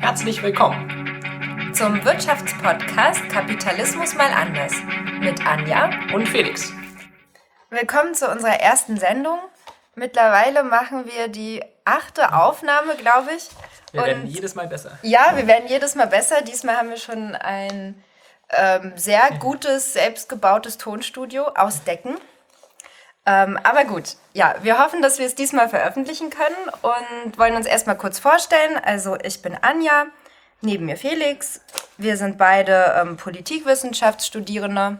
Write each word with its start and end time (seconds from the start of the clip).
Herzlich 0.00 0.42
willkommen 0.42 1.72
zum 1.74 2.04
Wirtschaftspodcast 2.04 3.28
Kapitalismus 3.28 4.14
mal 4.14 4.32
anders 4.32 4.72
mit 5.20 5.44
Anja 5.44 5.90
und 6.14 6.28
Felix. 6.28 6.72
Willkommen 7.70 8.14
zu 8.14 8.30
unserer 8.30 8.60
ersten 8.60 8.96
Sendung. 8.96 9.38
Mittlerweile 9.96 10.62
machen 10.62 11.04
wir 11.06 11.28
die 11.28 11.64
achte 11.84 12.32
Aufnahme, 12.32 12.94
glaube 12.94 13.32
ich. 13.36 13.48
Wir 13.92 14.02
und 14.02 14.06
werden 14.06 14.26
jedes 14.26 14.54
Mal 14.54 14.68
besser. 14.68 14.98
Ja, 15.02 15.32
wir 15.34 15.46
werden 15.46 15.68
jedes 15.68 15.94
Mal 15.94 16.06
besser. 16.06 16.42
Diesmal 16.42 16.76
haben 16.76 16.90
wir 16.90 16.96
schon 16.96 17.34
ein 17.34 18.02
ähm, 18.56 18.92
sehr 18.96 19.30
gutes, 19.38 19.92
selbstgebautes 19.92 20.78
Tonstudio 20.78 21.46
aus 21.54 21.84
Decken. 21.84 22.16
Ähm, 23.26 23.58
aber 23.62 23.84
gut, 23.84 24.16
ja, 24.34 24.54
wir 24.62 24.78
hoffen, 24.78 25.00
dass 25.00 25.18
wir 25.18 25.26
es 25.26 25.34
diesmal 25.34 25.68
veröffentlichen 25.68 26.30
können 26.30 26.68
und 26.82 27.38
wollen 27.38 27.56
uns 27.56 27.66
erstmal 27.66 27.96
kurz 27.96 28.18
vorstellen. 28.18 28.78
Also 28.84 29.16
ich 29.22 29.40
bin 29.40 29.56
Anja, 29.62 30.06
neben 30.60 30.86
mir 30.86 30.96
Felix. 30.96 31.60
Wir 31.96 32.16
sind 32.16 32.36
beide 32.36 32.94
ähm, 33.00 33.16
Politikwissenschaftsstudierende. 33.16 34.98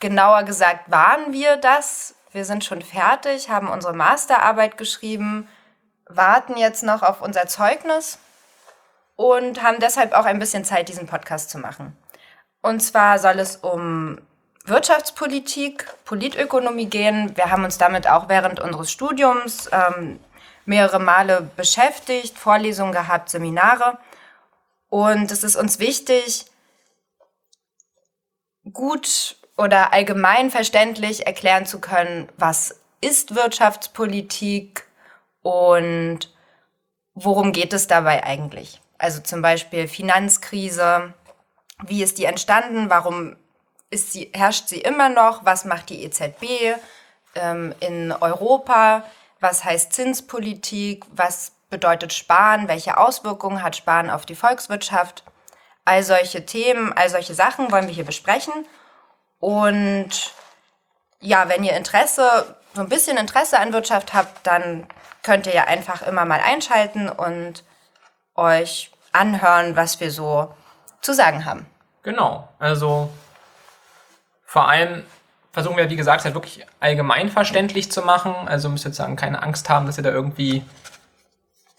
Genauer 0.00 0.42
gesagt 0.44 0.90
waren 0.90 1.32
wir 1.32 1.56
das. 1.58 2.14
Wir 2.32 2.44
sind 2.44 2.64
schon 2.64 2.82
fertig, 2.82 3.50
haben 3.50 3.68
unsere 3.68 3.92
Masterarbeit 3.92 4.78
geschrieben, 4.78 5.48
warten 6.06 6.56
jetzt 6.56 6.82
noch 6.82 7.02
auf 7.02 7.20
unser 7.22 7.46
Zeugnis 7.46 8.18
und 9.16 9.62
haben 9.62 9.78
deshalb 9.80 10.12
auch 10.12 10.24
ein 10.24 10.38
bisschen 10.38 10.64
Zeit, 10.64 10.88
diesen 10.88 11.06
Podcast 11.06 11.50
zu 11.50 11.58
machen. 11.58 11.96
Und 12.62 12.80
zwar 12.80 13.18
soll 13.18 13.38
es 13.38 13.56
um 13.56 14.18
Wirtschaftspolitik, 14.64 15.86
Politökonomie 16.04 16.86
gehen. 16.86 17.36
Wir 17.36 17.50
haben 17.50 17.64
uns 17.64 17.78
damit 17.78 18.08
auch 18.08 18.28
während 18.28 18.60
unseres 18.60 18.90
Studiums 18.90 19.68
ähm, 19.72 20.20
mehrere 20.66 21.00
Male 21.00 21.50
beschäftigt, 21.56 22.38
Vorlesungen 22.38 22.92
gehabt, 22.92 23.30
Seminare. 23.30 23.98
Und 24.88 25.30
es 25.30 25.44
ist 25.44 25.56
uns 25.56 25.78
wichtig, 25.78 26.46
gut 28.72 29.36
oder 29.56 29.92
allgemein 29.92 30.50
verständlich 30.50 31.26
erklären 31.26 31.66
zu 31.66 31.80
können, 31.80 32.28
was 32.36 32.80
ist 33.00 33.34
Wirtschaftspolitik 33.34 34.84
und 35.42 36.32
worum 37.14 37.52
geht 37.52 37.72
es 37.72 37.86
dabei 37.86 38.24
eigentlich. 38.24 38.80
Also 38.98 39.20
zum 39.22 39.42
Beispiel 39.42 39.88
Finanzkrise, 39.88 41.14
wie 41.86 42.02
ist 42.02 42.18
die 42.18 42.24
entstanden, 42.24 42.90
warum 42.90 43.36
ist 43.90 44.12
sie, 44.12 44.30
herrscht 44.34 44.68
sie 44.68 44.80
immer 44.80 45.08
noch, 45.08 45.44
was 45.44 45.64
macht 45.64 45.90
die 45.90 46.04
EZB 46.04 46.76
ähm, 47.34 47.74
in 47.80 48.12
Europa, 48.12 49.04
was 49.40 49.64
heißt 49.64 49.92
Zinspolitik, 49.92 51.04
was 51.10 51.52
bedeutet 51.70 52.12
Sparen, 52.12 52.68
welche 52.68 52.98
Auswirkungen 52.98 53.62
hat 53.62 53.76
Sparen 53.76 54.10
auf 54.10 54.26
die 54.26 54.34
Volkswirtschaft. 54.34 55.24
All 55.84 56.02
solche 56.02 56.44
Themen, 56.44 56.92
all 56.92 57.08
solche 57.08 57.34
Sachen 57.34 57.70
wollen 57.72 57.86
wir 57.86 57.94
hier 57.94 58.04
besprechen. 58.04 58.52
Und 59.38 60.34
ja, 61.20 61.48
wenn 61.48 61.64
ihr 61.64 61.76
Interesse, 61.76 62.56
so 62.74 62.82
ein 62.82 62.88
bisschen 62.88 63.16
Interesse 63.16 63.58
an 63.58 63.72
Wirtschaft 63.72 64.12
habt, 64.14 64.46
dann 64.46 64.86
könnt 65.22 65.46
ihr 65.46 65.54
ja 65.54 65.64
einfach 65.64 66.02
immer 66.02 66.24
mal 66.24 66.40
einschalten 66.40 67.08
und 67.08 67.64
euch 68.34 68.90
anhören, 69.12 69.76
was 69.76 70.00
wir 70.00 70.10
so 70.10 70.54
zu 71.00 71.14
sagen 71.14 71.44
haben. 71.44 71.66
Genau, 72.02 72.48
also 72.58 73.10
vor 74.44 74.68
allem 74.68 75.04
versuchen 75.52 75.76
wir, 75.76 75.90
wie 75.90 75.96
gesagt, 75.96 76.24
halt 76.24 76.34
wirklich 76.34 76.66
allgemeinverständlich 76.80 77.90
zu 77.90 78.02
machen. 78.02 78.34
Also 78.46 78.68
müsst 78.68 78.86
ihr 78.86 78.92
sagen, 78.92 79.16
keine 79.16 79.42
Angst 79.42 79.68
haben, 79.68 79.86
dass 79.86 79.98
ihr 79.98 80.04
da 80.04 80.10
irgendwie 80.10 80.62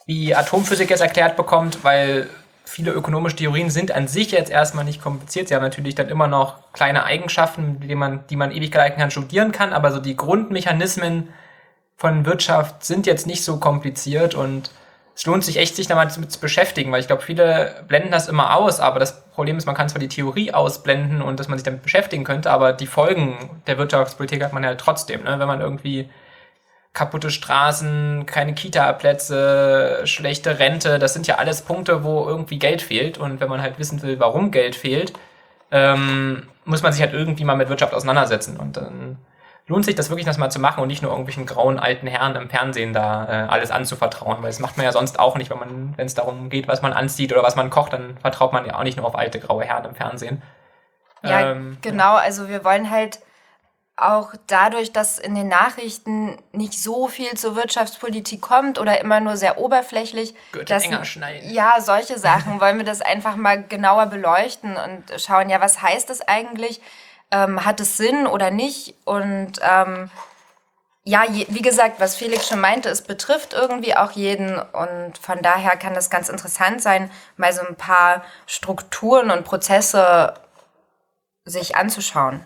wie 0.06 0.36
Atomphysik 0.36 0.90
jetzt 0.90 1.02
erklärt 1.02 1.38
bekommt, 1.38 1.84
weil 1.84 2.30
viele 2.66 2.92
ökonomische 2.92 3.36
Theorien 3.36 3.70
sind 3.70 3.92
an 3.92 4.08
sich 4.08 4.32
jetzt 4.32 4.52
erstmal 4.52 4.86
nicht 4.86 5.02
kompliziert. 5.02 5.48
Sie 5.48 5.56
haben 5.56 5.62
natürlich 5.62 5.96
dann 5.96 6.10
immer 6.10 6.28
noch 6.28 6.72
kleine 6.74 7.04
Eigenschaften, 7.04 7.80
die 7.80 7.96
man, 7.96 8.26
die 8.30 8.36
man 8.36 8.52
ewig 8.52 8.72
gleich 8.72 8.96
kann, 8.96 9.12
studieren 9.12 9.52
kann, 9.52 9.74
aber 9.74 9.92
so 9.92 10.00
die 10.00 10.16
Grundmechanismen 10.16 11.30
von 11.98 12.26
Wirtschaft 12.26 12.84
sind 12.84 13.06
jetzt 13.06 13.28
nicht 13.28 13.44
so 13.44 13.58
kompliziert 13.58 14.34
und 14.34 14.72
es 15.14 15.26
lohnt 15.26 15.44
sich 15.44 15.58
echt, 15.58 15.76
sich 15.76 15.88
damit 15.88 16.12
zu 16.12 16.40
beschäftigen, 16.40 16.92
weil 16.92 17.02
ich 17.02 17.08
glaube, 17.08 17.22
viele 17.22 17.84
blenden 17.88 18.12
das 18.12 18.30
immer 18.30 18.56
aus, 18.56 18.80
aber 18.80 19.00
das 19.00 19.30
Problem 19.32 19.58
ist, 19.58 19.66
man 19.66 19.76
kann 19.76 19.90
zwar 19.90 20.00
die 20.00 20.08
Theorie 20.08 20.54
ausblenden 20.54 21.22
und 21.22 21.40
dass 21.40 21.48
man 21.48 21.58
sich 21.58 21.66
damit 21.66 21.84
beschäftigen 21.84 22.24
könnte, 22.24 22.50
aber 22.50 22.74
die 22.74 22.88
Folgen 22.88 23.62
der 23.68 23.78
Wirtschaftspolitik 23.78 24.44
hat 24.44 24.54
man 24.54 24.64
ja 24.64 24.76
trotzdem, 24.76 25.24
ne? 25.24 25.38
wenn 25.38 25.48
man 25.48 25.62
irgendwie 25.62 26.10
kaputte 26.94 27.32
Straßen, 27.32 28.26
keine 28.26 28.54
Kita-Plätze, 28.54 30.02
schlechte 30.06 30.60
Rente, 30.60 31.00
das 31.00 31.14
sind 31.14 31.28
ja 31.28 31.36
alles 31.36 31.62
Punkte, 31.62 32.04
wo 32.04 32.28
irgendwie 32.28 32.60
Geld 32.60 32.82
fehlt. 32.82 33.18
Und 33.18 33.40
wenn 33.40 33.50
man 33.50 33.62
halt 33.62 33.80
wissen 33.80 34.02
will, 34.02 34.20
warum 34.20 34.52
Geld 34.52 34.76
fehlt, 34.76 35.14
ähm, 35.72 36.48
muss 36.66 36.84
man 36.84 36.92
sich 36.92 37.02
halt 37.02 37.14
irgendwie 37.14 37.46
mal 37.46 37.56
mit 37.56 37.70
Wirtschaft 37.70 37.94
auseinandersetzen. 37.94 38.58
Und 38.58 38.76
dann 38.78 39.18
lohnt 39.72 39.86
sich 39.86 39.96
das 39.96 40.10
wirklich, 40.10 40.26
das 40.26 40.38
mal 40.38 40.50
zu 40.50 40.60
machen 40.60 40.82
und 40.82 40.88
nicht 40.88 41.02
nur 41.02 41.12
irgendwelchen 41.12 41.46
grauen 41.46 41.80
alten 41.80 42.06
Herren 42.06 42.36
im 42.36 42.50
Fernsehen 42.50 42.94
da 42.94 43.26
äh, 43.26 43.48
alles 43.50 43.72
anzuvertrauen. 43.72 44.38
Weil 44.42 44.50
das 44.50 44.60
macht 44.60 44.78
man 44.78 44.86
ja 44.86 44.92
sonst 44.92 45.20
auch 45.20 45.38
nicht, 45.38 45.50
wenn 45.50 45.60
man, 45.60 45.94
wenn 45.98 46.06
es 46.06 46.14
darum 46.14 46.50
geht, 46.50 46.68
was 46.68 46.82
man 46.82 46.94
anzieht 46.94 47.32
oder 47.32 47.42
was 47.42 47.56
man 47.56 47.70
kocht, 47.70 47.94
dann 47.94 48.18
vertraut 48.18 48.54
man 48.54 48.66
ja 48.66 48.76
auch 48.78 48.84
nicht 48.84 48.98
nur 48.98 49.08
auf 49.08 49.16
alte 49.16 49.40
graue 49.40 49.64
Herren 49.64 49.86
im 49.86 49.96
Fernsehen. 49.96 50.42
Ja, 51.24 51.52
ähm, 51.52 51.78
genau. 51.82 52.16
Also 52.16 52.50
wir 52.50 52.64
wollen 52.64 52.90
halt 52.90 53.20
auch 53.96 54.34
dadurch, 54.48 54.92
dass 54.92 55.20
in 55.20 55.36
den 55.36 55.48
Nachrichten 55.48 56.38
nicht 56.52 56.74
so 56.74 57.08
viel 57.08 57.36
zur 57.36 57.56
Wirtschaftspolitik 57.56 58.42
kommt 58.42 58.80
oder 58.80 59.00
immer 59.00 59.20
nur 59.20 59.38
sehr 59.38 59.58
oberflächlich. 59.58 60.34
dass, 60.66 60.84
enger 60.84 61.06
schneiden. 61.06 61.52
Ja, 61.52 61.80
solche 61.80 62.18
Sachen 62.18 62.60
wollen 62.62 62.78
wir 62.78 62.86
das 62.86 63.02
einfach 63.02 63.36
mal 63.36 63.64
genauer 63.64 64.08
beleuchten 64.08 64.76
und 64.76 65.22
schauen, 65.22 65.50
ja, 65.50 65.62
was 65.62 65.82
heißt 65.82 66.10
das 66.10 66.22
eigentlich? 66.22 66.82
Ähm, 67.32 67.66
hat 67.66 67.80
es 67.80 67.98
Sinn 67.98 68.28
oder 68.28 68.52
nicht? 68.52 68.96
Und 69.06 69.60
ähm, 69.62 70.10
ja, 71.04 71.24
je, 71.26 71.48
wie 71.50 71.62
gesagt, 71.62 72.00
was 72.00 72.16
Felix 72.16 72.48
schon 72.48 72.60
meinte, 72.60 72.90
es 72.90 73.02
betrifft 73.02 73.54
irgendwie 73.54 73.96
auch 73.96 74.12
jeden 74.12 74.60
und 74.60 75.18
von 75.20 75.42
daher 75.42 75.78
kann 75.78 75.94
das 75.94 76.10
ganz 76.10 76.30
interessant 76.30 76.82
sein, 76.82 77.10
mal 77.38 77.52
so 77.54 77.62
ein 77.66 77.76
paar 77.76 78.24
Strukturen 78.46 79.32
und 79.32 79.44
Prozesse 79.44 80.36
sich 81.44 81.76
anzuschauen. 81.76 82.46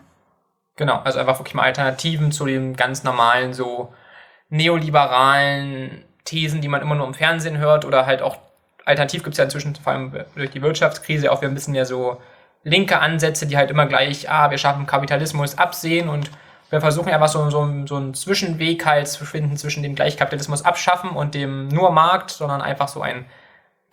Genau, 0.77 0.99
also 0.99 1.19
einfach 1.19 1.39
wirklich 1.39 1.53
mal 1.53 1.63
Alternativen 1.63 2.31
zu 2.31 2.45
den 2.45 2.75
ganz 2.75 3.03
normalen, 3.03 3.53
so 3.53 3.93
neoliberalen 4.49 6.05
Thesen, 6.23 6.61
die 6.61 6.67
man 6.67 6.81
immer 6.81 6.95
nur 6.95 7.07
im 7.07 7.13
Fernsehen 7.13 7.57
hört 7.57 7.85
oder 7.85 8.05
halt 8.05 8.21
auch 8.21 8.37
alternativ 8.85 9.23
gibt 9.23 9.33
es 9.33 9.37
ja 9.37 9.45
inzwischen 9.45 9.75
vor 9.75 9.93
allem 9.93 10.13
durch 10.35 10.51
die 10.51 10.61
Wirtschaftskrise 10.61 11.31
auch 11.31 11.41
wieder 11.41 11.51
ein 11.51 11.55
bisschen 11.55 11.73
mehr 11.73 11.85
so 11.85 12.21
linke 12.65 12.99
Ansätze, 12.99 13.47
die 13.47 13.55
halt 13.55 13.71
immer 13.71 13.85
gleich, 13.85 14.29
ah, 14.29 14.51
wir 14.51 14.57
schaffen 14.57 14.85
Kapitalismus 14.85 15.57
absehen 15.57 16.09
und 16.09 16.29
wir 16.71 16.81
versuchen 16.81 17.13
einfach 17.13 17.29
so, 17.29 17.49
so, 17.49 17.85
so 17.85 17.95
einen 17.95 18.13
Zwischenweg 18.13 18.85
halt 18.85 19.07
zu 19.07 19.23
finden 19.23 19.55
zwischen 19.55 19.83
dem 19.83 19.95
Gleichkapitalismus 19.95 20.65
abschaffen 20.65 21.11
und 21.11 21.35
dem 21.35 21.69
nur 21.69 21.91
Markt, 21.91 22.31
sondern 22.31 22.61
einfach 22.61 22.87
so 22.87 23.01
einen 23.01 23.25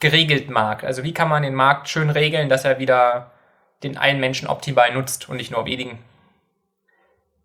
geregelten 0.01 0.53
Markt. 0.53 0.85
Also 0.85 1.05
wie 1.05 1.13
kann 1.15 1.29
man 1.29 1.43
den 1.43 1.55
Markt 1.55 1.89
schön 1.89 2.11
regeln, 2.11 2.49
dass 2.49 2.65
er 2.65 2.79
wieder 2.79 3.31
den 3.83 3.99
einen 3.99 4.21
Menschen 4.21 4.49
optimal 4.49 4.93
nutzt 4.93 5.29
und 5.29 5.37
nicht 5.37 5.51
nur 5.51 5.67
wenigen. 5.67 5.99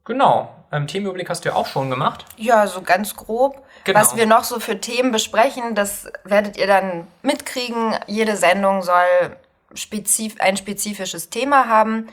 Genau. 0.05 0.53
Ähm, 0.71 0.87
Themenüberblick 0.87 1.29
hast 1.29 1.43
du 1.43 1.49
ja 1.49 1.55
auch 1.55 1.67
schon 1.67 1.89
gemacht. 1.89 2.25
Ja, 2.37 2.67
so 2.67 2.81
ganz 2.81 3.15
grob. 3.15 3.63
Genau. 3.83 3.99
Was 3.99 4.15
wir 4.15 4.25
noch 4.25 4.43
so 4.43 4.59
für 4.59 4.79
Themen 4.79 5.11
besprechen, 5.11 5.75
das 5.75 6.09
werdet 6.23 6.57
ihr 6.57 6.67
dann 6.67 7.07
mitkriegen. 7.21 7.95
Jede 8.07 8.37
Sendung 8.37 8.81
soll 8.81 9.35
spezif 9.73 10.35
ein 10.39 10.57
spezifisches 10.57 11.29
Thema 11.29 11.67
haben. 11.67 12.07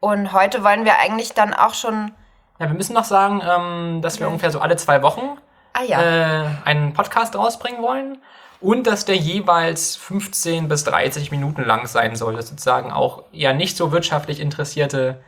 Und 0.00 0.32
heute 0.32 0.64
wollen 0.64 0.84
wir 0.84 0.98
eigentlich 0.98 1.32
dann 1.32 1.54
auch 1.54 1.74
schon. 1.74 2.12
Ja, 2.58 2.66
wir 2.68 2.74
müssen 2.74 2.94
noch 2.94 3.04
sagen, 3.04 3.42
ähm, 3.44 4.02
dass 4.02 4.20
wir 4.20 4.28
ungefähr 4.28 4.50
so 4.50 4.60
alle 4.60 4.76
zwei 4.76 5.02
Wochen 5.02 5.38
ah, 5.72 5.82
ja. 5.82 6.42
äh, 6.42 6.48
einen 6.64 6.92
Podcast 6.92 7.36
rausbringen 7.36 7.82
wollen. 7.82 8.18
Und 8.60 8.86
dass 8.86 9.04
der 9.04 9.16
jeweils 9.16 9.96
15 9.96 10.68
bis 10.68 10.84
30 10.84 11.32
Minuten 11.32 11.64
lang 11.64 11.86
sein 11.88 12.14
soll. 12.14 12.36
Das 12.36 12.48
sozusagen 12.48 12.92
auch 12.92 13.24
eher 13.32 13.54
nicht 13.54 13.76
so 13.76 13.90
wirtschaftlich 13.90 14.38
Interessierte 14.38 15.20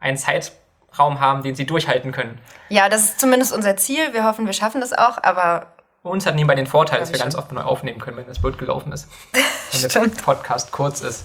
ein 0.00 0.16
Zeit 0.16 0.52
Raum 0.98 1.20
haben, 1.20 1.42
den 1.42 1.54
sie 1.54 1.66
durchhalten 1.66 2.12
können. 2.12 2.40
Ja, 2.70 2.88
das 2.88 3.04
ist 3.04 3.20
zumindest 3.20 3.52
unser 3.52 3.76
Ziel. 3.76 4.12
Wir 4.12 4.24
hoffen, 4.24 4.46
wir 4.46 4.52
schaffen 4.52 4.80
das 4.80 4.92
auch, 4.92 5.22
aber. 5.22 5.66
Uns 6.02 6.26
hat 6.26 6.34
nebenbei 6.34 6.54
den 6.54 6.66
Vorteil, 6.66 7.00
dass 7.00 7.12
wir 7.12 7.18
ganz 7.18 7.34
oft 7.34 7.52
neu 7.52 7.62
aufnehmen 7.62 8.00
können, 8.00 8.16
wenn 8.16 8.26
das 8.26 8.40
Bild 8.40 8.58
gelaufen 8.58 8.92
ist. 8.92 9.08
wenn 9.92 10.10
der 10.10 10.22
Podcast 10.22 10.72
kurz 10.72 11.00
ist. 11.00 11.24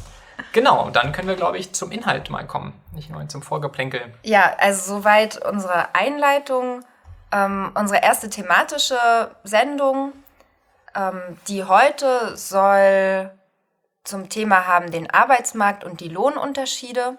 Genau, 0.52 0.90
dann 0.90 1.12
können 1.12 1.28
wir, 1.28 1.36
glaube 1.36 1.58
ich, 1.58 1.74
zum 1.74 1.92
Inhalt 1.92 2.30
mal 2.30 2.46
kommen, 2.46 2.74
nicht 2.92 3.10
nur 3.10 3.28
zum 3.28 3.42
Vorgeplänkel. 3.42 4.02
Ja, 4.24 4.56
also 4.58 4.96
soweit 4.96 5.44
unsere 5.46 5.94
Einleitung. 5.96 6.84
Ähm, 7.32 7.72
unsere 7.74 8.04
erste 8.04 8.30
thematische 8.30 8.98
Sendung, 9.44 10.14
ähm, 10.96 11.20
die 11.48 11.64
heute 11.64 12.38
soll 12.38 13.32
zum 14.04 14.30
Thema 14.30 14.68
haben 14.68 14.92
den 14.92 15.10
Arbeitsmarkt 15.10 15.84
und 15.84 16.00
die 16.00 16.10
Lohnunterschiede. 16.10 17.18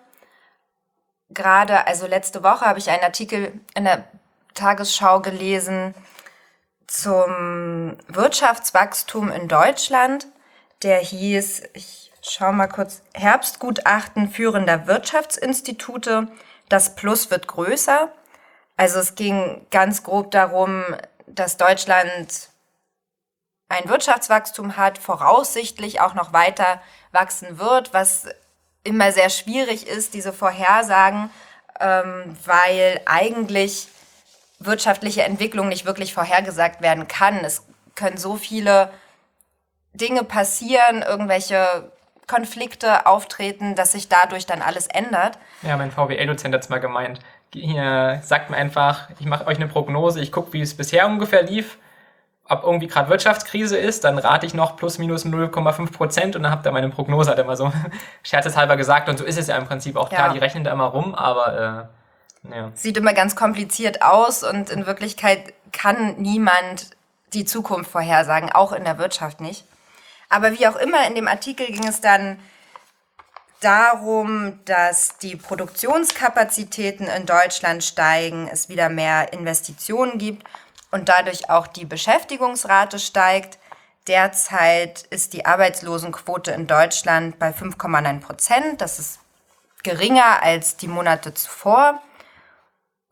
gerade, 1.31 1.87
also 1.89 2.07
letzte 2.07 2.45
Woche 2.45 2.65
habe 2.65 2.79
ich 2.79 2.91
einen 2.91 3.03
Artikel 3.03 3.59
in 3.75 3.85
der 3.85 4.05
Tagesschau 4.53 5.21
gelesen 5.21 5.95
zum 6.87 7.97
Wirtschaftswachstum 8.09 9.31
in 9.31 9.49
Deutschland. 9.49 10.27
Der 10.83 10.99
hieß, 10.99 11.63
ich 11.73 12.13
schaue 12.23 12.53
mal 12.53 12.69
kurz, 12.69 13.03
Herbstgutachten 13.15 14.31
führender 14.31 14.87
Wirtschaftsinstitute. 14.87 16.29
Das 16.69 16.95
Plus 16.95 17.31
wird 17.31 17.47
größer. 17.47 18.13
Also 18.77 18.99
es 18.99 19.15
ging 19.15 19.67
ganz 19.71 20.03
grob 20.03 20.31
darum, 20.31 20.85
dass 21.27 21.57
Deutschland 21.57 22.51
ein 23.69 23.89
Wirtschaftswachstum 23.89 24.77
hat, 24.77 24.99
voraussichtlich 24.99 26.01
auch 26.01 26.15
noch 26.15 26.33
weiter 26.33 26.81
wachsen 27.13 27.59
wird, 27.59 27.95
was 27.95 28.27
immer 28.83 29.13
sehr 29.13 29.31
schwierig 29.31 29.87
ist, 29.87 30.15
diese 30.15 30.33
Vorhersagen, 30.33 31.31
ähm, 31.81 32.37
weil 32.45 33.01
eigentlich 33.07 33.89
wirtschaftliche 34.66 35.22
Entwicklung 35.22 35.69
nicht 35.69 35.87
wirklich 35.87 36.14
vorhergesagt 36.14 36.82
werden 36.82 37.08
kann. 37.08 37.44
Es 37.44 37.66
können 37.94 38.16
so 38.16 38.37
viele 38.37 38.90
Dinge 39.93 40.25
passieren, 40.25 41.02
irgendwelche 41.02 41.90
Konflikte 42.26 43.06
auftreten, 43.06 43.75
dass 43.75 43.93
sich 43.93 44.08
dadurch 44.08 44.46
dann 44.46 44.62
alles 44.62 44.87
ändert. 44.87 45.38
Ja, 45.62 45.76
mein 45.76 45.90
VWL-Dozent 45.90 46.55
hat 46.55 46.62
es 46.62 46.69
mal 46.69 46.81
gemeint. 46.81 47.20
Hier 47.52 48.20
sagt 48.25 48.50
mir 48.50 48.56
einfach, 48.56 49.08
ich 49.20 49.26
mache 49.26 49.46
euch 49.46 49.56
eine 49.56 49.69
Prognose, 49.69 50.20
ich 50.20 50.32
gucke, 50.32 50.52
wie 50.52 50.61
es 50.61 50.76
bisher 50.76 51.06
ungefähr 51.06 51.43
lief 51.43 51.78
ob 52.49 52.64
irgendwie 52.64 52.88
gerade 52.88 53.08
Wirtschaftskrise 53.08 53.76
ist, 53.76 54.05
dann 54.05 54.19
rate 54.19 54.44
ich 54.44 54.55
noch 54.55 54.76
plus 54.76 54.99
minus 54.99 55.25
0,5 55.25 55.93
Prozent 55.93 56.37
und 56.37 56.43
dann 56.43 56.52
habt 56.52 56.66
ihr 56.66 56.72
meine 56.72 56.90
Prognose, 56.90 57.31
hat 57.31 57.38
er 57.38 57.44
mal 57.44 57.56
so 57.56 57.72
scherzeshalber 58.22 58.76
gesagt. 58.76 59.08
Und 59.08 59.19
so 59.19 59.25
ist 59.25 59.38
es 59.38 59.46
ja 59.46 59.56
im 59.56 59.66
Prinzip 59.66 59.96
auch. 59.96 60.11
Klar, 60.11 60.32
die 60.32 60.38
rechnen 60.38 60.64
da 60.64 60.72
immer 60.72 60.84
rum, 60.84 61.14
aber 61.14 61.88
äh, 61.90 62.04
ja. 62.50 62.73
Sieht 62.75 62.96
immer 62.96 63.14
ganz 63.14 63.37
kompliziert 63.37 64.02
aus 64.02 64.43
und 64.43 64.70
in 64.70 64.87
Wirklichkeit 64.87 65.55
kann 65.73 66.17
niemand 66.17 66.91
die 67.32 67.44
Zukunft 67.44 67.91
vorhersagen, 67.91 68.52
auch 68.52 68.73
in 68.73 68.85
der 68.85 68.99
Wirtschaft 68.99 69.41
nicht. 69.41 69.64
Aber 70.29 70.52
wie 70.58 70.67
auch 70.67 70.76
immer, 70.76 71.06
in 71.06 71.14
dem 71.14 71.29
Artikel 71.29 71.67
ging 71.67 71.87
es 71.87 72.00
dann 72.00 72.38
darum, 73.61 74.61
dass 74.67 75.17
die 75.19 75.37
Produktionskapazitäten 75.37 77.06
in 77.06 77.26
Deutschland 77.26 77.82
steigen, 77.82 78.49
es 78.49 78.69
wieder 78.69 78.88
mehr 78.88 79.32
Investitionen 79.32 80.19
gibt 80.19 80.47
und 80.90 81.08
dadurch 81.08 81.50
auch 81.50 81.67
die 81.67 81.87
Beschäftigungsrate 81.87 82.99
steigt. 82.99 83.58
Derzeit 84.06 85.02
ist 85.05 85.32
die 85.32 85.47
Arbeitslosenquote 85.47 86.50
in 86.50 86.67
Deutschland 86.67 87.38
bei 87.38 87.50
5,9 87.50 88.20
Prozent. 88.20 88.81
Das 88.82 88.99
ist 88.99 89.19
geringer 89.82 90.43
als 90.43 90.76
die 90.76 90.88
Monate 90.88 91.32
zuvor. 91.32 92.02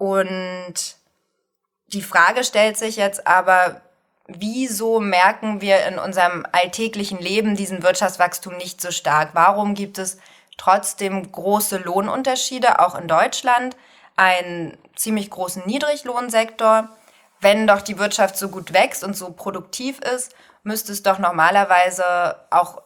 Und 0.03 0.97
die 1.87 2.03
Frage 2.03 2.43
stellt 2.43 2.77
sich 2.77 2.97
jetzt 2.97 3.25
aber, 3.29 3.83
wieso 4.27 4.99
merken 4.99 5.61
wir 5.61 5.87
in 5.87 6.01
unserem 6.01 6.45
alltäglichen 6.51 7.21
Leben 7.21 7.55
diesen 7.55 7.85
Wirtschaftswachstum 7.85 8.57
nicht 8.57 8.81
so 8.81 8.91
stark? 8.91 9.31
Warum 9.35 9.75
gibt 9.75 9.99
es 9.99 10.19
trotzdem 10.59 11.31
große 11.31 11.77
Lohnunterschiede, 11.77 12.81
auch 12.81 12.97
in 12.97 13.07
Deutschland, 13.07 13.77
einen 14.17 14.77
ziemlich 14.97 15.31
großen 15.31 15.63
Niedriglohnsektor? 15.67 16.89
wenn 17.43 17.67
doch 17.67 17.83
die 17.83 17.99
Wirtschaft 17.99 18.39
so 18.39 18.49
gut 18.49 18.73
wächst 18.73 19.03
und 19.03 19.17
so 19.17 19.33
produktiv 19.33 19.99
ist, 19.99 20.33
müsste 20.63 20.93
es 20.93 21.03
doch 21.03 21.19
normalerweise 21.19 22.37
auch 22.51 22.81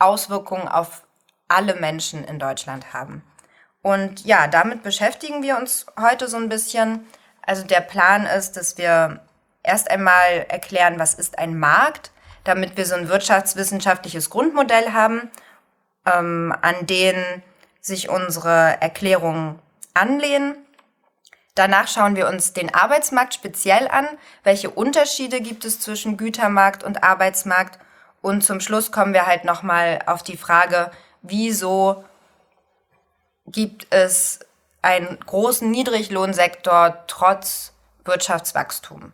Auswirkungen 0.00 0.66
auf 0.66 1.06
alle 1.46 1.76
Menschen 1.76 2.24
in 2.24 2.40
Deutschland 2.40 2.92
haben. 2.92 3.22
Und 3.82 4.24
ja, 4.24 4.46
damit 4.46 4.82
beschäftigen 4.82 5.42
wir 5.42 5.58
uns 5.58 5.86
heute 6.00 6.28
so 6.28 6.36
ein 6.36 6.48
bisschen. 6.48 7.06
Also 7.44 7.64
der 7.64 7.80
Plan 7.80 8.26
ist, 8.26 8.56
dass 8.56 8.78
wir 8.78 9.20
erst 9.62 9.90
einmal 9.90 10.46
erklären, 10.48 10.98
was 10.98 11.14
ist 11.14 11.38
ein 11.38 11.58
Markt, 11.58 12.12
damit 12.44 12.76
wir 12.76 12.86
so 12.86 12.94
ein 12.94 13.08
wirtschaftswissenschaftliches 13.08 14.30
Grundmodell 14.30 14.92
haben, 14.92 15.30
ähm, 16.06 16.54
an 16.62 16.86
den 16.86 17.42
sich 17.80 18.08
unsere 18.08 18.80
Erklärungen 18.80 19.58
anlehnen. 19.94 20.56
Danach 21.54 21.88
schauen 21.88 22.16
wir 22.16 22.28
uns 22.28 22.52
den 22.54 22.74
Arbeitsmarkt 22.74 23.34
speziell 23.34 23.88
an. 23.88 24.06
Welche 24.42 24.70
Unterschiede 24.70 25.40
gibt 25.40 25.64
es 25.64 25.80
zwischen 25.80 26.16
Gütermarkt 26.16 26.82
und 26.82 27.02
Arbeitsmarkt? 27.02 27.78
Und 28.22 28.42
zum 28.42 28.60
Schluss 28.60 28.92
kommen 28.92 29.12
wir 29.12 29.26
halt 29.26 29.44
nochmal 29.44 30.00
auf 30.06 30.22
die 30.22 30.36
Frage, 30.36 30.90
wieso 31.20 32.04
gibt 33.46 33.86
es 33.90 34.40
einen 34.82 35.18
großen 35.20 35.70
Niedriglohnsektor 35.70 37.04
trotz 37.06 37.72
Wirtschaftswachstum? 38.04 39.12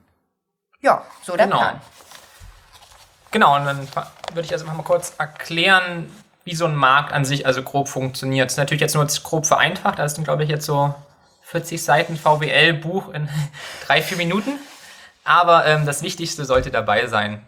Ja, 0.81 1.03
so 1.23 1.37
der 1.37 1.47
genau. 1.47 1.59
Plan. 1.59 1.81
Genau, 3.31 3.57
und 3.57 3.65
dann 3.67 3.89
würde 4.33 4.47
ich 4.47 4.53
also 4.53 4.65
mal 4.65 4.83
kurz 4.83 5.15
erklären, 5.19 6.11
wie 6.45 6.55
so 6.55 6.65
ein 6.65 6.75
Markt 6.75 7.13
an 7.13 7.25
sich 7.25 7.47
also 7.47 7.63
grob 7.63 7.89
funktioniert. 7.89 8.47
Das 8.47 8.55
ist 8.55 8.59
natürlich 8.59 8.81
jetzt 8.81 8.95
nur 8.95 9.07
grob 9.07 9.45
vereinfacht, 9.47 9.99
das 9.99 10.15
sind 10.15 10.25
glaube 10.25 10.45
ich 10.45 10.51
jetzt 10.51 10.65
so 10.65 10.95
40 11.43 11.83
Seiten 11.83 12.17
VWL-Buch 12.17 13.13
in 13.13 13.29
drei, 13.87 14.03
vier 14.03 14.17
Minuten. 14.17 14.59
Aber 15.25 15.67
ähm, 15.67 15.85
das 15.85 16.03
Wichtigste 16.03 16.47
sollte 16.47 16.71
dabei 16.71 17.07
sein. 17.07 17.47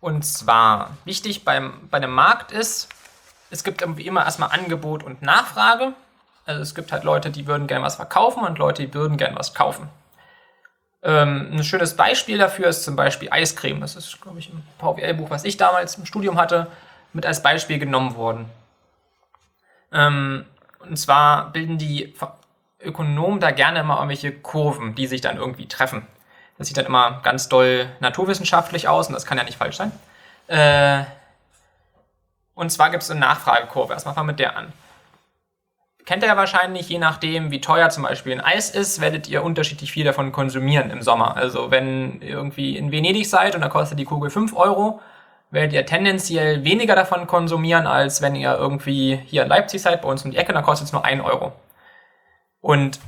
Und 0.00 0.24
zwar 0.24 0.96
wichtig 1.04 1.44
beim, 1.44 1.88
bei 1.90 1.98
einem 1.98 2.12
Markt 2.12 2.52
ist, 2.52 2.88
es 3.54 3.62
gibt 3.62 3.82
irgendwie 3.82 4.06
immer 4.06 4.24
erstmal 4.24 4.50
Angebot 4.50 5.04
und 5.04 5.22
Nachfrage. 5.22 5.92
Also 6.44 6.60
es 6.60 6.74
gibt 6.74 6.90
halt 6.90 7.04
Leute, 7.04 7.30
die 7.30 7.46
würden 7.46 7.68
gerne 7.68 7.84
was 7.84 7.96
verkaufen 7.96 8.42
und 8.42 8.58
Leute, 8.58 8.84
die 8.84 8.92
würden 8.92 9.16
gerne 9.16 9.36
was 9.38 9.54
kaufen. 9.54 9.88
Ähm, 11.04 11.50
ein 11.52 11.62
schönes 11.62 11.94
Beispiel 11.94 12.36
dafür 12.36 12.66
ist 12.66 12.82
zum 12.82 12.96
Beispiel 12.96 13.28
Eiscreme. 13.30 13.80
Das 13.80 13.94
ist, 13.94 14.20
glaube 14.20 14.40
ich, 14.40 14.50
im 14.50 14.62
VWL-Buch, 14.80 15.30
was 15.30 15.44
ich 15.44 15.56
damals 15.56 15.94
im 15.94 16.04
Studium 16.04 16.36
hatte, 16.36 16.66
mit 17.12 17.24
als 17.24 17.44
Beispiel 17.44 17.78
genommen 17.78 18.16
worden. 18.16 18.46
Ähm, 19.92 20.46
und 20.80 20.96
zwar 20.96 21.52
bilden 21.52 21.78
die 21.78 22.12
Ökonomen 22.82 23.38
da 23.38 23.52
gerne 23.52 23.80
immer 23.80 23.94
irgendwelche 23.94 24.32
Kurven, 24.32 24.96
die 24.96 25.06
sich 25.06 25.20
dann 25.20 25.36
irgendwie 25.36 25.68
treffen. 25.68 26.04
Das 26.58 26.66
sieht 26.66 26.76
dann 26.76 26.86
immer 26.86 27.20
ganz 27.22 27.48
doll 27.48 27.86
naturwissenschaftlich 28.00 28.88
aus 28.88 29.06
und 29.06 29.14
das 29.14 29.26
kann 29.26 29.38
ja 29.38 29.44
nicht 29.44 29.58
falsch 29.58 29.76
sein. 29.76 29.92
Äh, 30.48 31.04
und 32.54 32.70
zwar 32.70 32.90
gibt 32.90 33.02
es 33.02 33.10
eine 33.10 33.20
Nachfragekurve. 33.20 33.92
Erstmal 33.92 34.14
fangen 34.14 34.28
wir 34.28 34.32
mit 34.32 34.40
der 34.40 34.56
an. 34.56 34.72
Kennt 36.04 36.22
ihr 36.22 36.28
ja 36.28 36.36
wahrscheinlich, 36.36 36.88
je 36.88 36.98
nachdem, 36.98 37.50
wie 37.50 37.62
teuer 37.62 37.88
zum 37.88 38.02
Beispiel 38.02 38.32
ein 38.32 38.40
Eis 38.40 38.70
ist, 38.70 39.00
werdet 39.00 39.26
ihr 39.26 39.42
unterschiedlich 39.42 39.90
viel 39.90 40.04
davon 40.04 40.32
konsumieren 40.32 40.90
im 40.90 41.00
Sommer. 41.00 41.36
Also 41.36 41.70
wenn 41.70 42.20
ihr 42.20 42.30
irgendwie 42.30 42.76
in 42.76 42.92
Venedig 42.92 43.28
seid 43.28 43.54
und 43.54 43.62
da 43.62 43.68
kostet 43.68 43.98
die 43.98 44.04
Kugel 44.04 44.28
5 44.28 44.54
Euro, 44.54 45.00
werdet 45.50 45.72
ihr 45.72 45.86
tendenziell 45.86 46.62
weniger 46.62 46.94
davon 46.94 47.26
konsumieren, 47.26 47.86
als 47.86 48.20
wenn 48.20 48.34
ihr 48.34 48.54
irgendwie 48.54 49.16
hier 49.24 49.44
in 49.44 49.48
Leipzig 49.48 49.80
seid, 49.80 50.02
bei 50.02 50.08
uns 50.08 50.24
um 50.24 50.30
die 50.30 50.36
Ecke, 50.36 50.52
da 50.52 50.60
kostet 50.60 50.88
es 50.88 50.92
nur 50.92 51.04
1 51.04 51.24
Euro. 51.24 51.52
Und 52.60 53.00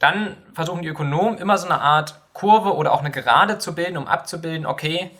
dann 0.00 0.36
versuchen 0.54 0.82
die 0.82 0.88
Ökonomen 0.88 1.38
immer 1.38 1.56
so 1.56 1.66
eine 1.66 1.80
Art 1.80 2.20
Kurve 2.32 2.74
oder 2.74 2.92
auch 2.92 3.00
eine 3.00 3.10
Gerade 3.10 3.58
zu 3.58 3.74
bilden, 3.74 3.96
um 3.96 4.08
abzubilden, 4.08 4.66
okay, 4.66 5.10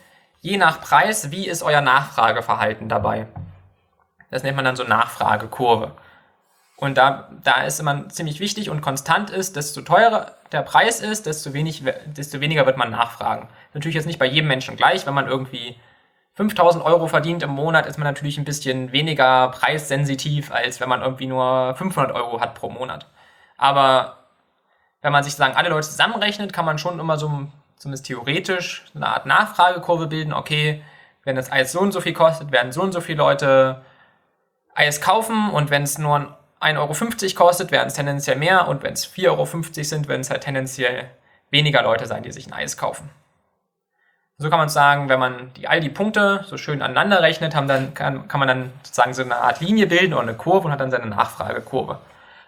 je 0.41 0.57
nach 0.57 0.81
Preis, 0.81 1.31
wie 1.31 1.47
ist 1.47 1.63
euer 1.63 1.81
Nachfrageverhalten 1.81 2.89
dabei? 2.89 3.27
Das 4.31 4.43
nennt 4.43 4.55
man 4.55 4.65
dann 4.65 4.75
so 4.75 4.83
Nachfragekurve. 4.83 5.91
Und 6.77 6.97
da, 6.97 7.29
da 7.43 7.63
ist 7.63 7.79
immer 7.79 8.07
ziemlich 8.07 8.39
wichtig 8.39 8.69
und 8.69 8.81
konstant 8.81 9.29
ist, 9.29 9.57
desto 9.57 9.81
teurer 9.81 10.35
der 10.53 10.61
Preis 10.61 11.01
ist, 11.01 11.25
desto, 11.25 11.53
wenig, 11.53 11.83
desto 12.05 12.39
weniger 12.39 12.65
wird 12.65 12.77
man 12.77 12.89
nachfragen. 12.89 13.49
Natürlich 13.73 13.95
jetzt 13.95 14.05
nicht 14.05 14.19
bei 14.19 14.25
jedem 14.25 14.47
Menschen 14.47 14.77
gleich, 14.77 15.05
wenn 15.05 15.13
man 15.13 15.27
irgendwie 15.27 15.75
5000 16.35 16.85
Euro 16.85 17.07
verdient 17.07 17.43
im 17.43 17.49
Monat, 17.49 17.85
ist 17.85 17.97
man 17.97 18.05
natürlich 18.05 18.37
ein 18.37 18.45
bisschen 18.45 18.93
weniger 18.93 19.49
preissensitiv, 19.49 20.51
als 20.53 20.79
wenn 20.79 20.87
man 20.87 21.01
irgendwie 21.01 21.27
nur 21.27 21.75
500 21.75 22.15
Euro 22.15 22.39
hat 22.39 22.55
pro 22.55 22.69
Monat. 22.69 23.07
Aber 23.57 24.19
wenn 25.01 25.11
man 25.11 25.23
sich 25.25 25.35
sagen, 25.35 25.57
alle 25.57 25.67
Leute 25.67 25.89
zusammenrechnet, 25.89 26.53
kann 26.53 26.63
man 26.63 26.77
schon 26.77 26.97
immer 26.97 27.17
so, 27.17 27.47
zumindest 27.79 28.05
theoretisch, 28.05 28.85
eine 28.93 29.07
Art 29.07 29.25
Nachfragekurve 29.25 30.07
bilden. 30.07 30.33
Okay, 30.33 30.83
wenn 31.23 31.35
das 31.35 31.51
Eis 31.51 31.71
so 31.71 31.79
und 31.79 31.91
so 31.91 32.01
viel 32.01 32.13
kostet, 32.13 32.51
werden 32.51 32.71
so 32.71 32.83
und 32.83 32.91
so 32.91 33.01
viele 33.01 33.17
Leute 33.17 33.81
Eis 34.75 35.01
kaufen 35.01 35.49
und 35.49 35.71
wenn 35.71 35.83
es 35.83 35.97
nur 35.97 36.37
1,50 36.61 36.77
Euro 36.77 37.45
kostet, 37.45 37.71
werden 37.71 37.87
es 37.87 37.95
tendenziell 37.95 38.37
mehr 38.37 38.67
und 38.67 38.83
wenn 38.83 38.93
es 38.93 39.07
4,50 39.07 39.27
Euro 39.29 39.45
sind, 39.83 40.07
werden 40.07 40.21
es 40.21 40.29
halt 40.29 40.43
tendenziell 40.43 41.09
weniger 41.49 41.81
Leute 41.81 42.05
sein, 42.05 42.21
die 42.23 42.31
sich 42.31 42.47
ein 42.47 42.53
Eis 42.53 42.77
kaufen. 42.77 43.09
So 44.37 44.49
kann 44.49 44.59
man 44.59 44.69
sagen, 44.69 45.09
wenn 45.09 45.19
man 45.19 45.51
die, 45.55 45.67
all 45.67 45.81
die 45.81 45.89
Punkte 45.89 46.45
so 46.45 46.55
schön 46.55 46.81
aneinander 46.81 47.21
rechnet, 47.21 47.55
haben 47.55 47.67
dann, 47.67 47.93
kann, 47.93 48.29
kann 48.29 48.39
man 48.39 48.47
dann 48.47 48.71
sozusagen 48.83 49.13
so 49.13 49.21
eine 49.21 49.35
Art 49.35 49.59
Linie 49.59 49.87
bilden 49.87 50.13
oder 50.13 50.23
eine 50.23 50.35
Kurve 50.35 50.67
und 50.67 50.71
hat 50.71 50.79
dann 50.79 50.91
seine 50.91 51.07
Nachfragekurve. 51.07 51.99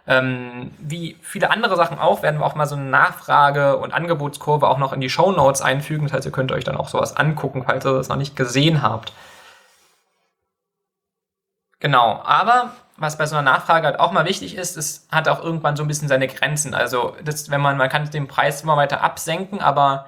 Ähm, 0.08 0.72
wie 0.80 1.18
viele 1.22 1.52
andere 1.52 1.76
Sachen 1.76 2.00
auch, 2.00 2.24
werden 2.24 2.40
wir 2.40 2.46
auch 2.46 2.56
mal 2.56 2.66
so 2.66 2.76
eine 2.76 2.90
Nachfrage- 2.90 3.78
und 3.78 3.94
Angebotskurve 3.94 4.68
auch 4.68 4.78
noch 4.78 4.94
in 4.94 5.02
die 5.02 5.10
Show 5.10 5.32
Notes 5.32 5.62
einfügen. 5.62 6.08
Das 6.08 6.14
heißt, 6.14 6.26
ihr 6.26 6.32
könnt 6.32 6.52
euch 6.52 6.64
dann 6.64 6.78
auch 6.78 6.90
sowas 6.90 7.16
angucken, 7.16 7.64
falls 7.66 7.86
ihr 7.86 7.94
das 7.94 8.10
noch 8.10 8.16
nicht 8.16 8.36
gesehen 8.36 8.82
habt. 8.82 9.14
Genau, 11.80 12.22
aber 12.24 12.72
was 12.98 13.18
bei 13.18 13.26
so 13.26 13.36
einer 13.36 13.52
Nachfrage 13.52 13.88
halt 13.88 14.00
auch 14.00 14.12
mal 14.12 14.26
wichtig 14.26 14.56
ist, 14.56 14.78
es 14.78 15.08
hat 15.12 15.28
auch 15.28 15.44
irgendwann 15.44 15.76
so 15.76 15.84
ein 15.84 15.88
bisschen 15.88 16.08
seine 16.08 16.28
Grenzen. 16.28 16.76
Also, 16.76 17.16
das, 17.24 17.50
wenn 17.50 17.62
man, 17.62 17.78
man 17.78 17.90
kann 17.90 18.10
den 18.10 18.28
Preis 18.28 18.62
immer 18.62 18.78
weiter 18.78 19.02
absenken, 19.02 19.60
aber 19.60 20.06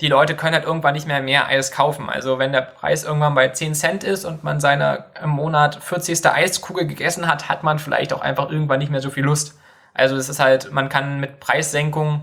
die 0.00 0.08
Leute 0.08 0.34
können 0.34 0.54
halt 0.54 0.64
irgendwann 0.64 0.94
nicht 0.94 1.06
mehr 1.06 1.20
mehr 1.20 1.46
Eis 1.48 1.72
kaufen. 1.72 2.08
Also, 2.08 2.38
wenn 2.38 2.52
der 2.52 2.62
Preis 2.62 3.04
irgendwann 3.04 3.34
bei 3.34 3.48
10 3.48 3.74
Cent 3.74 4.04
ist 4.04 4.24
und 4.24 4.44
man 4.44 4.60
seine 4.60 5.04
im 5.22 5.30
Monat 5.30 5.76
40. 5.76 6.24
Eiskugel 6.26 6.86
gegessen 6.86 7.26
hat, 7.26 7.48
hat 7.48 7.62
man 7.62 7.78
vielleicht 7.78 8.12
auch 8.12 8.20
einfach 8.20 8.50
irgendwann 8.50 8.78
nicht 8.78 8.90
mehr 8.90 9.00
so 9.00 9.10
viel 9.10 9.24
Lust. 9.24 9.58
Also, 9.94 10.16
das 10.16 10.28
ist 10.28 10.40
halt, 10.40 10.72
man 10.72 10.88
kann 10.88 11.20
mit 11.20 11.40
Preissenkung 11.40 12.22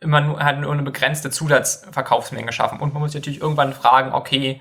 immer 0.00 0.20
nur, 0.20 0.40
halt 0.40 0.60
nur 0.60 0.72
eine 0.72 0.82
begrenzte 0.82 1.30
Zusatzverkaufsmenge 1.30 2.52
schaffen. 2.52 2.80
Und 2.80 2.92
man 2.94 3.02
muss 3.02 3.14
natürlich 3.14 3.40
irgendwann 3.40 3.72
fragen, 3.72 4.12
okay, 4.12 4.60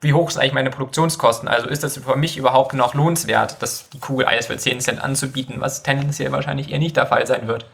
wie 0.00 0.12
hoch 0.12 0.30
sind 0.30 0.40
eigentlich 0.40 0.54
meine 0.54 0.70
Produktionskosten? 0.70 1.48
Also 1.48 1.68
ist 1.68 1.82
das 1.82 1.98
für 1.98 2.16
mich 2.16 2.36
überhaupt 2.36 2.74
noch 2.74 2.94
lohnenswert, 2.94 3.56
das, 3.60 3.88
die 3.90 4.00
Kugel 4.00 4.26
Eis 4.26 4.46
für 4.46 4.56
10 4.56 4.80
Cent 4.80 5.02
anzubieten, 5.02 5.60
was 5.60 5.82
tendenziell 5.82 6.30
wahrscheinlich 6.32 6.70
eher 6.70 6.78
nicht 6.78 6.96
der 6.96 7.06
Fall 7.06 7.26
sein 7.26 7.48
wird. 7.48 7.66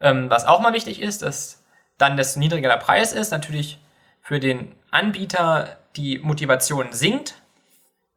Ähm, 0.00 0.30
was 0.30 0.46
auch 0.46 0.60
mal 0.60 0.72
wichtig 0.72 1.00
ist, 1.00 1.22
dass 1.22 1.61
dann 2.02 2.16
desto 2.16 2.40
niedriger 2.40 2.68
der 2.68 2.76
Preis 2.76 3.12
ist, 3.12 3.30
natürlich 3.30 3.78
für 4.20 4.40
den 4.40 4.74
Anbieter 4.90 5.76
die 5.96 6.18
Motivation 6.18 6.92
sinkt, 6.92 7.34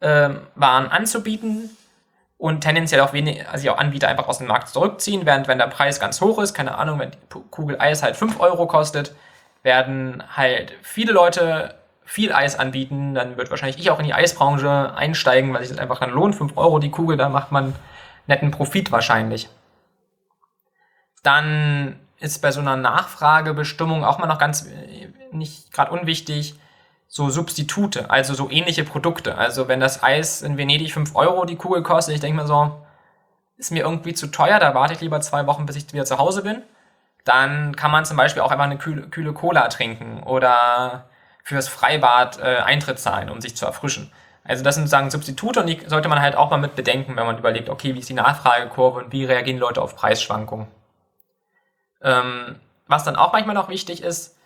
ähm, 0.02 0.42
Waren 0.56 0.88
anzubieten 0.88 1.70
und 2.38 2.62
tendenziell 2.62 3.02
auch 3.02 3.14
wenig, 3.14 3.48
also 3.48 3.72
auch 3.72 3.78
Anbieter 3.78 4.08
einfach 4.08 4.28
aus 4.28 4.40
dem 4.40 4.48
Markt 4.48 4.70
zurückziehen, 4.70 5.26
während 5.26 5.48
wenn 5.48 5.58
der 5.58 5.68
Preis 5.68 6.00
ganz 6.00 6.20
hoch 6.20 6.40
ist, 6.40 6.54
keine 6.54 6.78
Ahnung, 6.78 7.00
wenn 7.00 7.12
die 7.12 7.18
Kugel 7.50 7.80
Eis 7.80 8.04
halt 8.04 8.16
5 8.16 8.40
Euro 8.40 8.68
kostet, 8.68 9.16
werden 9.64 10.24
halt 10.36 10.74
viele 10.82 11.14
Leute 11.14 11.76
viel 12.04 12.34
Eis 12.34 12.58
anbieten, 12.58 13.16
dann 13.16 13.38
wird 13.38 13.50
wahrscheinlich 13.50 13.80
ich 13.80 13.90
auch 13.90 14.00
in 14.00 14.06
die 14.06 14.14
Eisbranche 14.14 14.94
einsteigen, 14.96 15.54
weil 15.54 15.62
sich 15.62 15.70
das 15.70 15.80
einfach 15.80 16.00
dann 16.00 16.12
lohnt. 16.12 16.36
5 16.36 16.56
Euro 16.56 16.80
die 16.80 16.92
Kugel, 16.92 17.18
da 17.18 17.30
macht 17.30 17.52
man 17.52 17.74
netten 18.28 18.52
Profit 18.52 18.92
wahrscheinlich. 18.92 19.50
Dann 21.24 22.00
ist 22.26 22.42
bei 22.42 22.52
so 22.52 22.60
einer 22.60 22.76
Nachfragebestimmung 22.76 24.04
auch 24.04 24.18
mal 24.18 24.28
noch 24.28 24.40
ganz 24.40 24.68
nicht 25.32 25.72
gerade 25.72 25.92
unwichtig, 25.92 26.56
so 27.08 27.30
Substitute, 27.30 28.10
also 28.10 28.34
so 28.34 28.50
ähnliche 28.50 28.84
Produkte. 28.84 29.38
Also 29.38 29.68
wenn 29.68 29.80
das 29.80 30.04
Eis 30.04 30.42
in 30.42 30.58
Venedig 30.58 30.94
5 30.94 31.16
Euro 31.16 31.46
die 31.46 31.56
Kugel 31.56 31.84
kostet, 31.84 32.16
ich 32.16 32.22
denke 32.22 32.42
mir 32.42 32.48
so, 32.48 32.82
ist 33.58 33.72
mir 33.72 33.84
irgendwie 33.84 34.14
zu 34.14 34.28
teuer, 34.28 34.60
da 34.60 34.74
warte 34.74 34.94
ich 34.94 35.02
lieber 35.02 35.22
zwei 35.22 35.48
Wochen, 35.48 35.66
bis 35.66 35.76
ich 35.76 35.94
wieder 35.94 36.06
zu 36.06 36.18
Hause 36.18 36.42
bin. 36.42 36.62
Dann 37.24 37.76
kann 37.76 37.92
man 37.92 38.06
zum 38.06 38.18
Beispiel 38.18 38.42
auch 38.42 38.52
einfach 38.52 38.66
eine 38.66 38.78
kühle, 38.78 39.08
kühle 39.10 39.34
Cola 39.34 39.68
trinken 39.70 40.24
oder 40.24 41.10
fürs 41.44 41.68
Freibad 41.68 42.40
äh, 42.40 42.58
Eintritt 42.58 43.00
zahlen, 43.00 43.30
um 43.30 43.40
sich 43.40 43.56
zu 43.56 43.66
erfrischen. 43.66 44.12
Also 44.44 44.64
das 44.64 44.76
sind 44.76 44.86
sozusagen 44.86 45.10
Substitute 45.10 45.60
und 45.60 45.68
die 45.68 45.80
sollte 45.88 46.10
man 46.10 46.22
halt 46.22 46.36
auch 46.36 46.52
mal 46.52 46.58
mit 46.58 46.76
bedenken, 46.76 47.16
wenn 47.16 47.26
man 47.26 47.38
überlegt, 47.38 47.70
okay, 47.70 47.96
wie 47.96 48.00
ist 48.00 48.10
die 48.10 48.14
Nachfragekurve 48.14 49.00
und 49.00 49.12
wie 49.12 49.26
reagieren 49.26 49.58
Leute 49.58 49.82
auf 49.82 49.96
Preisschwankungen. 49.96 50.68
Ähm, 52.02 52.56
was 52.88 53.04
dann 53.04 53.16
auch 53.16 53.34
manchmal 53.34 53.56
noch 53.56 53.70
wichtig 53.70 54.04
ist, 54.04 54.38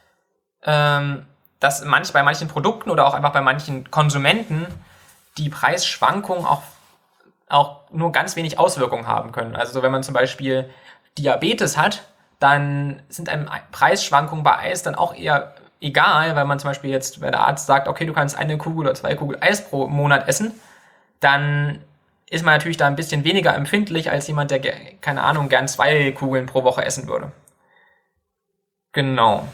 ähm, 0.64 1.26
dass 1.60 1.84
manch, 1.84 2.12
bei 2.14 2.24
manchen 2.24 2.48
Produkten 2.48 2.90
oder 2.90 3.06
auch 3.06 3.14
einfach 3.14 3.34
bei 3.34 3.42
manchen 3.42 3.92
Konsumenten 3.92 4.68
die 5.38 5.50
Preisschwankungen 5.50 6.46
auch, 6.46 6.64
auch 7.50 7.82
nur 7.92 8.12
ganz 8.12 8.36
wenig 8.36 8.60
Auswirkungen 8.60 9.08
haben 9.08 9.32
können. 9.32 9.56
Also 9.56 9.74
so, 9.74 9.84
wenn 9.84 9.92
man 9.92 10.04
zum 10.04 10.14
Beispiel 10.14 10.70
Diabetes 11.18 11.78
hat, 11.78 12.04
dann 12.40 13.02
sind 13.10 13.30
einem 13.30 13.50
Preisschwankungen 13.72 14.44
bei 14.44 14.58
Eis 14.58 14.84
dann 14.84 14.96
auch 14.96 15.14
eher 15.14 15.56
egal, 15.82 16.36
weil 16.36 16.46
man 16.46 16.60
zum 16.60 16.70
Beispiel 16.70 16.90
jetzt, 16.90 17.22
wenn 17.22 17.32
der 17.32 17.46
Arzt 17.46 17.68
sagt, 17.68 17.88
okay, 17.88 18.06
du 18.06 18.14
kannst 18.14 18.38
eine 18.38 18.58
Kugel 18.58 18.80
oder 18.82 18.94
zwei 18.96 19.16
Kugel 19.16 19.38
Eis 19.42 19.68
pro 19.68 19.88
Monat 19.88 20.28
essen, 20.28 20.54
dann 21.20 21.84
ist 22.30 22.46
man 22.46 22.54
natürlich 22.54 22.78
da 22.78 22.88
ein 22.88 22.96
bisschen 22.96 23.24
weniger 23.24 23.56
empfindlich 23.56 24.12
als 24.12 24.28
jemand, 24.28 24.52
der, 24.52 24.62
keine 25.02 25.24
Ahnung, 25.24 25.50
gern 25.50 25.68
zwei 25.68 26.12
Kugeln 26.12 26.46
pro 26.46 26.64
Woche 26.64 26.86
essen 26.86 27.08
würde. 27.08 27.32
Genau. 28.92 29.48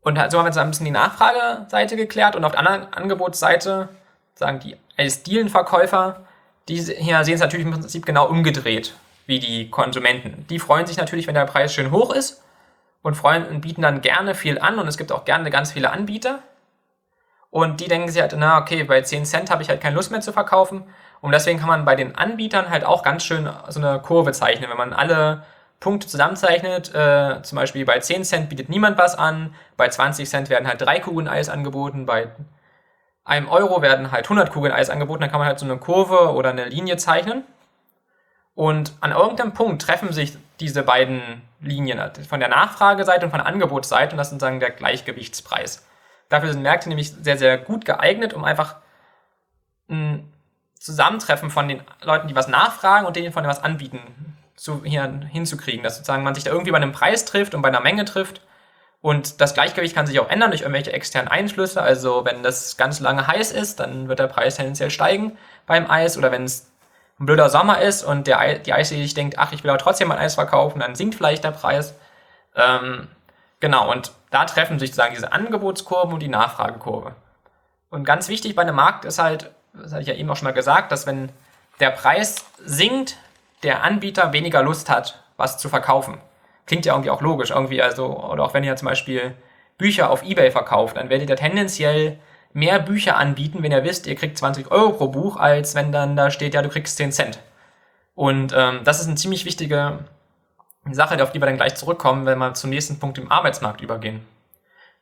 Und 0.00 0.16
so 0.16 0.38
haben 0.38 0.44
wir 0.44 0.46
jetzt 0.46 0.58
ein 0.58 0.70
bisschen 0.70 0.86
die 0.86 0.90
Nachfrageseite 0.92 1.96
geklärt 1.96 2.34
und 2.34 2.44
auf 2.44 2.52
der 2.52 2.60
anderen 2.60 2.92
Angebotsseite 2.92 3.88
sagen 4.34 4.58
die 4.58 4.76
Eisdielenverkäufer, 4.96 6.26
die 6.68 6.80
hier 6.80 7.24
sehen 7.24 7.34
es 7.34 7.40
natürlich 7.40 7.66
im 7.66 7.72
Prinzip 7.72 8.04
genau 8.04 8.26
umgedreht 8.26 8.94
wie 9.26 9.38
die 9.38 9.70
Konsumenten. 9.70 10.46
Die 10.48 10.58
freuen 10.58 10.86
sich 10.86 10.96
natürlich, 10.96 11.28
wenn 11.28 11.34
der 11.34 11.46
Preis 11.46 11.72
schön 11.72 11.92
hoch 11.92 12.12
ist 12.12 12.42
und 13.02 13.14
freuen 13.14 13.46
und 13.46 13.60
bieten 13.60 13.82
dann 13.82 14.00
gerne 14.00 14.34
viel 14.34 14.58
an 14.58 14.78
und 14.80 14.88
es 14.88 14.96
gibt 14.96 15.12
auch 15.12 15.24
gerne 15.24 15.50
ganz 15.50 15.72
viele 15.72 15.90
Anbieter. 15.90 16.40
Und 17.52 17.82
die 17.82 17.88
denken 17.88 18.08
sich 18.08 18.22
halt, 18.22 18.34
na 18.34 18.58
okay, 18.58 18.82
bei 18.82 19.02
10 19.02 19.26
Cent 19.26 19.50
habe 19.50 19.62
ich 19.62 19.68
halt 19.68 19.82
keine 19.82 19.94
Lust 19.94 20.10
mehr 20.10 20.22
zu 20.22 20.32
verkaufen. 20.32 20.84
Und 21.20 21.32
deswegen 21.32 21.58
kann 21.58 21.68
man 21.68 21.84
bei 21.84 21.94
den 21.94 22.16
Anbietern 22.16 22.70
halt 22.70 22.82
auch 22.82 23.02
ganz 23.02 23.24
schön 23.24 23.46
so 23.68 23.78
eine 23.78 24.00
Kurve 24.00 24.32
zeichnen. 24.32 24.70
Wenn 24.70 24.78
man 24.78 24.94
alle 24.94 25.42
Punkte 25.78 26.06
zusammenzeichnet, 26.06 26.94
äh, 26.94 27.42
zum 27.42 27.56
Beispiel 27.56 27.84
bei 27.84 27.98
10 27.98 28.24
Cent 28.24 28.48
bietet 28.48 28.70
niemand 28.70 28.96
was 28.96 29.18
an, 29.18 29.54
bei 29.76 29.86
20 29.86 30.26
Cent 30.30 30.48
werden 30.48 30.66
halt 30.66 30.80
drei 30.80 30.98
Kugeln 30.98 31.28
Eis 31.28 31.50
angeboten, 31.50 32.06
bei 32.06 32.28
einem 33.22 33.50
Euro 33.50 33.82
werden 33.82 34.12
halt 34.12 34.24
100 34.24 34.50
Kugeln 34.50 34.72
Eis 34.72 34.88
angeboten, 34.88 35.20
dann 35.20 35.30
kann 35.30 35.40
man 35.40 35.46
halt 35.46 35.58
so 35.58 35.66
eine 35.66 35.76
Kurve 35.76 36.32
oder 36.32 36.50
eine 36.50 36.64
Linie 36.64 36.96
zeichnen. 36.96 37.44
Und 38.54 38.94
an 39.02 39.12
irgendeinem 39.12 39.52
Punkt 39.52 39.82
treffen 39.82 40.14
sich 40.14 40.38
diese 40.58 40.82
beiden 40.82 41.42
Linien 41.60 42.00
von 42.26 42.40
der 42.40 42.48
Nachfrageseite 42.48 43.26
und 43.26 43.30
von 43.30 43.40
der 43.40 43.46
Angebotsseite 43.46 44.12
und 44.12 44.16
das 44.16 44.28
ist 44.28 44.32
sozusagen 44.32 44.58
der 44.58 44.70
Gleichgewichtspreis. 44.70 45.86
Dafür 46.32 46.50
sind 46.50 46.62
Märkte 46.62 46.88
nämlich 46.88 47.12
sehr, 47.12 47.36
sehr 47.36 47.58
gut 47.58 47.84
geeignet, 47.84 48.32
um 48.32 48.42
einfach 48.42 48.76
ein 49.90 50.32
Zusammentreffen 50.80 51.50
von 51.50 51.68
den 51.68 51.82
Leuten, 52.00 52.26
die 52.26 52.34
was 52.34 52.48
nachfragen 52.48 53.06
und 53.06 53.16
denen 53.16 53.34
von 53.34 53.42
denen 53.42 53.50
was 53.50 53.62
anbieten, 53.62 54.00
zu, 54.56 54.82
hier 54.82 55.02
hinzukriegen. 55.30 55.82
Dass 55.82 55.96
sozusagen 55.96 56.22
man 56.22 56.34
sich 56.34 56.44
da 56.44 56.50
irgendwie 56.50 56.70
bei 56.70 56.78
einem 56.78 56.92
Preis 56.92 57.26
trifft 57.26 57.54
und 57.54 57.60
bei 57.60 57.68
einer 57.68 57.80
Menge 57.80 58.06
trifft. 58.06 58.40
Und 59.02 59.42
das 59.42 59.52
Gleichgewicht 59.52 59.94
kann 59.94 60.06
sich 60.06 60.20
auch 60.20 60.30
ändern 60.30 60.52
durch 60.52 60.62
irgendwelche 60.62 60.94
externen 60.94 61.28
Einflüsse. 61.28 61.82
Also 61.82 62.24
wenn 62.24 62.42
das 62.42 62.78
ganz 62.78 62.98
lange 63.00 63.26
heiß 63.26 63.52
ist, 63.52 63.78
dann 63.80 64.08
wird 64.08 64.18
der 64.18 64.28
Preis 64.28 64.56
tendenziell 64.56 64.90
steigen 64.90 65.36
beim 65.66 65.90
Eis. 65.90 66.16
Oder 66.16 66.32
wenn 66.32 66.44
es 66.44 66.72
ein 67.20 67.26
blöder 67.26 67.50
Sommer 67.50 67.82
ist 67.82 68.04
und 68.04 68.26
der, 68.26 68.58
die 68.58 68.72
Eisdiele 68.72 69.02
sich 69.02 69.12
denkt, 69.12 69.38
ach, 69.38 69.52
ich 69.52 69.64
will 69.64 69.70
aber 69.70 69.78
trotzdem 69.78 70.08
mein 70.08 70.16
Eis 70.16 70.36
verkaufen, 70.36 70.80
dann 70.80 70.94
sinkt 70.94 71.14
vielleicht 71.14 71.44
der 71.44 71.50
Preis. 71.50 71.92
Ähm, 72.56 73.08
genau, 73.60 73.92
und 73.92 74.12
da 74.32 74.46
treffen 74.46 74.78
sich 74.78 74.90
sozusagen 74.90 75.14
diese 75.14 75.32
Angebotskurven 75.32 76.14
und 76.14 76.20
die 76.20 76.28
Nachfragekurve. 76.28 77.14
Und 77.90 78.04
ganz 78.04 78.28
wichtig 78.28 78.56
bei 78.56 78.62
einem 78.62 78.74
Markt 78.74 79.04
ist 79.04 79.18
halt, 79.18 79.50
das 79.74 79.92
hatte 79.92 80.02
ich 80.02 80.08
ja 80.08 80.14
eben 80.14 80.28
auch 80.30 80.36
schon 80.36 80.46
mal 80.46 80.52
gesagt, 80.52 80.90
dass 80.90 81.06
wenn 81.06 81.28
der 81.80 81.90
Preis 81.90 82.46
sinkt, 82.64 83.18
der 83.62 83.84
Anbieter 83.84 84.32
weniger 84.32 84.62
Lust 84.62 84.88
hat, 84.88 85.22
was 85.36 85.58
zu 85.58 85.68
verkaufen. 85.68 86.18
Klingt 86.66 86.86
ja 86.86 86.94
irgendwie 86.94 87.10
auch 87.10 87.20
logisch, 87.20 87.50
irgendwie, 87.50 87.82
also, 87.82 88.06
oder 88.06 88.44
auch 88.44 88.54
wenn 88.54 88.64
ihr 88.64 88.74
zum 88.76 88.88
Beispiel 88.88 89.34
Bücher 89.76 90.10
auf 90.10 90.22
Ebay 90.22 90.50
verkauft, 90.50 90.96
dann 90.96 91.10
werdet 91.10 91.28
ihr 91.28 91.36
tendenziell 91.36 92.18
mehr 92.54 92.78
Bücher 92.78 93.16
anbieten, 93.16 93.62
wenn 93.62 93.72
ihr 93.72 93.84
wisst, 93.84 94.06
ihr 94.06 94.14
kriegt 94.14 94.38
20 94.38 94.70
Euro 94.70 94.92
pro 94.92 95.08
Buch, 95.08 95.36
als 95.36 95.74
wenn 95.74 95.92
dann 95.92 96.16
da 96.16 96.30
steht, 96.30 96.54
ja, 96.54 96.62
du 96.62 96.70
kriegst 96.70 96.96
10 96.96 97.12
Cent. 97.12 97.38
Und 98.14 98.54
ähm, 98.56 98.80
das 98.84 99.00
ist 99.00 99.08
eine 99.08 99.16
ziemlich 99.16 99.44
wichtige 99.44 99.98
Sache, 100.90 101.22
auf 101.22 101.32
die 101.32 101.40
wir 101.40 101.46
dann 101.46 101.56
gleich 101.56 101.76
zurückkommen, 101.76 102.26
wenn 102.26 102.38
wir 102.38 102.54
zum 102.54 102.70
nächsten 102.70 102.98
Punkt 102.98 103.18
im 103.18 103.30
Arbeitsmarkt 103.30 103.80
übergehen. 103.80 104.26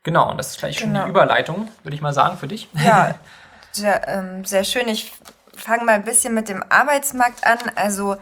Genau, 0.02 0.30
und 0.30 0.38
das 0.38 0.50
ist 0.50 0.58
gleich 0.58 0.78
schon 0.78 0.92
genau. 0.92 1.04
die 1.04 1.10
Überleitung, 1.10 1.68
würde 1.82 1.94
ich 1.94 2.02
mal 2.02 2.12
sagen, 2.12 2.36
für 2.38 2.48
dich. 2.48 2.68
Ja, 2.74 3.14
sehr, 3.72 4.06
ähm, 4.08 4.44
sehr 4.44 4.64
schön. 4.64 4.88
Ich 4.88 5.12
fange 5.54 5.84
mal 5.84 5.92
ein 5.92 6.04
bisschen 6.04 6.34
mit 6.34 6.48
dem 6.48 6.64
Arbeitsmarkt 6.68 7.46
an. 7.46 7.58
Also 7.76 8.16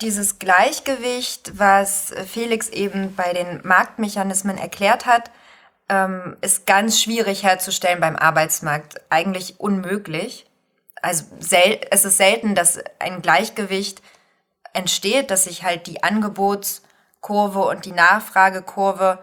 dieses 0.00 0.38
Gleichgewicht, 0.38 1.58
was 1.58 2.12
Felix 2.26 2.68
eben 2.68 3.14
bei 3.14 3.32
den 3.32 3.60
Marktmechanismen 3.64 4.58
erklärt 4.58 5.06
hat, 5.06 5.30
ähm, 5.88 6.36
ist 6.40 6.66
ganz 6.66 7.00
schwierig 7.00 7.44
herzustellen 7.44 8.00
beim 8.00 8.16
Arbeitsmarkt, 8.16 9.00
eigentlich 9.10 9.60
unmöglich. 9.60 10.46
Also 11.00 11.24
es 11.38 12.04
ist 12.04 12.16
selten, 12.16 12.54
dass 12.54 12.78
ein 12.98 13.22
Gleichgewicht 13.22 14.02
entsteht, 14.72 15.30
dass 15.30 15.44
sich 15.44 15.62
halt 15.62 15.86
die 15.86 16.02
Angebotskurve 16.02 17.60
und 17.60 17.84
die 17.84 17.92
Nachfragekurve 17.92 19.18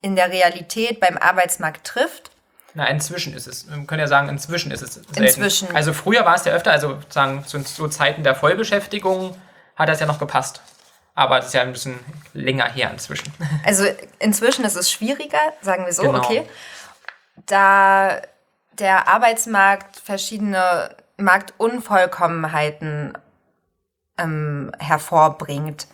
in 0.00 0.16
der 0.16 0.30
Realität 0.30 1.00
beim 1.00 1.16
Arbeitsmarkt 1.16 1.86
trifft. 1.86 2.30
Na, 2.74 2.86
inzwischen 2.88 3.34
ist 3.34 3.46
es. 3.46 3.68
Wir 3.68 3.84
können 3.86 4.00
ja 4.00 4.06
sagen, 4.06 4.28
inzwischen 4.28 4.72
ist 4.72 4.82
es 4.82 4.94
selten. 4.94 5.22
Inzwischen. 5.22 5.74
Also 5.76 5.92
früher 5.92 6.24
war 6.24 6.34
es 6.34 6.44
ja 6.44 6.52
öfter, 6.52 6.72
also 6.72 6.98
sagen 7.08 7.44
zu, 7.46 7.62
zu 7.62 7.88
Zeiten 7.88 8.22
der 8.22 8.34
Vollbeschäftigung 8.34 9.36
hat 9.76 9.88
das 9.88 10.00
ja 10.00 10.06
noch 10.06 10.18
gepasst. 10.18 10.62
Aber 11.14 11.38
es 11.38 11.46
ist 11.46 11.54
ja 11.54 11.62
ein 11.62 11.72
bisschen 11.72 11.98
länger 12.32 12.70
her 12.70 12.90
inzwischen. 12.90 13.32
Also 13.64 13.84
inzwischen 14.18 14.64
ist 14.64 14.76
es 14.76 14.90
schwieriger, 14.90 15.38
sagen 15.60 15.84
wir 15.84 15.92
so, 15.92 16.02
genau. 16.02 16.18
okay. 16.18 16.48
Da 17.46 18.22
der 18.78 19.06
Arbeitsmarkt 19.08 19.96
verschiedene 19.96 20.96
Marktunvollkommenheiten 21.18 23.16
ähm, 24.18 24.72
hervorbringt. 24.78 25.86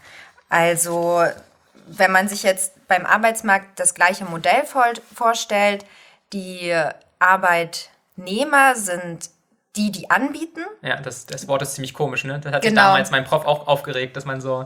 Also 0.48 1.24
wenn 1.86 2.12
man 2.12 2.28
sich 2.28 2.42
jetzt 2.42 2.86
beim 2.88 3.06
Arbeitsmarkt 3.06 3.78
das 3.80 3.94
gleiche 3.94 4.24
Modell 4.24 4.64
vorstellt, 5.14 5.84
die 6.32 6.74
Arbeitnehmer 7.18 8.74
sind 8.74 9.30
die 9.76 9.92
die 9.92 10.10
anbieten. 10.10 10.60
Ja, 10.82 10.96
das, 10.96 11.26
das 11.26 11.46
Wort 11.46 11.62
ist 11.62 11.74
ziemlich 11.74 11.94
komisch, 11.94 12.24
ne? 12.24 12.40
Das 12.40 12.52
hat 12.52 12.62
sich 12.62 12.70
Genau. 12.70 12.82
damals 12.82 13.10
mein 13.12 13.22
Prof 13.24 13.44
auch 13.46 13.68
aufgeregt, 13.68 14.16
dass 14.16 14.24
man 14.24 14.40
so 14.40 14.64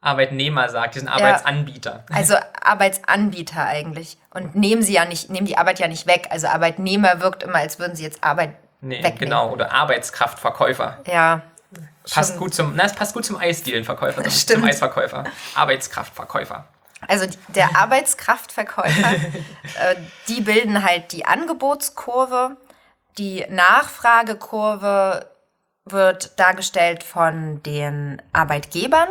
Arbeitnehmer 0.00 0.70
sagt, 0.70 0.94
die 0.94 1.00
sind 1.00 1.08
Arbeitsanbieter. 1.08 2.04
Also 2.12 2.36
Arbeitsanbieter 2.62 3.66
eigentlich. 3.66 4.16
Und 4.32 4.54
nehmen 4.54 4.82
sie 4.82 4.94
ja 4.94 5.04
nicht, 5.04 5.28
nehmen 5.28 5.46
die 5.46 5.58
Arbeit 5.58 5.78
ja 5.78 5.88
nicht 5.88 6.06
weg. 6.06 6.28
Also 6.30 6.46
Arbeitnehmer 6.46 7.20
wirkt 7.20 7.42
immer, 7.42 7.56
als 7.56 7.78
würden 7.78 7.94
sie 7.96 8.04
jetzt 8.04 8.24
Arbeit 8.24 8.54
Nee, 8.80 8.96
wegnehmen. 8.98 9.18
genau. 9.18 9.50
Oder 9.50 9.72
Arbeitskraftverkäufer. 9.72 10.98
Ja. 11.06 11.42
Passt 12.12 12.36
gut 12.38 12.54
zum, 12.54 12.74
na, 12.74 12.84
es 12.84 12.94
passt 12.94 13.14
gut 13.14 13.24
zum 13.24 13.36
Eisdielenverkäufer, 13.36 14.22
zum, 14.22 14.32
Stimmt. 14.32 14.60
zum 14.60 14.68
Eisverkäufer. 14.68 15.24
Arbeitskraftverkäufer. 15.54 16.66
Also 17.06 17.26
der 17.48 17.76
Arbeitskraftverkäufer, 17.80 19.12
äh, 19.14 19.96
die 20.28 20.40
bilden 20.40 20.82
halt 20.84 21.12
die 21.12 21.24
Angebotskurve. 21.24 22.56
Die 23.18 23.44
Nachfragekurve 23.48 25.26
wird 25.84 26.38
dargestellt 26.38 27.02
von 27.02 27.62
den 27.62 28.20
Arbeitgebern. 28.32 29.08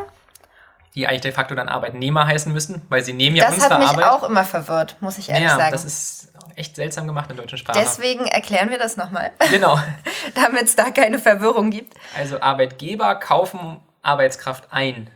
Die 0.95 1.07
eigentlich 1.07 1.21
de 1.21 1.31
facto 1.31 1.55
dann 1.55 1.69
Arbeitnehmer 1.69 2.25
heißen 2.25 2.51
müssten, 2.51 2.81
weil 2.89 3.03
sie 3.03 3.13
nehmen 3.13 3.35
ja 3.35 3.45
Das 3.45 3.55
unsere 3.55 3.73
hat 3.75 3.79
mich 3.79 3.89
Arbeit. 3.89 4.05
auch 4.05 4.23
immer 4.23 4.43
verwirrt, 4.43 4.97
muss 5.01 5.17
ich 5.17 5.29
ehrlich 5.29 5.47
ja, 5.49 5.55
sagen. 5.57 5.71
das 5.71 5.85
ist 5.85 6.28
echt 6.55 6.75
seltsam 6.75 7.07
gemacht 7.07 7.29
in 7.29 7.35
der 7.35 7.45
deutschen 7.45 7.57
Sprache. 7.57 7.79
Deswegen 7.79 8.25
erklären 8.25 8.69
wir 8.69 8.77
das 8.79 8.97
nochmal, 8.97 9.31
Genau. 9.49 9.79
damit 10.35 10.63
es 10.63 10.75
da 10.75 10.91
keine 10.91 11.19
Verwirrung 11.19 11.69
gibt. 11.71 11.93
Also 12.17 12.41
Arbeitgeber 12.41 13.15
kaufen 13.15 13.79
Arbeitskraft 14.01 14.65
ein. 14.71 15.09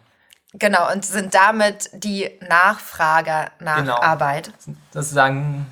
Genau, 0.53 0.91
und 0.91 1.03
sind 1.03 1.33
damit 1.33 1.89
die 1.93 2.29
Nachfrager 2.47 3.51
nach 3.59 3.77
Genau. 3.77 3.99
Arbeit. 3.99 4.51
Sozusagen 4.91 5.65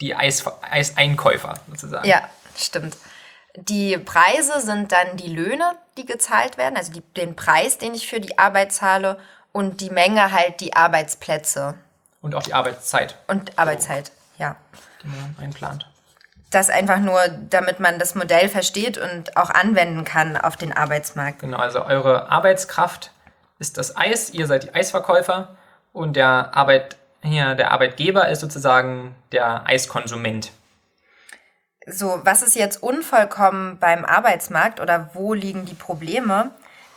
die 0.00 0.14
Eis, 0.14 0.44
Eiseinkäufer 0.70 1.54
sozusagen. 1.68 2.06
Ja, 2.06 2.28
stimmt. 2.56 2.96
Die 3.56 3.96
Preise 3.98 4.60
sind 4.60 4.92
dann 4.92 5.16
die 5.16 5.28
Löhne, 5.34 5.72
die 5.96 6.04
gezahlt 6.06 6.58
werden, 6.58 6.76
also 6.76 6.92
die, 6.92 7.00
den 7.00 7.34
Preis, 7.34 7.78
den 7.78 7.94
ich 7.94 8.06
für 8.06 8.20
die 8.20 8.38
Arbeit 8.38 8.72
zahle 8.72 9.18
und 9.52 9.80
die 9.80 9.90
Menge 9.90 10.30
halt 10.30 10.60
die 10.60 10.74
Arbeitsplätze 10.76 11.74
Und 12.20 12.34
auch 12.36 12.42
die 12.42 12.54
Arbeitszeit, 12.54 13.16
und 13.26 13.58
Arbeitszeit. 13.58 14.12
Ja. 14.36 14.56
Die 15.02 15.08
man 15.08 15.36
einplant. 15.40 15.88
Das 16.50 16.70
einfach 16.70 16.98
nur, 16.98 17.20
damit 17.50 17.78
man 17.78 17.98
das 17.98 18.14
Modell 18.14 18.48
versteht 18.48 18.96
und 18.96 19.36
auch 19.36 19.50
anwenden 19.50 20.04
kann 20.04 20.36
auf 20.36 20.56
den 20.56 20.72
Arbeitsmarkt. 20.72 21.40
Genau, 21.40 21.58
also 21.58 21.84
eure 21.84 22.30
Arbeitskraft 22.30 23.12
ist 23.58 23.76
das 23.76 23.96
Eis, 23.96 24.30
ihr 24.30 24.46
seid 24.46 24.64
die 24.64 24.74
Eisverkäufer 24.74 25.56
und 25.92 26.16
der 26.16 26.54
Arbeit 26.54 26.96
hier, 27.22 27.54
der 27.54 27.72
Arbeitgeber 27.72 28.28
ist 28.28 28.40
sozusagen 28.40 29.14
der 29.32 29.66
Eiskonsument. 29.66 30.52
So, 31.86 32.20
was 32.22 32.42
ist 32.42 32.54
jetzt 32.54 32.82
unvollkommen 32.82 33.78
beim 33.78 34.04
Arbeitsmarkt 34.04 34.80
oder 34.80 35.10
wo 35.14 35.34
liegen 35.34 35.64
die 35.64 35.74
Probleme? 35.74 36.50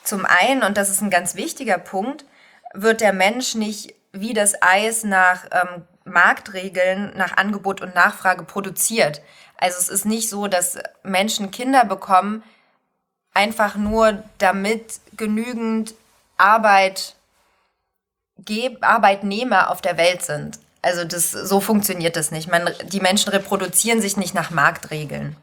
Zum 0.04 0.26
einen, 0.26 0.64
und 0.64 0.78
das 0.78 0.90
ist 0.90 1.02
ein 1.02 1.10
ganz 1.10 1.36
wichtiger 1.36 1.78
Punkt, 1.78 2.26
wird 2.74 3.02
der 3.02 3.14
Mensch 3.14 3.56
nicht 3.56 3.96
wie 4.12 4.34
das 4.34 4.62
Eis 4.62 5.04
nach 5.04 5.46
ähm, 5.52 5.84
Marktregeln, 6.12 7.14
nach 7.16 7.38
Angebot 7.38 7.82
und 7.82 7.96
Nachfrage 7.96 8.44
produziert. 8.44 9.22
Also 9.58 9.78
es 9.78 9.90
ist 9.90 10.06
nicht 10.06 10.30
so, 10.30 10.48
dass 10.48 10.78
Menschen 11.04 11.52
Kinder 11.52 11.86
bekommen, 11.86 12.44
einfach 13.34 13.76
nur 13.76 14.24
damit 14.38 15.00
genügend 15.16 15.94
Arbeit, 16.38 17.16
Arbeitnehmer 18.82 19.70
auf 19.70 19.82
der 19.82 19.98
Welt 19.98 20.24
sind. 20.24 20.60
Also 20.82 21.06
das, 21.06 21.32
so 21.32 21.62
funktioniert 21.62 22.16
das 22.16 22.32
nicht. 22.32 22.50
Man, 22.50 22.70
die 22.88 23.00
Menschen 23.00 23.30
reproduzieren 23.30 24.02
sich 24.02 24.18
nicht 24.18 24.34
nach 24.34 24.50
Marktregeln. 24.50 25.36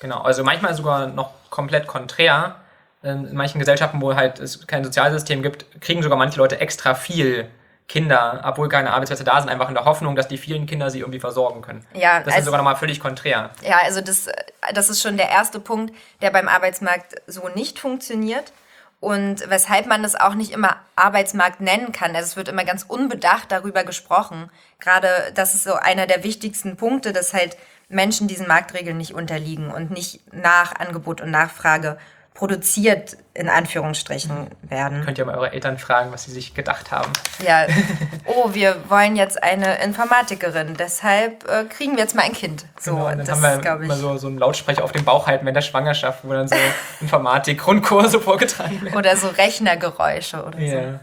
Genau, 0.00 0.20
also 0.22 0.42
manchmal 0.42 0.74
sogar 0.74 1.06
noch 1.06 1.30
komplett 1.50 1.86
konträr. 1.86 2.56
In 3.02 3.34
manchen 3.34 3.58
Gesellschaften, 3.58 4.00
wo 4.00 4.16
halt 4.16 4.40
es 4.40 4.66
kein 4.66 4.82
Sozialsystem 4.82 5.42
gibt, 5.42 5.80
kriegen 5.80 6.02
sogar 6.02 6.18
manche 6.18 6.38
Leute 6.38 6.60
extra 6.60 6.94
viel 6.94 7.48
Kinder, 7.88 8.40
obwohl 8.44 8.68
keine 8.68 8.92
Arbeitsplätze 8.92 9.24
da 9.24 9.40
sind, 9.40 9.50
einfach 9.50 9.68
in 9.68 9.74
der 9.74 9.84
Hoffnung, 9.84 10.16
dass 10.16 10.26
die 10.26 10.38
vielen 10.38 10.66
Kinder 10.66 10.90
sie 10.90 11.00
irgendwie 11.00 11.20
versorgen 11.20 11.60
können. 11.60 11.86
Ja, 11.92 12.18
das 12.20 12.28
ist 12.28 12.34
also- 12.34 12.44
sogar 12.46 12.58
nochmal 12.58 12.76
völlig 12.76 12.98
konträr. 12.98 13.50
Ja, 13.62 13.78
also 13.82 14.00
das, 14.00 14.28
das 14.72 14.88
ist 14.88 15.02
schon 15.02 15.16
der 15.16 15.28
erste 15.28 15.60
Punkt, 15.60 15.94
der 16.22 16.30
beim 16.30 16.48
Arbeitsmarkt 16.48 17.14
so 17.26 17.48
nicht 17.54 17.78
funktioniert. 17.78 18.52
Und 19.00 19.50
weshalb 19.50 19.86
man 19.86 20.02
das 20.02 20.14
auch 20.18 20.32
nicht 20.34 20.50
immer 20.52 20.76
Arbeitsmarkt 20.96 21.60
nennen 21.60 21.92
kann. 21.92 22.16
Also 22.16 22.28
es 22.28 22.36
wird 22.36 22.48
immer 22.48 22.64
ganz 22.64 22.84
unbedacht 22.88 23.52
darüber 23.52 23.84
gesprochen. 23.84 24.50
Gerade 24.80 25.08
das 25.34 25.54
ist 25.54 25.64
so 25.64 25.74
einer 25.74 26.06
der 26.06 26.24
wichtigsten 26.24 26.76
Punkte, 26.78 27.12
dass 27.12 27.34
halt 27.34 27.58
Menschen 27.90 28.28
diesen 28.28 28.48
Marktregeln 28.48 28.96
nicht 28.96 29.12
unterliegen 29.12 29.70
und 29.70 29.90
nicht 29.90 30.20
nach 30.32 30.74
Angebot 30.76 31.20
und 31.20 31.30
Nachfrage 31.30 31.98
produziert, 32.34 33.16
in 33.32 33.48
Anführungsstrichen, 33.48 34.48
werden. 34.62 35.04
Könnt 35.04 35.18
ihr 35.18 35.24
mal 35.24 35.36
eure 35.36 35.52
Eltern 35.52 35.78
fragen, 35.78 36.12
was 36.12 36.24
sie 36.24 36.32
sich 36.32 36.52
gedacht 36.52 36.90
haben. 36.90 37.12
Ja, 37.46 37.66
oh, 38.26 38.52
wir 38.52 38.76
wollen 38.88 39.14
jetzt 39.14 39.40
eine 39.40 39.80
Informatikerin, 39.82 40.74
deshalb 40.76 41.48
äh, 41.48 41.64
kriegen 41.64 41.92
wir 41.92 42.02
jetzt 42.02 42.16
mal 42.16 42.22
ein 42.22 42.32
Kind. 42.32 42.66
So, 42.80 42.96
Genau, 42.96 43.06
und 43.06 43.18
dann 43.18 43.26
das 43.26 43.40
haben 43.40 43.62
wir 43.64 43.76
ich. 43.76 43.84
immer 43.84 43.96
so, 43.96 44.16
so 44.16 44.26
einen 44.26 44.38
Lautsprecher 44.38 44.82
auf 44.82 44.90
dem 44.90 45.04
Bauch 45.04 45.28
halten 45.28 45.44
während 45.44 45.56
der 45.56 45.62
Schwangerschaft, 45.62 46.24
wo 46.24 46.32
dann 46.32 46.48
so 46.48 46.56
Informatik-Grundkurse 47.00 48.20
vorgetragen 48.20 48.82
werden. 48.82 48.98
Oder 48.98 49.16
so 49.16 49.28
Rechnergeräusche 49.28 50.44
oder 50.44 50.58
so. 50.58 50.64
Ja. 50.64 51.00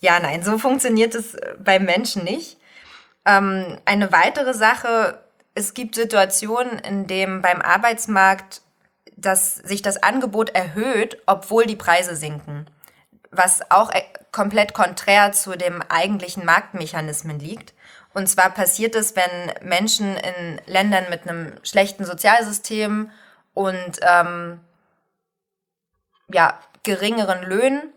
Ja, 0.00 0.18
nein, 0.18 0.42
so 0.42 0.58
funktioniert 0.58 1.14
es 1.14 1.34
äh, 1.34 1.54
beim 1.62 1.84
Menschen 1.84 2.24
nicht. 2.24 2.56
Ähm, 3.24 3.78
eine 3.84 4.10
weitere 4.10 4.52
Sache, 4.52 5.20
es 5.54 5.74
gibt 5.74 5.94
Situationen, 5.94 6.80
in 6.80 7.06
denen 7.06 7.40
beim 7.40 7.62
Arbeitsmarkt 7.62 8.62
dass 9.16 9.56
sich 9.56 9.82
das 9.82 10.02
Angebot 10.02 10.50
erhöht, 10.50 11.18
obwohl 11.26 11.66
die 11.66 11.76
Preise 11.76 12.16
sinken. 12.16 12.66
Was 13.30 13.70
auch 13.70 13.90
äh, 13.90 14.02
komplett 14.30 14.74
konträr 14.74 15.32
zu 15.32 15.56
dem 15.56 15.82
eigentlichen 15.82 16.44
Marktmechanismen 16.44 17.38
liegt. 17.38 17.74
Und 18.14 18.28
zwar 18.28 18.50
passiert 18.50 18.94
es, 18.94 19.16
wenn 19.16 19.68
Menschen 19.68 20.16
in 20.16 20.60
Ländern 20.66 21.04
mit 21.10 21.28
einem 21.28 21.54
schlechten 21.62 22.04
Sozialsystem 22.04 23.10
und 23.54 24.00
ähm, 24.02 24.60
ja, 26.28 26.58
geringeren 26.82 27.42
Löhnen 27.42 27.92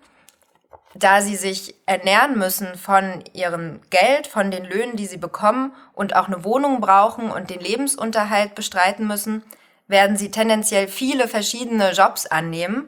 da 0.96 1.22
sie 1.22 1.36
sich 1.36 1.76
ernähren 1.86 2.38
müssen 2.38 2.76
von 2.76 3.22
ihrem 3.34 3.82
Geld, 3.90 4.28
von 4.28 4.50
den 4.50 4.64
Löhnen, 4.64 4.96
die 4.96 5.06
sie 5.06 5.18
bekommen 5.18 5.74
und 5.94 6.16
auch 6.16 6.28
eine 6.28 6.46
Wohnung 6.46 6.80
brauchen 6.80 7.30
und 7.30 7.50
den 7.50 7.60
Lebensunterhalt 7.60 8.56
bestreiten 8.56 9.06
müssen, 9.06 9.44
werden 9.88 10.18
sie 10.18 10.32
tendenziell 10.32 10.88
viele 10.88 11.28
verschiedene 11.28 11.92
Jobs 11.92 12.26
annehmen, 12.26 12.88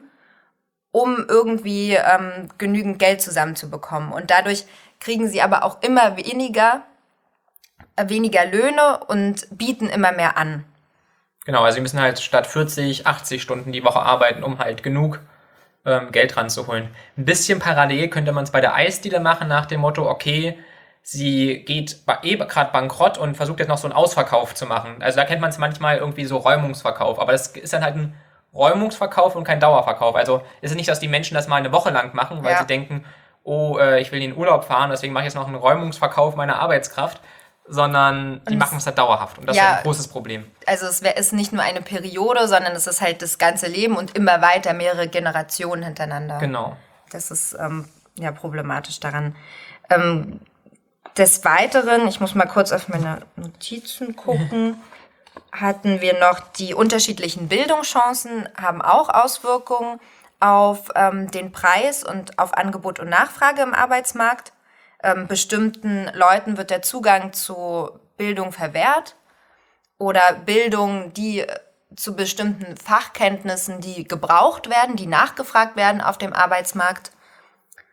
um 0.90 1.24
irgendwie 1.28 1.94
ähm, 1.94 2.48
genügend 2.58 2.98
Geld 2.98 3.22
zusammenzubekommen. 3.22 4.12
Und 4.12 4.30
dadurch 4.30 4.64
kriegen 5.00 5.28
sie 5.28 5.42
aber 5.42 5.64
auch 5.64 5.82
immer 5.82 6.16
weniger, 6.16 6.82
äh, 7.96 8.08
weniger 8.08 8.44
Löhne 8.46 8.98
und 9.06 9.46
bieten 9.56 9.88
immer 9.88 10.12
mehr 10.12 10.36
an. 10.36 10.64
Genau, 11.44 11.62
also 11.62 11.76
sie 11.76 11.80
müssen 11.80 12.00
halt 12.00 12.18
statt 12.20 12.46
40, 12.46 13.06
80 13.06 13.40
Stunden 13.40 13.72
die 13.72 13.84
Woche 13.84 14.00
arbeiten, 14.00 14.42
um 14.42 14.58
halt 14.58 14.82
genug 14.82 15.20
ähm, 15.86 16.12
Geld 16.12 16.36
ranzuholen. 16.36 16.88
Ein 17.16 17.24
bisschen 17.24 17.58
parallel 17.58 18.08
könnte 18.08 18.32
man 18.32 18.44
es 18.44 18.50
bei 18.50 18.60
der 18.60 18.74
Eisdiele 18.74 19.20
machen, 19.20 19.48
nach 19.48 19.66
dem 19.66 19.80
Motto, 19.80 20.08
okay, 20.08 20.58
sie 21.02 21.64
geht 21.64 21.98
eh 22.22 22.36
gerade 22.36 22.72
bankrott 22.72 23.18
und 23.18 23.36
versucht 23.36 23.60
jetzt 23.60 23.68
noch 23.68 23.78
so 23.78 23.86
einen 23.86 23.94
Ausverkauf 23.94 24.54
zu 24.54 24.66
machen. 24.66 24.96
Also 25.00 25.16
da 25.16 25.24
kennt 25.24 25.40
man 25.40 25.50
es 25.50 25.58
manchmal 25.58 25.96
irgendwie 25.98 26.24
so 26.24 26.36
Räumungsverkauf, 26.36 27.18
aber 27.18 27.32
das 27.32 27.48
ist 27.48 27.72
dann 27.72 27.82
halt 27.82 27.96
ein 27.96 28.14
Räumungsverkauf 28.54 29.36
und 29.36 29.44
kein 29.44 29.60
Dauerverkauf. 29.60 30.14
Also 30.16 30.42
ist 30.60 30.70
es 30.70 30.76
nicht, 30.76 30.88
dass 30.88 31.00
die 31.00 31.08
Menschen 31.08 31.34
das 31.34 31.48
mal 31.48 31.56
eine 31.56 31.72
Woche 31.72 31.90
lang 31.90 32.14
machen, 32.14 32.42
weil 32.42 32.52
Ja. 32.52 32.58
sie 32.58 32.66
denken, 32.66 33.04
oh, 33.44 33.78
äh, 33.78 34.00
ich 34.00 34.12
will 34.12 34.22
in 34.22 34.30
den 34.30 34.38
Urlaub 34.38 34.64
fahren, 34.64 34.90
deswegen 34.90 35.12
mache 35.12 35.22
ich 35.24 35.28
jetzt 35.28 35.34
noch 35.36 35.46
einen 35.46 35.56
Räumungsverkauf 35.56 36.34
meiner 36.36 36.58
Arbeitskraft, 36.58 37.20
sondern 37.66 38.40
die 38.48 38.54
Und 38.54 38.58
machen 38.58 38.78
es 38.78 38.86
halt 38.86 38.98
dauerhaft 38.98 39.38
und 39.38 39.46
das 39.46 39.56
Ja. 39.56 39.62
ist 39.72 39.76
ein 39.78 39.82
großes 39.84 40.08
Problem. 40.08 40.50
Also 40.66 40.86
es 40.86 41.02
wär, 41.02 41.16
ist 41.16 41.32
nicht 41.32 41.52
nur 41.52 41.62
eine 41.62 41.82
Periode, 41.82 42.48
sondern 42.48 42.72
es 42.72 42.86
ist 42.86 43.00
halt 43.00 43.22
das 43.22 43.38
ganze 43.38 43.66
Leben 43.66 43.96
und 43.96 44.16
immer 44.16 44.40
weiter 44.42 44.72
mehrere 44.72 45.08
Generationen 45.08 45.82
hintereinander. 45.82 46.38
Genau. 46.38 46.76
Das 47.10 47.30
ist 47.30 47.54
ähm, 47.58 47.88
ja 48.18 48.32
problematisch 48.32 49.00
daran. 49.00 49.36
Ähm, 49.90 50.40
des 51.18 51.44
Weiteren, 51.44 52.06
ich 52.06 52.20
muss 52.20 52.34
mal 52.34 52.46
kurz 52.46 52.72
auf 52.72 52.88
meine 52.88 53.22
Notizen 53.36 54.16
gucken, 54.16 54.80
hatten 55.52 56.00
wir 56.00 56.18
noch 56.18 56.40
die 56.40 56.74
unterschiedlichen 56.74 57.48
Bildungschancen, 57.48 58.48
haben 58.60 58.82
auch 58.82 59.08
Auswirkungen 59.08 60.00
auf 60.40 60.90
ähm, 60.94 61.30
den 61.30 61.50
Preis 61.52 62.04
und 62.04 62.38
auf 62.38 62.54
Angebot 62.54 63.00
und 63.00 63.08
Nachfrage 63.08 63.62
im 63.62 63.74
Arbeitsmarkt. 63.74 64.52
Ähm, 65.02 65.26
bestimmten 65.26 66.10
Leuten 66.14 66.56
wird 66.56 66.70
der 66.70 66.82
Zugang 66.82 67.32
zu 67.32 67.90
Bildung 68.16 68.52
verwehrt 68.52 69.16
oder 69.98 70.34
Bildung, 70.44 71.12
die 71.14 71.40
äh, 71.40 71.58
zu 71.96 72.14
bestimmten 72.14 72.76
Fachkenntnissen, 72.76 73.80
die 73.80 74.04
gebraucht 74.06 74.68
werden, 74.68 74.96
die 74.96 75.06
nachgefragt 75.06 75.76
werden 75.76 76.00
auf 76.00 76.18
dem 76.18 76.32
Arbeitsmarkt. 76.32 77.10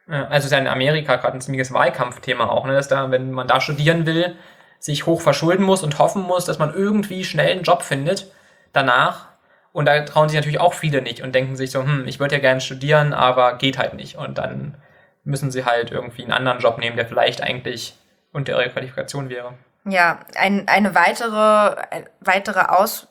Also 0.07 0.45
ist 0.45 0.51
ja 0.51 0.59
in 0.59 0.67
Amerika 0.67 1.15
gerade 1.15 1.37
ein 1.37 1.41
ziemliches 1.41 1.73
Wahlkampfthema 1.73 2.47
auch, 2.47 2.65
ne? 2.65 2.73
dass 2.73 2.87
da, 2.87 3.09
wenn 3.09 3.31
man 3.31 3.47
da 3.47 3.59
studieren 3.59 4.05
will, 4.05 4.35
sich 4.79 5.05
hoch 5.07 5.21
verschulden 5.21 5.65
muss 5.65 5.81
und 5.81 5.97
hoffen 5.97 6.21
muss, 6.21 6.45
dass 6.45 6.59
man 6.59 6.73
irgendwie 6.73 7.23
schnell 7.23 7.51
einen 7.51 7.63
Job 7.63 7.81
findet 7.81 8.31
danach. 8.71 9.29
Und 9.71 9.85
da 9.85 9.99
trauen 10.01 10.29
sich 10.29 10.37
natürlich 10.37 10.59
auch 10.59 10.73
viele 10.73 11.01
nicht 11.01 11.21
und 11.21 11.33
denken 11.33 11.55
sich 11.55 11.71
so, 11.71 11.81
hm, 11.81 12.07
ich 12.07 12.19
würde 12.19 12.35
ja 12.35 12.41
gerne 12.41 12.61
studieren, 12.61 13.13
aber 13.13 13.57
geht 13.57 13.77
halt 13.77 13.95
nicht. 13.95 14.15
Und 14.15 14.37
dann 14.37 14.77
müssen 15.23 15.51
sie 15.51 15.65
halt 15.65 15.91
irgendwie 15.91 16.23
einen 16.23 16.31
anderen 16.31 16.59
Job 16.59 16.77
nehmen, 16.77 16.95
der 16.95 17.07
vielleicht 17.07 17.41
eigentlich 17.41 17.97
unter 18.31 18.53
ihrer 18.53 18.69
Qualifikation 18.69 19.29
wäre. 19.29 19.53
Ja, 19.85 20.19
ein, 20.35 20.67
eine 20.67 20.95
weitere, 20.95 21.81
ein, 21.91 22.07
weitere 22.19 22.61
Aus, 22.61 23.07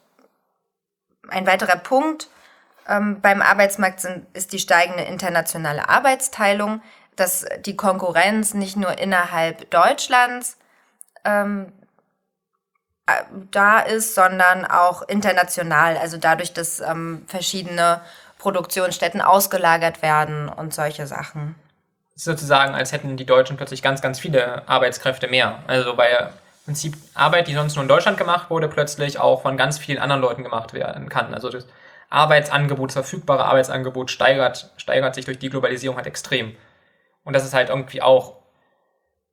ein 1.28 1.46
weiterer 1.46 1.76
Punkt 1.76 2.28
ähm, 2.88 3.20
beim 3.20 3.42
Arbeitsmarkt 3.42 4.00
sind, 4.00 4.26
ist 4.34 4.52
die 4.52 4.58
steigende 4.58 5.04
internationale 5.04 5.88
Arbeitsteilung, 5.88 6.82
dass 7.16 7.46
die 7.60 7.76
Konkurrenz 7.76 8.54
nicht 8.54 8.76
nur 8.76 8.98
innerhalb 8.98 9.70
Deutschlands 9.70 10.58
ähm, 11.24 11.72
äh, 13.06 13.12
da 13.50 13.80
ist, 13.80 14.14
sondern 14.14 14.64
auch 14.64 15.02
international. 15.02 15.96
Also 15.96 16.16
dadurch, 16.16 16.52
dass 16.52 16.80
ähm, 16.80 17.24
verschiedene 17.26 18.00
Produktionsstätten 18.38 19.20
ausgelagert 19.20 20.02
werden 20.02 20.48
und 20.48 20.74
solche 20.74 21.06
Sachen. 21.06 21.54
Sozusagen, 22.16 22.74
als 22.74 22.92
hätten 22.92 23.16
die 23.16 23.26
Deutschen 23.26 23.56
plötzlich 23.56 23.82
ganz, 23.82 24.00
ganz 24.00 24.20
viele 24.20 24.68
Arbeitskräfte 24.68 25.28
mehr. 25.28 25.60
Also 25.66 25.96
weil 25.96 26.30
im 26.66 26.66
Prinzip 26.66 26.96
Arbeit, 27.14 27.48
die 27.48 27.54
sonst 27.54 27.74
nur 27.74 27.82
in 27.82 27.88
Deutschland 27.88 28.18
gemacht 28.18 28.50
wurde, 28.50 28.68
plötzlich 28.68 29.18
auch 29.18 29.42
von 29.42 29.56
ganz 29.56 29.78
vielen 29.78 29.98
anderen 29.98 30.22
Leuten 30.22 30.42
gemacht 30.44 30.72
werden 30.74 31.08
kann. 31.08 31.34
Also 31.34 31.48
das 31.48 31.66
Arbeitsangebot, 32.10 32.90
das 32.90 32.94
verfügbare 32.94 33.44
Arbeitsangebot 33.46 34.10
steigert, 34.10 34.72
steigert 34.76 35.14
sich 35.14 35.24
durch 35.24 35.38
die 35.38 35.50
Globalisierung 35.50 35.96
halt 35.96 36.06
extrem. 36.06 36.56
Und 37.24 37.34
das 37.34 37.44
ist 37.44 37.54
halt 37.54 37.70
irgendwie 37.70 38.02
auch 38.02 38.36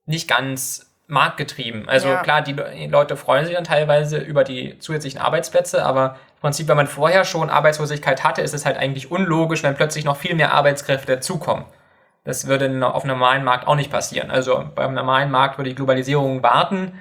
nicht 0.05 0.27
ganz 0.27 0.91
marktgetrieben. 1.07 1.89
Also 1.89 2.07
ja. 2.07 2.23
klar, 2.23 2.41
die 2.41 2.53
Leute 2.88 3.17
freuen 3.17 3.45
sich 3.45 3.55
dann 3.55 3.65
teilweise 3.65 4.17
über 4.17 4.45
die 4.45 4.79
zusätzlichen 4.79 5.19
Arbeitsplätze, 5.19 5.86
aber 5.86 6.15
im 6.36 6.41
Prinzip, 6.41 6.69
wenn 6.69 6.77
man 6.77 6.88
vorher 6.88 7.25
schon 7.25 7.49
Arbeitslosigkeit 7.49 8.23
hatte, 8.23 8.41
ist 8.41 8.53
es 8.53 8.65
halt 8.65 8.77
eigentlich 8.77 9.12
unlogisch, 9.12 9.62
wenn 9.62 9.75
plötzlich 9.75 10.05
noch 10.05 10.15
viel 10.15 10.36
mehr 10.36 10.53
Arbeitskräfte 10.53 11.15
dazukommen. 11.15 11.65
Das 12.23 12.47
würde 12.47 12.65
auf 12.88 13.03
einem 13.03 13.13
normalen 13.13 13.43
Markt 13.43 13.67
auch 13.67 13.75
nicht 13.75 13.91
passieren. 13.91 14.31
Also 14.31 14.63
beim 14.73 14.93
normalen 14.93 15.31
Markt 15.31 15.57
würde 15.57 15.71
die 15.71 15.75
Globalisierung 15.75 16.43
warten, 16.43 16.97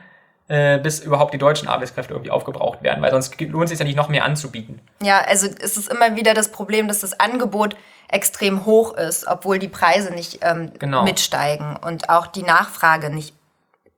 äh, 0.51 0.79
bis 0.79 0.99
überhaupt 0.99 1.33
die 1.33 1.39
deutschen 1.39 1.69
Arbeitskräfte 1.69 2.13
irgendwie 2.13 2.33
aufgebraucht 2.33 2.83
werden, 2.83 3.01
weil 3.03 3.13
sonst 3.13 3.41
lohnt 3.41 3.67
es 3.67 3.71
sich 3.71 3.79
ja 3.79 3.85
nicht 3.85 3.95
noch 3.95 4.09
mehr 4.09 4.25
anzubieten. 4.25 4.81
Ja, 5.01 5.21
also 5.21 5.47
es 5.47 5.77
ist 5.77 5.89
immer 5.89 6.17
wieder 6.17 6.35
das 6.35 6.51
Problem, 6.51 6.89
dass 6.89 6.99
das 6.99 7.21
Angebot 7.21 7.77
extrem 8.09 8.67
hoch 8.67 8.95
ist, 8.95 9.29
obwohl 9.29 9.61
die 9.61 9.69
Preise 9.69 10.13
nicht 10.13 10.41
ähm, 10.43 10.73
genau. 10.77 11.05
mitsteigen 11.05 11.77
und 11.77 12.09
auch 12.11 12.27
die 12.27 12.43
Nachfrage 12.43 13.11
nicht 13.11 13.37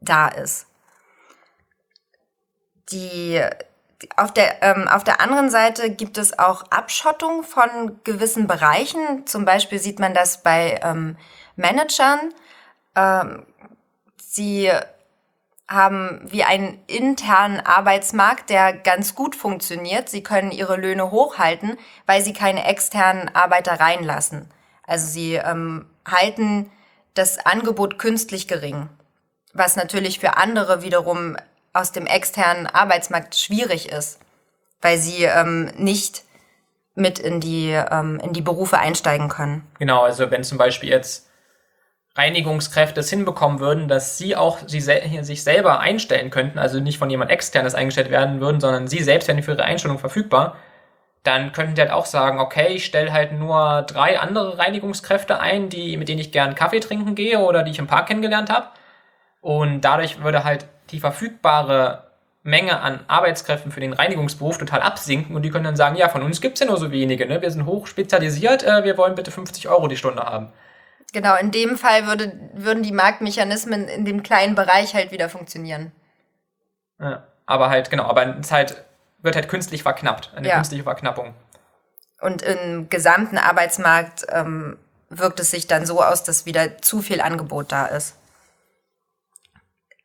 da 0.02 0.28
ist. 0.28 0.66
Die, 2.90 3.40
auf, 4.18 4.34
der, 4.34 4.62
ähm, 4.62 4.88
auf 4.88 5.04
der 5.04 5.22
anderen 5.22 5.48
Seite 5.48 5.88
gibt 5.88 6.18
es 6.18 6.38
auch 6.38 6.64
Abschottung 6.64 7.44
von 7.44 7.98
gewissen 8.04 8.46
Bereichen. 8.46 9.26
Zum 9.26 9.46
Beispiel 9.46 9.78
sieht 9.78 9.98
man 9.98 10.12
das 10.12 10.42
bei 10.42 10.78
ähm, 10.82 11.16
Managern. 11.56 12.34
Ähm, 12.94 13.46
sie 14.18 14.70
haben 15.72 16.20
wie 16.24 16.44
einen 16.44 16.78
internen 16.86 17.60
Arbeitsmarkt, 17.60 18.50
der 18.50 18.72
ganz 18.72 19.14
gut 19.14 19.34
funktioniert. 19.36 20.08
Sie 20.08 20.22
können 20.22 20.50
ihre 20.50 20.76
Löhne 20.76 21.10
hochhalten, 21.10 21.78
weil 22.06 22.22
sie 22.22 22.32
keine 22.32 22.64
externen 22.64 23.34
Arbeiter 23.34 23.80
reinlassen. 23.80 24.50
Also 24.86 25.06
sie 25.06 25.34
ähm, 25.34 25.86
halten 26.06 26.70
das 27.14 27.44
Angebot 27.44 27.98
künstlich 27.98 28.48
gering 28.48 28.88
was 29.52 29.76
natürlich 29.76 30.18
für 30.18 30.36
andere 30.36 30.82
wiederum 30.82 31.36
aus 31.72 31.92
dem 31.92 32.06
externen 32.06 32.66
Arbeitsmarkt 32.66 33.34
schwierig 33.34 33.90
ist, 33.90 34.18
weil 34.80 34.98
sie 34.98 35.24
ähm, 35.24 35.70
nicht 35.76 36.24
mit 36.94 37.18
in 37.18 37.40
die, 37.40 37.70
ähm, 37.70 38.20
in 38.22 38.32
die 38.32 38.42
Berufe 38.42 38.78
einsteigen 38.78 39.28
können. 39.28 39.66
Genau, 39.78 40.02
also 40.02 40.30
wenn 40.30 40.44
zum 40.44 40.58
Beispiel 40.58 40.90
jetzt 40.90 41.28
Reinigungskräfte 42.14 43.00
es 43.00 43.10
hinbekommen 43.10 43.60
würden, 43.60 43.88
dass 43.88 44.18
sie 44.18 44.36
auch 44.36 44.58
sie 44.66 44.80
sel 44.80 45.24
sich 45.24 45.42
selber 45.42 45.80
einstellen 45.80 46.30
könnten, 46.30 46.58
also 46.58 46.78
nicht 46.78 46.98
von 46.98 47.08
jemand 47.08 47.30
externes 47.30 47.74
eingestellt 47.74 48.10
werden 48.10 48.40
würden, 48.40 48.60
sondern 48.60 48.86
sie 48.86 49.02
selbst 49.02 49.28
wären 49.28 49.42
für 49.42 49.52
ihre 49.52 49.64
Einstellung 49.64 49.98
verfügbar, 49.98 50.56
dann 51.22 51.52
könnten 51.52 51.74
die 51.74 51.80
halt 51.80 51.90
auch 51.90 52.06
sagen, 52.06 52.38
okay, 52.40 52.74
ich 52.74 52.84
stelle 52.84 53.12
halt 53.12 53.32
nur 53.32 53.82
drei 53.82 54.18
andere 54.18 54.58
Reinigungskräfte 54.58 55.40
ein, 55.40 55.68
die, 55.68 55.96
mit 55.96 56.08
denen 56.08 56.20
ich 56.20 56.32
gern 56.32 56.54
Kaffee 56.54 56.80
trinken 56.80 57.14
gehe 57.14 57.38
oder 57.38 57.62
die 57.62 57.70
ich 57.70 57.78
im 57.78 57.86
Park 57.86 58.08
kennengelernt 58.08 58.50
habe. 58.50 58.68
Und 59.40 59.82
dadurch 59.82 60.22
würde 60.22 60.44
halt 60.44 60.66
die 60.90 61.00
verfügbare 61.00 62.10
Menge 62.42 62.80
an 62.80 63.00
Arbeitskräften 63.06 63.70
für 63.70 63.80
den 63.80 63.92
Reinigungsberuf 63.92 64.58
total 64.58 64.82
absinken 64.82 65.36
und 65.36 65.42
die 65.42 65.50
können 65.50 65.64
dann 65.64 65.76
sagen, 65.76 65.96
ja, 65.96 66.08
von 66.08 66.22
uns 66.22 66.40
gibt 66.40 66.54
es 66.54 66.60
ja 66.60 66.66
nur 66.66 66.76
so 66.76 66.90
wenige, 66.90 67.26
ne? 67.26 67.40
wir 67.40 67.50
sind 67.50 67.66
hoch 67.66 67.86
spezialisiert, 67.86 68.64
äh, 68.64 68.82
wir 68.82 68.98
wollen 68.98 69.14
bitte 69.14 69.30
50 69.30 69.68
Euro 69.68 69.86
die 69.86 69.96
Stunde 69.96 70.24
haben. 70.24 70.52
Genau, 71.12 71.36
in 71.36 71.50
dem 71.50 71.76
Fall 71.76 72.06
würde, 72.06 72.32
würden 72.54 72.82
die 72.82 72.92
Marktmechanismen 72.92 73.86
in 73.86 74.04
dem 74.04 74.22
kleinen 74.22 74.54
Bereich 74.54 74.94
halt 74.94 75.12
wieder 75.12 75.28
funktionieren. 75.28 75.92
Ja, 76.98 77.26
aber 77.44 77.68
halt, 77.68 77.90
genau, 77.90 78.04
aber 78.04 78.38
es 78.38 78.50
halt, 78.50 78.82
wird 79.18 79.36
halt 79.36 79.48
künstlich 79.48 79.82
verknappt, 79.82 80.32
eine 80.34 80.48
ja. 80.48 80.54
künstliche 80.54 80.84
Verknappung. 80.84 81.34
Und 82.20 82.40
im 82.42 82.88
gesamten 82.88 83.36
Arbeitsmarkt 83.36 84.24
ähm, 84.30 84.78
wirkt 85.10 85.40
es 85.40 85.50
sich 85.50 85.66
dann 85.66 85.84
so 85.84 86.02
aus, 86.02 86.24
dass 86.24 86.46
wieder 86.46 86.78
zu 86.78 87.02
viel 87.02 87.20
Angebot 87.20 87.72
da 87.72 87.86
ist. 87.86 88.16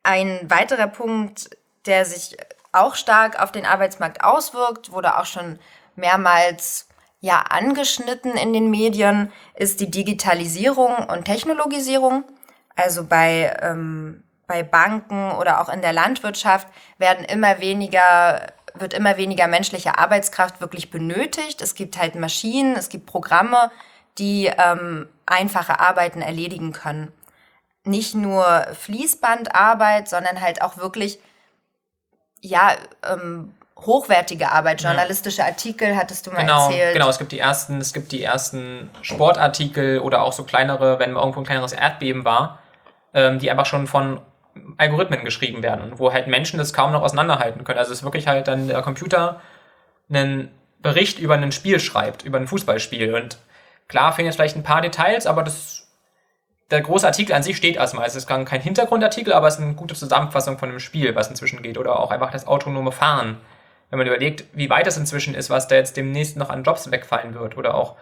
Ein 0.04 0.40
weiterer 0.50 0.88
Punkt, 0.88 1.50
der 1.86 2.06
sich 2.06 2.38
auch 2.74 2.96
stark 2.96 3.42
auf 3.42 3.52
den 3.52 3.66
Arbeitsmarkt 3.66 4.24
auswirkt, 4.24 4.92
wurde 4.92 5.18
auch 5.18 5.26
schon 5.26 5.60
mehrmals 5.96 6.87
ja 7.20 7.40
angeschnitten 7.50 8.34
in 8.38 8.54
den 8.54 8.70
Medien, 8.70 9.32
ist 9.56 9.80
die 9.80 9.92
Digitalisierung 9.92 10.96
und 11.08 11.26
Technologisierung. 11.26 12.24
Also 12.76 13.06
bei, 13.06 13.56
ähm, 13.62 14.24
bei 14.48 14.64
Banken 14.64 15.32
oder 15.32 15.62
auch 15.62 15.70
in 15.70 15.82
der 15.82 15.94
Landwirtschaft 15.94 16.68
werden 16.98 17.26
immer 17.26 17.60
weniger 17.60 18.54
wird 18.80 18.94
immer 18.94 19.18
weniger 19.18 19.48
menschliche 19.48 19.98
Arbeitskraft 19.98 20.62
wirklich 20.62 20.92
benötigt. 20.92 21.64
Es 21.64 21.74
gibt 21.74 21.98
halt 21.98 22.14
Maschinen, 22.14 22.76
es 22.76 22.90
gibt 22.90 23.08
Programme, 23.08 23.72
die 24.20 24.52
ähm, 24.56 25.10
einfache 25.26 25.80
Arbeiten 25.80 26.22
erledigen 26.22 26.74
können 26.74 27.12
nicht 27.88 28.14
nur 28.14 28.68
Fließbandarbeit, 28.74 30.08
sondern 30.08 30.42
halt 30.42 30.62
auch 30.62 30.78
wirklich, 30.78 31.20
ja, 32.42 32.76
ähm, 33.04 33.54
hochwertige 33.86 34.52
Arbeit, 34.52 34.82
journalistische 34.82 35.44
Artikel, 35.44 35.96
hattest 35.96 36.28
du 36.28 36.32
mal 36.32 36.42
genau, 36.42 36.66
erzählt. 36.66 36.94
Genau, 36.94 37.10
es 37.10 37.20
gibt 37.20 37.32
die 37.32 37.40
ersten, 37.40 37.80
es 37.80 37.94
gibt 37.94 38.12
die 38.12 38.24
ersten 38.24 38.90
Sportartikel 39.02 40.00
oder 40.00 40.24
auch 40.24 40.34
so 40.34 40.44
kleinere, 40.44 41.00
wenn 41.00 41.16
irgendwo 41.16 41.40
ein 41.40 41.46
kleineres 41.46 41.74
Erdbeben 41.74 42.26
war, 42.26 42.60
ähm, 43.14 43.40
die 43.40 43.52
einfach 43.52 43.66
schon 43.66 43.88
von 43.88 44.20
Algorithmen 44.78 45.24
geschrieben 45.24 45.64
werden, 45.64 45.94
wo 45.98 46.12
halt 46.12 46.28
Menschen 46.28 46.58
das 46.58 46.74
kaum 46.74 46.92
noch 46.92 47.04
auseinanderhalten 47.04 47.64
können. 47.64 47.80
Also 47.80 47.92
es 47.92 48.00
ist 48.00 48.04
wirklich 48.04 48.28
halt 48.28 48.48
dann 48.48 48.68
der 48.68 48.82
Computer 48.82 49.42
einen 50.10 50.52
Bericht 50.80 51.20
über 51.20 51.36
ein 51.36 51.52
Spiel 51.52 51.80
schreibt, 51.80 52.24
über 52.24 52.38
ein 52.38 52.48
Fußballspiel. 52.48 53.14
Und 53.14 53.38
klar 53.88 54.14
fehlen 54.14 54.26
jetzt 54.26 54.36
vielleicht 54.36 54.56
ein 54.56 54.64
paar 54.64 54.82
Details, 54.82 55.28
aber 55.28 55.44
das 55.44 55.88
der 56.70 56.82
große 56.82 57.08
Artikel 57.08 57.34
an 57.34 57.44
sich 57.44 57.56
steht 57.56 57.78
erstmal. 57.78 58.06
Es 58.06 58.16
ist 58.16 58.28
kein 58.28 58.46
Hintergrundartikel, 58.46 59.32
aber 59.32 59.48
es 59.48 59.56
ist 59.56 59.62
eine 59.62 59.76
gute 59.76 59.96
Zusammenfassung 59.96 60.58
von 60.58 60.70
dem 60.70 60.80
Spiel, 60.80 61.16
was 61.16 61.30
inzwischen 61.30 61.62
geht. 61.62 61.78
Oder 61.78 62.00
auch 62.00 62.12
einfach 62.12 62.32
das 62.32 62.46
autonome 62.46 62.92
Fahren. 62.92 63.38
Wenn 63.90 64.00
man 64.00 64.08
überlegt, 64.08 64.46
wie 64.54 64.70
weit 64.70 64.88
es 64.88 64.98
inzwischen 64.98 65.34
ist, 65.34 65.50
was 65.50 65.68
da 65.68 65.76
jetzt 65.76 65.98
demnächst 65.98 66.38
noch 66.38 66.50
an 66.50 66.64
Jobs 66.64 66.92
wegfallen 66.92 67.34
wird. 67.34 67.58
Oder 67.58 67.76
auch 67.76 67.96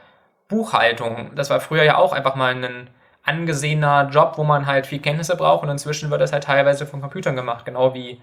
Buchhaltung. 0.48 1.32
Das 1.36 1.50
war 1.50 1.60
früher 1.60 1.84
ja 1.84 1.98
auch 1.98 2.14
einfach 2.14 2.36
mal 2.36 2.56
ein 2.56 2.90
angesehener 3.24 4.10
Job, 4.12 4.34
wo 4.38 4.44
man 4.44 4.66
halt 4.66 4.88
viel 4.88 5.00
Kenntnisse 5.00 5.36
braucht. 5.36 5.64
Und 5.64 5.70
inzwischen 5.70 6.10
wird 6.10 6.22
das 6.22 6.34
halt 6.34 6.46
teilweise 6.46 6.86
von 6.86 7.02
Computern 7.02 7.36
gemacht. 7.36 7.66
Genau 7.66 7.94
wie 7.94 8.22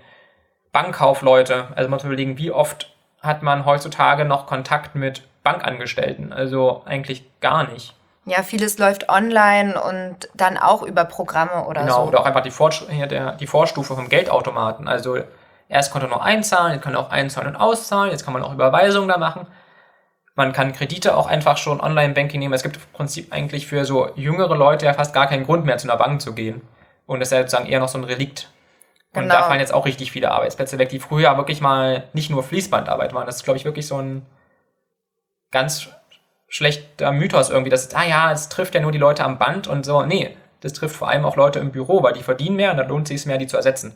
Bankkaufleute. 0.72 1.68
Also 1.76 1.88
man 1.88 1.98
muss 1.98 2.04
überlegen, 2.04 2.38
wie 2.38 2.50
oft 2.50 2.94
hat 3.20 3.42
man 3.42 3.64
heutzutage 3.64 4.24
noch 4.24 4.46
Kontakt 4.46 4.94
mit 4.94 5.22
Bankangestellten? 5.44 6.32
Also 6.32 6.82
eigentlich 6.84 7.24
gar 7.40 7.70
nicht. 7.70 7.94
Ja, 8.24 8.42
vieles 8.42 8.78
läuft 8.78 9.08
online 9.08 9.80
und 9.80 10.28
dann 10.34 10.56
auch 10.56 10.82
über 10.82 11.04
Programme 11.04 11.64
oder 11.66 11.82
genau, 11.82 11.92
so. 11.92 11.98
Genau, 12.00 12.08
oder 12.08 12.20
auch 12.20 12.26
einfach 12.26 12.42
die, 12.42 12.52
Vor 12.52 12.70
die 12.70 13.46
Vorstufe 13.46 13.94
vom 13.94 14.08
Geldautomaten. 14.08 14.86
Also 14.86 15.18
erst 15.72 15.90
konnte 15.90 16.06
man 16.06 16.18
nur 16.18 16.24
einzahlen, 16.24 16.74
jetzt 16.74 16.82
kann 16.82 16.92
man 16.92 17.02
auch 17.02 17.10
einzahlen 17.10 17.48
und 17.48 17.56
auszahlen, 17.56 18.10
jetzt 18.10 18.24
kann 18.24 18.34
man 18.34 18.42
auch 18.42 18.52
Überweisungen 18.52 19.08
da 19.08 19.16
machen. 19.16 19.46
Man 20.34 20.52
kann 20.52 20.72
Kredite 20.72 21.16
auch 21.16 21.26
einfach 21.26 21.56
schon 21.56 21.80
Online-Banking 21.80 22.38
nehmen. 22.38 22.54
Es 22.54 22.62
gibt 22.62 22.76
im 22.76 22.82
Prinzip 22.92 23.32
eigentlich 23.32 23.66
für 23.66 23.84
so 23.84 24.10
jüngere 24.14 24.56
Leute 24.56 24.86
ja 24.86 24.94
fast 24.94 25.12
gar 25.12 25.26
keinen 25.26 25.44
Grund 25.44 25.64
mehr, 25.64 25.78
zu 25.78 25.88
einer 25.88 25.98
Bank 25.98 26.22
zu 26.22 26.34
gehen. 26.34 26.62
Und 27.06 27.20
das 27.20 27.28
ist 27.28 27.32
ja 27.32 27.40
sozusagen 27.40 27.66
eher 27.66 27.80
noch 27.80 27.88
so 27.88 27.98
ein 27.98 28.04
Relikt. 28.04 28.50
Und 29.14 29.22
genau. 29.22 29.34
da 29.34 29.42
fallen 29.42 29.60
jetzt 29.60 29.74
auch 29.74 29.84
richtig 29.84 30.10
viele 30.10 30.30
Arbeitsplätze 30.30 30.78
weg, 30.78 30.88
die 30.88 31.00
früher 31.00 31.36
wirklich 31.36 31.60
mal 31.60 32.04
nicht 32.14 32.30
nur 32.30 32.42
Fließbandarbeit 32.42 33.12
waren. 33.12 33.26
Das 33.26 33.36
ist, 33.36 33.44
glaube 33.44 33.58
ich, 33.58 33.66
wirklich 33.66 33.86
so 33.86 33.98
ein 33.98 34.24
ganz 35.50 35.88
schlechter 36.48 37.12
Mythos 37.12 37.50
irgendwie, 37.50 37.70
dass, 37.70 37.94
ah 37.94 38.04
ja, 38.04 38.32
es 38.32 38.48
trifft 38.48 38.74
ja 38.74 38.80
nur 38.80 38.92
die 38.92 38.98
Leute 38.98 39.24
am 39.24 39.38
Band 39.38 39.68
und 39.68 39.84
so. 39.84 40.02
Nee, 40.02 40.34
das 40.60 40.72
trifft 40.72 40.96
vor 40.96 41.08
allem 41.08 41.26
auch 41.26 41.36
Leute 41.36 41.58
im 41.58 41.72
Büro, 41.72 42.02
weil 42.02 42.14
die 42.14 42.22
verdienen 42.22 42.56
mehr 42.56 42.70
und 42.70 42.78
dann 42.78 42.88
lohnt 42.88 43.08
sich 43.08 43.16
es 43.16 43.26
mehr, 43.26 43.38
die 43.38 43.46
zu 43.46 43.56
ersetzen. 43.56 43.94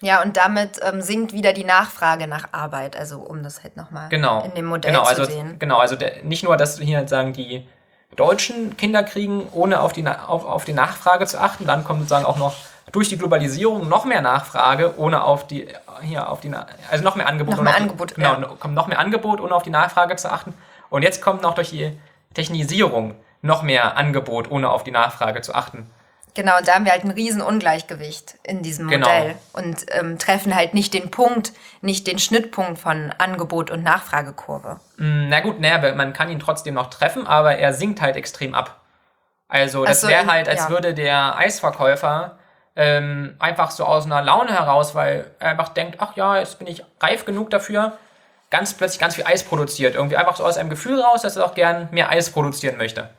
Ja, 0.00 0.22
und 0.22 0.36
damit 0.36 0.80
ähm, 0.82 1.02
sinkt 1.02 1.32
wieder 1.32 1.52
die 1.52 1.64
Nachfrage 1.64 2.28
nach 2.28 2.52
Arbeit, 2.52 2.96
also 2.96 3.18
um 3.18 3.42
das 3.42 3.64
halt 3.64 3.76
nochmal 3.76 4.08
genau. 4.08 4.44
in 4.44 4.54
dem 4.54 4.66
Modell 4.66 4.92
genau, 4.92 5.04
zu 5.04 5.10
also, 5.10 5.24
sehen. 5.24 5.58
Genau, 5.58 5.78
also 5.78 5.96
der, 5.96 6.22
nicht 6.22 6.44
nur, 6.44 6.56
dass 6.56 6.78
hier 6.78 7.06
sagen, 7.08 7.32
die 7.32 7.66
Deutschen 8.14 8.76
Kinder 8.76 9.02
kriegen, 9.02 9.48
ohne 9.52 9.80
auf 9.80 9.92
die, 9.92 10.06
auf, 10.06 10.44
auf 10.44 10.64
die 10.64 10.72
Nachfrage 10.72 11.26
zu 11.26 11.40
achten, 11.40 11.66
dann 11.66 11.84
kommt 11.84 12.00
sozusagen 12.00 12.24
auch 12.24 12.36
noch 12.36 12.54
durch 12.92 13.08
die 13.08 13.18
Globalisierung 13.18 13.88
noch 13.88 14.04
mehr 14.04 14.22
Nachfrage, 14.22 14.94
ohne 14.98 15.22
auf 15.22 15.46
die, 15.46 15.68
hier 16.02 16.30
auf 16.30 16.40
die, 16.40 16.50
also 16.90 17.04
noch 17.04 17.16
mehr 17.16 17.28
Angebot. 17.28 17.56
Noch 17.56 17.62
mehr 17.62 17.74
die, 17.74 17.82
Angebot, 17.82 18.14
Genau, 18.14 18.40
ja. 18.40 18.48
kommt 18.58 18.74
noch 18.74 18.86
mehr 18.86 18.98
Angebot, 18.98 19.40
ohne 19.40 19.54
auf 19.54 19.62
die 19.62 19.70
Nachfrage 19.70 20.16
zu 20.16 20.30
achten. 20.30 20.54
Und 20.90 21.02
jetzt 21.02 21.20
kommt 21.20 21.42
noch 21.42 21.54
durch 21.54 21.70
die 21.70 21.98
Technisierung 22.34 23.14
noch 23.42 23.62
mehr 23.62 23.96
Angebot, 23.96 24.50
ohne 24.50 24.70
auf 24.70 24.84
die 24.84 24.90
Nachfrage 24.90 25.42
zu 25.42 25.54
achten. 25.54 25.90
Genau, 26.38 26.56
und 26.56 26.68
da 26.68 26.74
haben 26.74 26.84
wir 26.84 26.92
halt 26.92 27.02
ein 27.02 27.10
riesen 27.10 27.42
Ungleichgewicht 27.42 28.36
in 28.44 28.62
diesem 28.62 28.86
Genau. 28.86 29.08
Modell 29.08 29.34
und 29.54 29.86
ähm, 29.88 30.20
treffen 30.20 30.54
halt 30.54 30.72
nicht 30.72 30.94
den 30.94 31.10
Punkt, 31.10 31.52
nicht 31.80 32.06
den 32.06 32.20
Schnittpunkt 32.20 32.78
von 32.78 33.12
Angebot 33.18 33.72
und 33.72 33.82
Nachfragekurve. 33.82 34.78
Mm, 34.98 35.30
Na 35.30 35.40
gut, 35.40 35.58
naja, 35.58 35.92
man 35.96 36.12
kann 36.12 36.30
ihn 36.30 36.38
trotzdem 36.38 36.74
noch 36.74 36.90
treffen, 36.90 37.26
aber 37.26 37.56
er 37.56 37.72
sinkt 37.72 38.00
halt 38.00 38.14
extrem 38.14 38.54
ab. 38.54 38.80
Also 39.48 39.84
das 39.84 40.02
so, 40.02 40.06
wäre 40.06 40.28
halt, 40.28 40.48
als 40.48 40.60
ja. 40.60 40.70
würde 40.70 40.94
der 40.94 41.36
Eisverkäufer 41.36 42.38
ähm, 42.76 43.34
einfach 43.40 43.72
so 43.72 43.84
aus 43.84 44.06
einer 44.06 44.22
Laune 44.22 44.52
heraus, 44.52 44.94
weil 44.94 45.32
er 45.40 45.50
einfach 45.50 45.70
denkt, 45.70 45.96
ach 45.98 46.14
ja, 46.14 46.38
jetzt 46.38 46.60
bin 46.60 46.68
ich 46.68 46.84
reif 47.00 47.24
genug 47.24 47.50
dafür, 47.50 47.98
ganz 48.50 48.74
plötzlich 48.74 49.00
ganz 49.00 49.16
viel 49.16 49.26
Eis 49.26 49.42
produziert. 49.42 49.96
Irgendwie 49.96 50.16
einfach 50.16 50.36
so 50.36 50.44
aus 50.44 50.56
einem 50.56 50.70
Gefühl 50.70 51.00
raus, 51.00 51.22
dass 51.22 51.36
er 51.36 51.44
auch 51.44 51.54
gern 51.54 51.88
mehr 51.90 52.10
Eis 52.10 52.30
produzieren 52.30 52.76
möchte. 52.76 53.10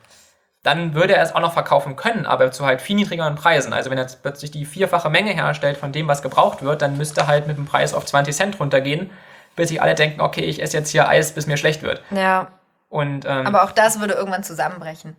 Dann 0.62 0.94
würde 0.94 1.14
er 1.16 1.22
es 1.22 1.34
auch 1.34 1.40
noch 1.40 1.54
verkaufen 1.54 1.96
können, 1.96 2.26
aber 2.26 2.52
zu 2.52 2.66
halt 2.66 2.82
viel 2.82 2.96
niedrigeren 2.96 3.34
Preisen. 3.34 3.72
Also 3.72 3.90
wenn 3.90 3.96
er 3.96 4.04
jetzt 4.04 4.22
plötzlich 4.22 4.50
die 4.50 4.66
vierfache 4.66 5.08
Menge 5.08 5.32
herstellt 5.32 5.78
von 5.78 5.90
dem, 5.90 6.06
was 6.06 6.20
gebraucht 6.20 6.62
wird, 6.62 6.82
dann 6.82 6.98
müsste 6.98 7.22
er 7.22 7.26
halt 7.28 7.46
mit 7.46 7.56
dem 7.56 7.64
Preis 7.64 7.94
auf 7.94 8.04
20 8.04 8.36
Cent 8.36 8.60
runtergehen, 8.60 9.10
bis 9.56 9.70
sich 9.70 9.80
alle 9.80 9.94
denken, 9.94 10.20
okay, 10.20 10.42
ich 10.42 10.62
esse 10.62 10.76
jetzt 10.76 10.90
hier 10.90 11.08
Eis, 11.08 11.32
bis 11.32 11.46
mir 11.46 11.56
schlecht 11.56 11.82
wird. 11.82 12.02
Ja, 12.10 12.48
Und 12.90 13.24
ähm, 13.24 13.46
aber 13.46 13.64
auch 13.64 13.72
das 13.72 14.00
würde 14.00 14.14
irgendwann 14.14 14.44
zusammenbrechen. 14.44 15.16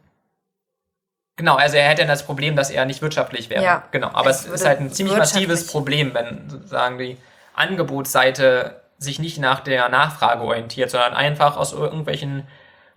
Genau, 1.38 1.56
also 1.56 1.78
er 1.78 1.90
hätte 1.90 2.02
dann 2.02 2.10
das 2.10 2.24
Problem, 2.24 2.56
dass 2.56 2.70
er 2.70 2.86
nicht 2.86 3.02
wirtschaftlich 3.02 3.50
wäre. 3.50 3.64
Ja. 3.64 3.84
Genau, 3.90 4.10
aber 4.14 4.30
Es 4.30 4.46
es, 4.46 4.62
ist 4.62 4.66
halt 4.66 4.80
ein 4.80 4.92
ziemlich 4.92 5.18
massives 5.18 5.66
Problem, 5.66 6.14
wenn 6.14 6.50
sozusagen 6.50 7.00
die 7.00 7.18
Angebotsseite 7.56 8.82
sich 9.00 9.18
nicht 9.18 9.40
nach 9.40 9.62
der 9.62 9.90
Nachfrage 9.90 10.44
orientiert, 10.44 10.92
sondern 10.92 11.16
einfach 11.16 11.58
aus 11.58 11.74
irgendwelchen 11.74 12.48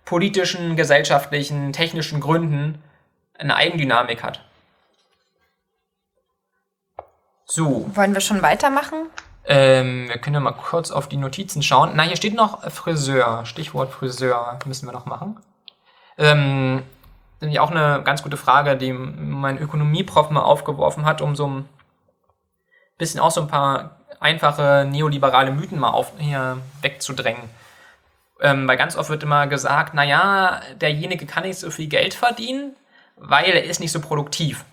politischen, 0.05 0.75
gesellschaftlichen, 0.75 1.73
technischen 1.73 2.19
Gründen 2.21 2.81
eine 3.37 3.55
Eigendynamik 3.55 4.23
hat. 4.23 4.41
So, 7.45 7.89
Wollen 7.95 8.13
wir 8.13 8.21
schon 8.21 8.41
weitermachen? 8.41 9.07
ähm, 9.47 10.07
wir 10.07 10.17
können 10.17 10.33
ja 10.35 10.39
mal 10.39 10.53
kurz 10.53 10.89
auf 10.89 11.07
die 11.07 11.17
Notizen 11.17 11.61
schauen. 11.61 11.91
Na, 11.95 12.03
hier 12.03 12.15
steht 12.15 12.33
noch 12.33 12.63
Friseur. 12.71 13.45
Stichwort 13.45 13.91
Friseur 13.91 14.57
müssen 14.65 14.87
wir 14.87 14.93
noch 14.93 15.05
machen. 15.05 15.37
Ähm, 16.17 16.81
nämlich 17.41 17.59
auch 17.59 17.69
eine 17.69 18.01
ganz 18.03 18.23
gute 18.23 18.37
Frage, 18.37 18.75
die 18.77 18.91
mein 18.93 19.59
Ökonomieprof 19.59 20.29
mal 20.31 20.41
aufgeworfen 20.41 21.05
hat, 21.05 21.21
um 21.21 21.35
so 21.35 21.47
ein 21.47 21.69
bisschen 22.97 23.19
auch 23.19 23.31
so 23.31 23.41
ein 23.41 23.47
paar 23.47 23.97
einfache 24.19 24.87
neoliberale 24.89 25.51
Mythen 25.51 25.77
mal 25.77 25.89
auf, 25.89 26.13
hier 26.17 26.57
wegzudrängen. 26.81 27.43
Ähm, 28.41 28.67
weil 28.67 28.77
ganz 28.77 28.95
oft 28.95 29.09
wird 29.09 29.23
immer 29.23 29.47
gesagt, 29.47 29.93
naja, 29.93 30.61
derjenige 30.81 31.25
kann 31.25 31.43
nicht 31.43 31.57
so 31.57 31.71
viel 31.71 31.87
Geld 31.87 32.13
verdienen, 32.13 32.75
weil 33.15 33.45
er 33.45 33.63
ist 33.63 33.79
nicht 33.79 33.91
so 33.91 34.01
produktiv. 34.01 34.65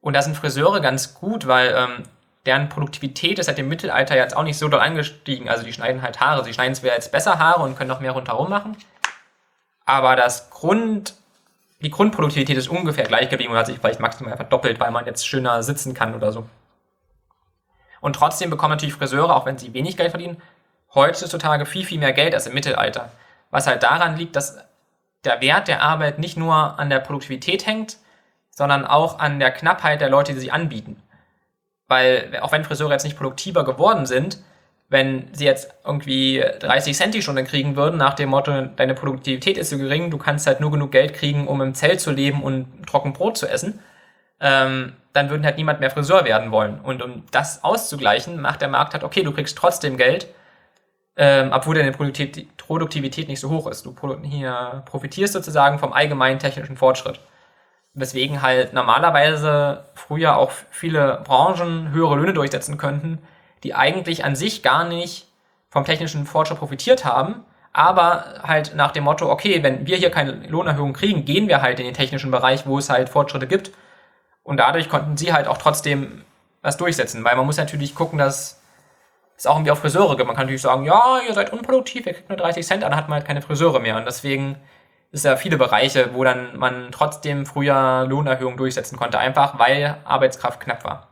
Und 0.00 0.14
da 0.14 0.22
sind 0.22 0.36
Friseure 0.36 0.80
ganz 0.80 1.14
gut, 1.14 1.46
weil 1.46 1.74
ähm, 1.76 2.04
deren 2.46 2.68
Produktivität 2.68 3.38
ist 3.38 3.46
seit 3.46 3.58
dem 3.58 3.68
Mittelalter 3.68 4.16
jetzt 4.16 4.36
auch 4.36 4.42
nicht 4.42 4.58
so 4.58 4.68
doll 4.68 4.80
angestiegen. 4.80 5.48
Also 5.48 5.64
die 5.64 5.72
schneiden 5.72 6.02
halt 6.02 6.20
Haare. 6.20 6.44
Sie 6.44 6.54
schneiden 6.54 6.74
zwar 6.74 6.92
jetzt 6.92 7.12
besser 7.12 7.38
Haare 7.38 7.62
und 7.62 7.76
können 7.76 7.88
noch 7.88 8.00
mehr 8.00 8.12
rundherum 8.12 8.48
machen. 8.48 8.76
Aber 9.84 10.16
das 10.16 10.48
Grund, 10.50 11.14
die 11.82 11.90
Grundproduktivität 11.90 12.56
ist 12.56 12.68
ungefähr 12.68 13.04
gleich 13.04 13.28
geblieben 13.28 13.52
und 13.52 13.58
hat 13.58 13.66
sich 13.66 13.78
vielleicht 13.78 14.00
maximal 14.00 14.36
verdoppelt, 14.36 14.80
weil 14.80 14.90
man 14.90 15.04
jetzt 15.04 15.26
schöner 15.26 15.62
sitzen 15.62 15.94
kann 15.94 16.14
oder 16.14 16.32
so. 16.32 16.48
Und 18.00 18.14
trotzdem 18.14 18.48
bekommen 18.50 18.72
natürlich 18.72 18.94
Friseure, 18.94 19.34
auch 19.34 19.44
wenn 19.44 19.58
sie 19.58 19.74
wenig 19.74 19.96
Geld 19.96 20.10
verdienen, 20.10 20.40
heutzutage 20.94 21.66
viel, 21.66 21.84
viel 21.84 21.98
mehr 21.98 22.12
Geld 22.12 22.34
als 22.34 22.46
im 22.46 22.54
Mittelalter. 22.54 23.10
Was 23.50 23.66
halt 23.66 23.82
daran 23.82 24.16
liegt, 24.16 24.36
dass 24.36 24.58
der 25.24 25.40
Wert 25.40 25.68
der 25.68 25.82
Arbeit 25.82 26.18
nicht 26.18 26.36
nur 26.36 26.78
an 26.78 26.90
der 26.90 27.00
Produktivität 27.00 27.66
hängt, 27.66 27.98
sondern 28.50 28.84
auch 28.86 29.18
an 29.18 29.38
der 29.38 29.50
Knappheit 29.50 30.00
der 30.00 30.10
Leute, 30.10 30.34
die 30.34 30.40
sie 30.40 30.50
anbieten. 30.50 31.02
Weil, 31.86 32.38
auch 32.42 32.52
wenn 32.52 32.64
Friseure 32.64 32.92
jetzt 32.92 33.04
nicht 33.04 33.16
produktiver 33.16 33.64
geworden 33.64 34.04
sind, 34.04 34.38
wenn 34.90 35.28
sie 35.32 35.44
jetzt 35.44 35.74
irgendwie 35.84 36.42
30 36.60 36.96
Cent 36.96 37.14
die 37.14 37.22
Stunde 37.22 37.44
kriegen 37.44 37.76
würden, 37.76 37.98
nach 37.98 38.14
dem 38.14 38.30
Motto, 38.30 38.62
deine 38.62 38.94
Produktivität 38.94 39.58
ist 39.58 39.70
so 39.70 39.78
gering, 39.78 40.10
du 40.10 40.18
kannst 40.18 40.46
halt 40.46 40.60
nur 40.60 40.70
genug 40.70 40.92
Geld 40.92 41.14
kriegen, 41.14 41.46
um 41.46 41.60
im 41.60 41.74
Zelt 41.74 42.00
zu 42.00 42.10
leben 42.10 42.42
und 42.42 42.86
trocken 42.86 43.12
Brot 43.12 43.36
zu 43.36 43.46
essen, 43.46 43.80
ähm, 44.40 44.94
dann 45.12 45.30
würden 45.30 45.44
halt 45.44 45.56
niemand 45.56 45.80
mehr 45.80 45.90
Friseur 45.90 46.24
werden 46.24 46.50
wollen. 46.52 46.80
Und 46.80 47.02
um 47.02 47.24
das 47.30 47.64
auszugleichen, 47.64 48.40
macht 48.40 48.62
der 48.62 48.68
Markt 48.68 48.94
halt, 48.94 49.04
okay, 49.04 49.22
du 49.22 49.32
kriegst 49.32 49.58
trotzdem 49.58 49.96
Geld, 49.96 50.28
ähm, 51.18 51.50
obwohl 51.52 51.74
deine 51.74 51.90
Produktivität, 51.92 53.28
nicht 53.28 53.40
so 53.40 53.50
hoch 53.50 53.66
ist. 53.66 53.84
Du 53.84 53.94
hier 54.22 54.84
profitierst 54.86 55.32
sozusagen 55.32 55.80
vom 55.80 55.92
allgemeinen 55.92 56.38
technischen 56.38 56.76
Fortschritt. 56.76 57.20
Weswegen 57.94 58.40
halt 58.40 58.72
normalerweise 58.72 59.84
früher 59.94 60.36
auch 60.36 60.52
viele 60.70 61.20
Branchen 61.24 61.90
höhere 61.90 62.14
Löhne 62.14 62.34
durchsetzen 62.34 62.78
könnten, 62.78 63.18
die 63.64 63.74
eigentlich 63.74 64.24
an 64.24 64.36
sich 64.36 64.62
gar 64.62 64.84
nicht 64.84 65.26
vom 65.70 65.84
technischen 65.84 66.24
Fortschritt 66.24 66.58
profitiert 66.58 67.04
haben, 67.04 67.44
aber 67.72 68.40
halt 68.44 68.76
nach 68.76 68.92
dem 68.92 69.04
Motto, 69.04 69.28
okay, 69.28 69.62
wenn 69.64 69.88
wir 69.88 69.96
hier 69.96 70.10
keine 70.10 70.46
Lohnerhöhung 70.46 70.92
kriegen, 70.92 71.24
gehen 71.24 71.48
wir 71.48 71.62
halt 71.62 71.80
in 71.80 71.86
den 71.86 71.94
technischen 71.94 72.30
Bereich, 72.30 72.64
wo 72.64 72.78
es 72.78 72.90
halt 72.90 73.08
Fortschritte 73.08 73.48
gibt. 73.48 73.72
Und 74.44 74.58
dadurch 74.58 74.88
konnten 74.88 75.16
sie 75.16 75.32
halt 75.32 75.48
auch 75.48 75.58
trotzdem 75.58 76.24
was 76.62 76.76
durchsetzen, 76.76 77.24
weil 77.24 77.36
man 77.36 77.44
muss 77.44 77.56
natürlich 77.56 77.94
gucken, 77.94 78.18
dass 78.18 78.60
es 79.38 79.46
auch 79.46 79.56
irgendwie 79.56 79.70
auf 79.70 79.78
Friseure 79.78 80.16
gibt. 80.16 80.26
Man 80.26 80.36
kann 80.36 80.46
natürlich 80.46 80.62
sagen, 80.62 80.84
ja, 80.84 81.20
ihr 81.26 81.32
seid 81.32 81.52
unproduktiv, 81.52 82.06
ihr 82.06 82.12
kriegt 82.12 82.28
nur 82.28 82.36
30 82.36 82.66
Cent, 82.66 82.82
dann 82.82 82.94
hat 82.96 83.08
man 83.08 83.18
halt 83.18 83.26
keine 83.26 83.40
Friseure 83.40 83.78
mehr. 83.78 83.96
Und 83.96 84.04
deswegen 84.04 84.56
ist 85.12 85.24
ja 85.24 85.36
viele 85.36 85.56
Bereiche, 85.56 86.14
wo 86.14 86.24
dann 86.24 86.58
man 86.58 86.90
trotzdem 86.90 87.46
früher 87.46 88.04
Lohnerhöhungen 88.06 88.58
durchsetzen 88.58 88.98
konnte, 88.98 89.18
einfach 89.18 89.58
weil 89.58 89.96
Arbeitskraft 90.04 90.60
knapp 90.60 90.84
war. 90.84 91.06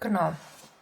Genau. 0.00 0.32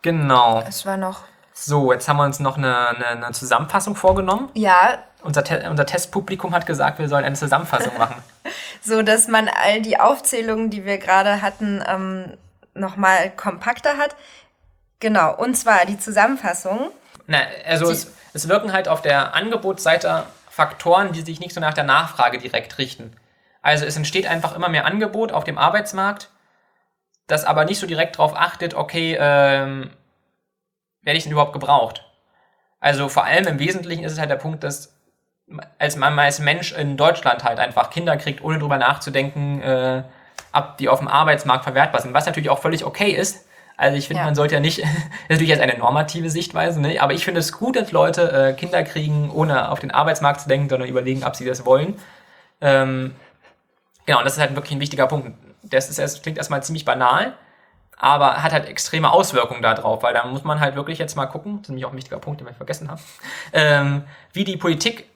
Genau. 0.02 0.62
Es 0.68 0.84
war 0.84 0.98
noch. 0.98 1.20
So, 1.54 1.92
jetzt 1.92 2.08
haben 2.08 2.18
wir 2.18 2.24
uns 2.24 2.40
noch 2.40 2.58
eine, 2.58 2.88
eine, 2.88 3.06
eine 3.06 3.32
Zusammenfassung 3.32 3.96
vorgenommen. 3.96 4.50
Ja, 4.54 4.98
Unser, 5.22 5.44
Te 5.44 5.66
unser 5.70 5.86
Testpublikum 5.86 6.52
hat 6.52 6.66
gesagt, 6.66 6.98
wir 6.98 7.08
sollen 7.08 7.24
eine 7.24 7.36
Zusammenfassung 7.36 7.96
machen. 7.96 8.22
so 8.82 9.02
dass 9.02 9.28
man 9.28 9.48
all 9.48 9.80
die 9.80 9.98
Aufzählungen, 9.98 10.68
die 10.68 10.84
wir 10.84 10.98
gerade 10.98 11.40
hatten, 11.40 11.82
ähm, 11.86 12.36
nochmal 12.74 13.30
kompakter 13.30 13.96
hat. 13.96 14.14
Genau, 15.04 15.34
und 15.34 15.54
zwar 15.54 15.84
die 15.84 15.98
Zusammenfassung. 15.98 16.90
Na, 17.26 17.40
also 17.66 17.90
es, 17.90 18.10
es 18.32 18.48
wirken 18.48 18.72
halt 18.72 18.88
auf 18.88 19.02
der 19.02 19.34
Angebotsseite 19.34 20.24
Faktoren, 20.48 21.12
die 21.12 21.20
sich 21.20 21.40
nicht 21.40 21.52
so 21.52 21.60
nach 21.60 21.74
der 21.74 21.84
Nachfrage 21.84 22.38
direkt 22.38 22.78
richten. 22.78 23.14
Also 23.60 23.84
es 23.84 23.98
entsteht 23.98 24.26
einfach 24.26 24.56
immer 24.56 24.70
mehr 24.70 24.86
Angebot 24.86 25.30
auf 25.30 25.44
dem 25.44 25.58
Arbeitsmarkt, 25.58 26.30
das 27.26 27.44
aber 27.44 27.66
nicht 27.66 27.80
so 27.80 27.86
direkt 27.86 28.16
darauf 28.16 28.34
achtet, 28.34 28.72
okay, 28.72 29.14
ähm, 29.20 29.90
werde 31.02 31.18
ich 31.18 31.24
denn 31.24 31.32
überhaupt 31.32 31.52
gebraucht? 31.52 32.10
Also 32.80 33.10
vor 33.10 33.24
allem 33.24 33.46
im 33.46 33.58
Wesentlichen 33.58 34.04
ist 34.04 34.12
es 34.12 34.18
halt 34.18 34.30
der 34.30 34.36
Punkt, 34.36 34.64
dass 34.64 34.96
als 35.78 35.96
man 35.96 36.18
als 36.18 36.38
Mensch 36.38 36.72
in 36.72 36.96
Deutschland 36.96 37.44
halt 37.44 37.58
einfach 37.58 37.90
Kinder 37.90 38.16
kriegt, 38.16 38.42
ohne 38.42 38.58
drüber 38.58 38.78
nachzudenken, 38.78 39.60
äh, 39.60 40.02
ab 40.50 40.78
die 40.78 40.88
auf 40.88 41.00
dem 41.00 41.08
Arbeitsmarkt 41.08 41.64
verwertbar 41.64 42.00
sind, 42.00 42.14
was 42.14 42.24
natürlich 42.24 42.48
auch 42.48 42.62
völlig 42.62 42.86
okay 42.86 43.10
ist. 43.10 43.43
Also 43.76 43.96
ich 43.96 44.06
finde, 44.06 44.20
Ja. 44.20 44.26
man 44.26 44.34
sollte 44.34 44.54
ja 44.54 44.60
nicht, 44.60 44.78
das 44.78 44.88
ist 44.94 45.30
natürlich 45.30 45.48
jetzt 45.48 45.60
eine 45.60 45.76
normative 45.78 46.30
Sichtweise, 46.30 46.80
ne? 46.80 47.00
aber 47.00 47.12
ich 47.12 47.24
finde 47.24 47.40
es 47.40 47.52
gut, 47.52 47.76
dass 47.76 47.90
Leute 47.92 48.30
äh, 48.32 48.52
Kinder 48.52 48.82
kriegen, 48.84 49.30
ohne 49.30 49.70
auf 49.70 49.80
den 49.80 49.90
Arbeitsmarkt 49.90 50.40
zu 50.42 50.48
denken, 50.48 50.68
sondern 50.68 50.88
überlegen, 50.88 51.24
ob 51.24 51.34
sie 51.36 51.44
das 51.44 51.64
wollen. 51.66 51.96
Ähm, 52.60 53.14
genau, 54.06 54.18
und 54.18 54.24
das 54.24 54.34
ist 54.34 54.40
halt 54.40 54.54
wirklich 54.54 54.72
ein 54.72 54.80
wichtiger 54.80 55.06
Punkt. 55.06 55.32
Das 55.62 55.88
ist, 55.88 55.98
das 55.98 56.22
klingt 56.22 56.38
erstmal 56.38 56.62
ziemlich 56.62 56.84
banal, 56.84 57.34
aber 57.96 58.42
hat 58.42 58.52
halt 58.52 58.66
extreme 58.68 59.10
Auswirkungen 59.12 59.62
darauf, 59.62 60.02
weil 60.02 60.14
da 60.14 60.24
muss 60.26 60.44
man 60.44 60.60
halt 60.60 60.76
wirklich 60.76 60.98
jetzt 60.98 61.16
mal 61.16 61.26
gucken, 61.26 61.54
das 61.56 61.62
ist 61.62 61.68
nämlich 61.70 61.84
auch 61.86 61.90
ein 61.92 61.96
wichtiger 61.96 62.18
Punkt, 62.18 62.40
den 62.40 62.46
wir 62.46 62.54
vergessen 62.54 62.90
haben, 62.90 63.00
ähm, 63.52 64.04
wie 64.32 64.44
die 64.44 64.56
Politik 64.56 65.06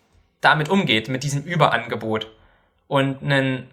damit 0.40 0.68
umgeht, 0.68 1.08
mit 1.08 1.22
diesem 1.22 1.42
Überangebot. 1.44 2.28
Und 2.86 3.22
einen, 3.22 3.70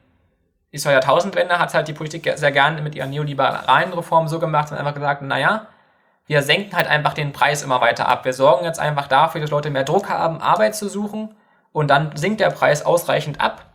die 0.83 0.89
Jahrtausendwende 0.89 1.59
hat 1.59 1.73
halt 1.73 1.87
die 1.87 1.93
Politik 1.93 2.31
sehr 2.35 2.51
gerne 2.51 2.81
mit 2.81 2.95
ihren 2.95 3.09
neoliberalen 3.09 3.93
Reformen 3.93 4.27
so 4.27 4.39
gemacht 4.39 4.71
und 4.71 4.77
einfach 4.77 4.93
gesagt, 4.93 5.21
naja, 5.21 5.67
wir 6.27 6.41
senken 6.41 6.75
halt 6.75 6.87
einfach 6.87 7.13
den 7.13 7.33
Preis 7.33 7.63
immer 7.63 7.81
weiter 7.81 8.07
ab. 8.07 8.25
Wir 8.25 8.33
sorgen 8.33 8.65
jetzt 8.65 8.79
einfach 8.79 9.07
dafür, 9.07 9.41
dass 9.41 9.51
Leute 9.51 9.69
mehr 9.69 9.83
Druck 9.83 10.09
haben, 10.09 10.41
Arbeit 10.41 10.75
zu 10.75 10.89
suchen 10.89 11.35
und 11.71 11.89
dann 11.89 12.15
sinkt 12.15 12.41
der 12.41 12.49
Preis 12.49 12.85
ausreichend 12.85 13.39
ab, 13.39 13.65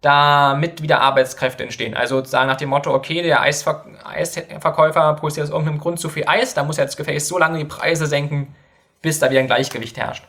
damit 0.00 0.80
wieder 0.80 1.00
Arbeitskräfte 1.00 1.64
entstehen. 1.64 1.96
Also 1.96 2.16
sozusagen 2.16 2.46
nach 2.46 2.56
dem 2.56 2.68
Motto, 2.68 2.94
okay, 2.94 3.22
der 3.22 3.40
Eisver 3.40 3.84
Eisverkäufer 4.04 5.14
produziert 5.14 5.46
aus 5.46 5.50
irgendeinem 5.50 5.80
Grund 5.80 5.98
zu 5.98 6.08
viel 6.08 6.24
Eis, 6.26 6.54
da 6.54 6.62
muss 6.62 6.78
er 6.78 6.84
jetzt 6.84 6.96
gefälligst 6.96 7.26
so 7.26 7.38
lange 7.38 7.58
die 7.58 7.64
Preise 7.64 8.06
senken, 8.06 8.54
bis 9.02 9.18
da 9.18 9.30
wieder 9.30 9.40
ein 9.40 9.46
Gleichgewicht 9.46 9.96
herrscht. 9.96 10.24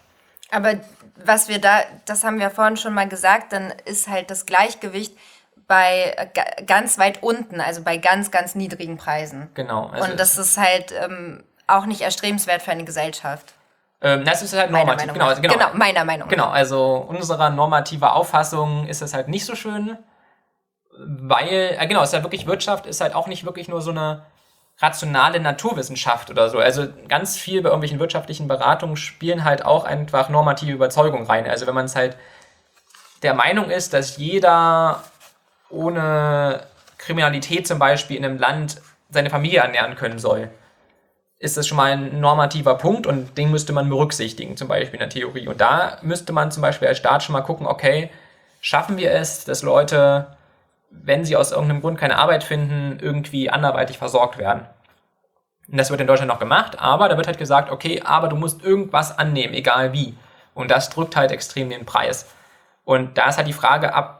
Aber 0.51 0.73
was 1.23 1.49
wir 1.49 1.59
da, 1.59 1.81
das 2.05 2.23
haben 2.23 2.39
wir 2.39 2.49
vorhin 2.49 2.77
schon 2.77 2.93
mal 2.93 3.07
gesagt, 3.07 3.53
dann 3.53 3.73
ist 3.85 4.07
halt 4.07 4.31
das 4.31 4.45
Gleichgewicht 4.45 5.13
bei 5.69 6.15
äh, 6.17 6.63
ganz 6.65 6.97
weit 6.97 7.21
unten, 7.21 7.61
also 7.61 7.83
bei 7.83 7.97
ganz, 7.97 8.31
ganz 8.31 8.55
niedrigen 8.55 8.97
Preisen. 8.97 9.49
Genau. 9.53 9.87
Also 9.87 10.11
Und 10.11 10.19
das 10.19 10.37
ist 10.37 10.57
halt 10.57 10.91
ähm, 10.91 11.43
auch 11.67 11.85
nicht 11.85 12.01
erstrebenswert 12.01 12.63
für 12.63 12.71
eine 12.71 12.83
Gesellschaft. 12.85 13.53
Ähm, 14.01 14.25
das 14.25 14.41
ist 14.41 14.57
halt 14.57 14.71
normativ. 14.71 15.05
Meiner 15.05 15.13
genau, 15.13 15.41
genau. 15.41 15.53
genau, 15.53 15.77
meiner 15.77 16.03
Meinung 16.05 16.27
nach. 16.27 16.35
Genau, 16.35 16.47
also 16.47 16.95
unserer 17.07 17.51
normativer 17.51 18.15
Auffassung 18.15 18.87
ist 18.87 19.03
es 19.03 19.13
halt 19.13 19.27
nicht 19.27 19.45
so 19.45 19.53
schön, 19.55 19.95
weil, 20.97 21.77
äh, 21.77 21.87
genau, 21.87 22.01
es 22.01 22.09
ist 22.09 22.13
halt 22.15 22.23
wirklich 22.23 22.47
Wirtschaft, 22.47 22.87
ist 22.87 22.99
halt 22.99 23.13
auch 23.13 23.27
nicht 23.27 23.45
wirklich 23.45 23.67
nur 23.67 23.83
so 23.83 23.91
eine 23.91 24.23
rationale 24.79 25.39
Naturwissenschaft 25.39 26.31
oder 26.31 26.49
so. 26.49 26.57
Also 26.57 26.87
ganz 27.07 27.37
viel 27.37 27.61
bei 27.61 27.69
irgendwelchen 27.69 27.99
wirtschaftlichen 27.99 28.47
Beratungen 28.47 28.97
spielen 28.97 29.43
halt 29.43 29.63
auch 29.63 29.83
einfach 29.83 30.29
normative 30.29 30.71
Überzeugungen 30.71 31.27
rein. 31.27 31.47
Also 31.47 31.67
wenn 31.67 31.75
man 31.75 31.85
es 31.85 31.95
halt 31.95 32.17
der 33.21 33.35
Meinung 33.35 33.69
ist, 33.69 33.93
dass 33.93 34.17
jeder 34.17 35.03
ohne 35.69 36.63
Kriminalität 36.97 37.67
zum 37.67 37.79
Beispiel 37.79 38.17
in 38.17 38.25
einem 38.25 38.37
Land 38.37 38.81
seine 39.09 39.29
Familie 39.29 39.61
ernähren 39.61 39.95
können 39.95 40.19
soll, 40.19 40.49
ist 41.39 41.55
das 41.55 41.67
schon 41.67 41.77
mal 41.77 41.91
ein 41.91 42.19
normativer 42.19 42.75
Punkt 42.75 43.07
und 43.07 43.37
den 43.37 43.49
müsste 43.49 43.71
man 43.71 43.89
berücksichtigen, 43.89 44.57
zum 44.57 44.67
Beispiel 44.67 44.95
in 44.95 44.99
der 44.99 45.09
Theorie. 45.09 45.47
Und 45.47 45.61
da 45.61 45.97
müsste 46.01 46.33
man 46.33 46.51
zum 46.51 46.61
Beispiel 46.61 46.87
als 46.87 46.97
Staat 46.97 47.23
schon 47.23 47.33
mal 47.33 47.41
gucken, 47.41 47.65
okay, 47.65 48.09
schaffen 48.59 48.97
wir 48.97 49.11
es, 49.13 49.45
dass 49.45 49.63
Leute, 49.63 50.27
wenn 50.91 51.23
sie 51.23 51.37
aus 51.37 51.51
irgendeinem 51.51 51.81
Grund 51.81 51.97
keine 51.97 52.17
Arbeit 52.17 52.43
finden, 52.43 52.99
irgendwie 53.01 53.49
anderweitig 53.49 53.97
versorgt 53.97 54.37
werden. 54.37 54.65
Und 55.71 55.77
das 55.77 55.91
wird 55.91 56.01
in 56.01 56.07
Deutschland 56.07 56.29
noch 56.31 56.39
gemacht, 56.39 56.77
aber 56.79 57.07
da 57.07 57.15
wird 57.15 57.27
halt 57.27 57.37
gesagt, 57.37 57.71
okay, 57.71 58.01
aber 58.03 58.27
du 58.27 58.35
musst 58.35 58.63
irgendwas 58.63 59.17
annehmen, 59.17 59.53
egal 59.53 59.93
wie. 59.93 60.15
Und 60.53 60.71
das 60.71 60.89
drückt 60.89 61.15
halt 61.15 61.31
extrem 61.31 61.69
den 61.69 61.85
Preis. 61.85 62.27
Und 62.83 63.17
da 63.17 63.29
ist 63.29 63.37
halt 63.37 63.47
die 63.47 63.53
Frage, 63.53 63.93
ab 63.93 64.18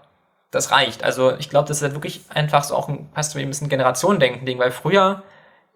das 0.51 0.71
reicht. 0.71 1.03
Also 1.03 1.35
ich 1.37 1.49
glaube, 1.49 1.67
das 1.67 1.77
ist 1.77 1.83
halt 1.83 1.93
wirklich 1.93 2.21
einfach 2.29 2.63
so 2.63 2.75
auch 2.75 2.87
ein, 2.89 3.09
fast 3.13 3.31
so 3.31 3.39
ein 3.39 3.47
bisschen 3.47 3.69
Generationendenken-Ding, 3.69 4.59
weil 4.59 4.71
früher 4.71 5.23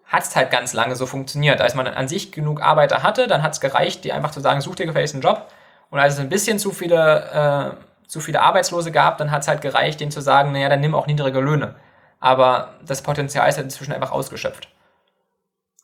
hat 0.06 0.22
es 0.24 0.36
halt 0.36 0.50
ganz 0.50 0.72
lange 0.72 0.96
so 0.96 1.06
funktioniert. 1.06 1.60
Als 1.60 1.74
man 1.74 1.86
an 1.86 2.08
sich 2.08 2.32
genug 2.32 2.60
Arbeiter 2.60 3.02
hatte, 3.02 3.26
dann 3.26 3.42
hat 3.42 3.52
es 3.52 3.60
gereicht, 3.60 4.04
die 4.04 4.12
einfach 4.12 4.30
zu 4.32 4.40
sagen, 4.40 4.60
such 4.60 4.76
dir 4.76 4.86
gefälligst 4.86 5.14
einen 5.14 5.22
Job. 5.22 5.50
Und 5.90 5.98
als 6.00 6.14
es 6.14 6.20
ein 6.20 6.28
bisschen 6.28 6.58
zu 6.58 6.72
viele, 6.72 7.74
äh, 7.74 8.08
zu 8.08 8.20
viele 8.20 8.40
Arbeitslose 8.42 8.92
gab, 8.92 9.18
dann 9.18 9.30
hat 9.30 9.42
es 9.42 9.48
halt 9.48 9.60
gereicht, 9.60 10.00
denen 10.00 10.10
zu 10.10 10.20
sagen, 10.20 10.52
naja, 10.52 10.68
dann 10.68 10.80
nimm 10.80 10.94
auch 10.94 11.06
niedrige 11.06 11.40
Löhne. 11.40 11.76
Aber 12.20 12.74
das 12.84 13.02
Potenzial 13.02 13.48
ist 13.48 13.56
halt 13.56 13.66
inzwischen 13.66 13.92
einfach 13.92 14.12
ausgeschöpft. 14.12 14.68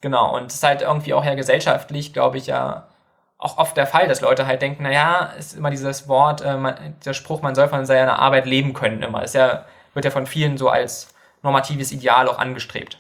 Genau, 0.01 0.37
und 0.37 0.47
es 0.47 0.55
ist 0.55 0.63
halt 0.63 0.83
irgendwie 0.83 1.15
auch 1.15 1.25
ja 1.25 1.35
gesellschaftlich, 1.35 2.13
glaube 2.13 2.39
ich, 2.39 2.47
ja 2.47 2.89
auch 3.41 3.57
oft 3.57 3.77
der 3.77 3.87
Fall, 3.87 4.07
dass 4.07 4.21
Leute 4.21 4.47
halt 4.47 4.63
denken, 4.63 4.83
naja, 4.83 5.33
ist 5.39 5.57
immer 5.57 5.71
dieses 5.71 6.07
Wort, 6.09 6.43
äh, 6.43 6.57
man, 6.57 6.95
der 7.05 7.15
Spruch, 7.15 7.41
man 7.41 7.55
soll 7.55 7.69
von 7.69 7.87
seiner 7.87 8.19
Arbeit 8.19 8.47
leben 8.47 8.75
können 8.75 9.03
immer. 9.03 9.25
Ist 9.25 9.35
ja, 9.35 9.65
wird 9.95 10.05
ja 10.05 10.11
von 10.11 10.27
vielen 10.27 10.59
so 10.59 10.69
als 10.69 11.09
normatives 11.43 11.91
Ideal 11.91 12.29
auch 12.29 12.39
angestrebt. 12.39 12.99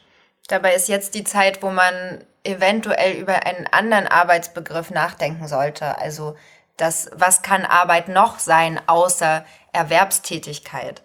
Dabei 0.49 0.75
ist 0.75 0.89
jetzt 0.89 1.15
die 1.15 1.25
Zeit, 1.25 1.63
wo 1.63 1.71
man 1.71 2.25
eventuell 2.43 3.13
über 3.13 3.45
einen 3.47 3.67
anderen 3.67 4.07
Arbeitsbegriff 4.07 4.91
nachdenken 4.91 5.47
sollte. 5.47 5.99
Also 5.99 6.37
das, 6.79 7.11
was 7.15 7.43
kann 7.43 7.67
Arbeit 7.67 8.09
noch 8.09 8.39
sein 8.39 8.81
außer 8.87 9.45
Erwerbstätigkeit? 9.73 11.03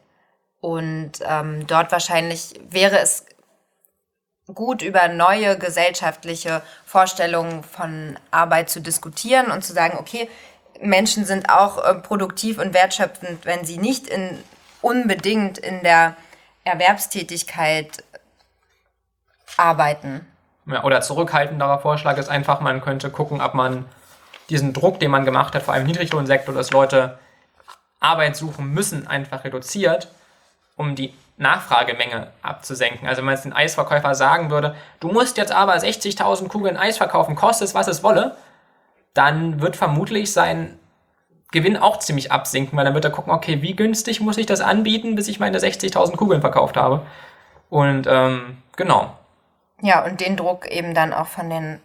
Und 0.61 1.11
ähm, 1.23 1.67
dort 1.67 1.91
wahrscheinlich 1.91 2.59
wäre 2.69 2.97
es 2.99 3.25
gut 4.53 4.81
über 4.81 5.07
neue 5.07 5.57
gesellschaftliche 5.57 6.61
Vorstellungen 6.85 7.63
von 7.63 8.17
Arbeit 8.31 8.69
zu 8.69 8.79
diskutieren 8.79 9.51
und 9.51 9.63
zu 9.63 9.73
sagen, 9.73 9.97
okay, 9.99 10.29
Menschen 10.81 11.25
sind 11.25 11.49
auch 11.49 11.83
äh, 11.83 11.95
produktiv 11.95 12.59
und 12.59 12.73
wertschöpfend, 12.73 13.45
wenn 13.45 13.65
sie 13.65 13.77
nicht 13.77 14.07
in, 14.07 14.37
unbedingt 14.81 15.57
in 15.57 15.81
der 15.81 16.15
Erwerbstätigkeit 16.63 18.03
arbeiten. 19.57 20.27
Ja, 20.67 20.83
oder 20.83 21.01
zurückhaltenderer 21.01 21.79
Vorschlag 21.79 22.17
ist 22.17 22.29
einfach, 22.29 22.59
man 22.59 22.81
könnte 22.81 23.09
gucken, 23.09 23.41
ob 23.41 23.53
man 23.53 23.85
diesen 24.49 24.73
Druck, 24.73 24.99
den 24.99 25.11
man 25.11 25.25
gemacht 25.25 25.55
hat, 25.55 25.63
vor 25.63 25.73
allem 25.73 25.81
im 25.81 25.87
Niedriglohnsektor, 25.87 26.53
dass 26.53 26.71
Leute 26.71 27.17
Arbeit 27.99 28.35
suchen 28.35 28.73
müssen, 28.73 29.07
einfach 29.07 29.43
reduziert, 29.43 30.09
um 30.75 30.95
die 30.95 31.13
Nachfragemenge 31.37 32.31
abzusenken. 32.41 33.07
Also 33.07 33.19
wenn 33.19 33.25
man 33.25 33.35
jetzt 33.35 33.45
den 33.45 33.53
Eisverkäufer 33.53 34.15
sagen 34.15 34.49
würde, 34.49 34.75
du 34.99 35.09
musst 35.09 35.37
jetzt 35.37 35.51
aber 35.51 35.75
60.000 35.75 36.47
Kugeln 36.47 36.77
Eis 36.77 36.97
verkaufen, 36.97 37.35
kostet 37.35 37.67
es, 37.67 37.75
was 37.75 37.87
es 37.87 38.03
wolle, 38.03 38.37
dann 39.13 39.61
wird 39.61 39.75
vermutlich 39.75 40.31
sein 40.31 40.79
Gewinn 41.51 41.77
auch 41.77 41.99
ziemlich 41.99 42.31
absinken, 42.31 42.77
weil 42.77 42.85
dann 42.85 42.93
wird 42.93 43.05
er 43.05 43.11
gucken, 43.11 43.33
okay, 43.33 43.61
wie 43.61 43.75
günstig 43.75 44.19
muss 44.19 44.37
ich 44.37 44.45
das 44.45 44.61
anbieten, 44.61 45.15
bis 45.15 45.27
ich 45.27 45.39
meine 45.39 45.57
60.000 45.57 46.15
Kugeln 46.15 46.41
verkauft 46.41 46.77
habe. 46.77 47.05
Und 47.69 48.07
ähm, 48.07 48.61
genau. 48.75 49.17
Ja, 49.81 50.03
und 50.05 50.21
den 50.21 50.37
Druck 50.37 50.67
eben 50.67 50.93
dann 50.93 51.13
auch 51.13 51.27
von 51.27 51.49
den 51.49 51.79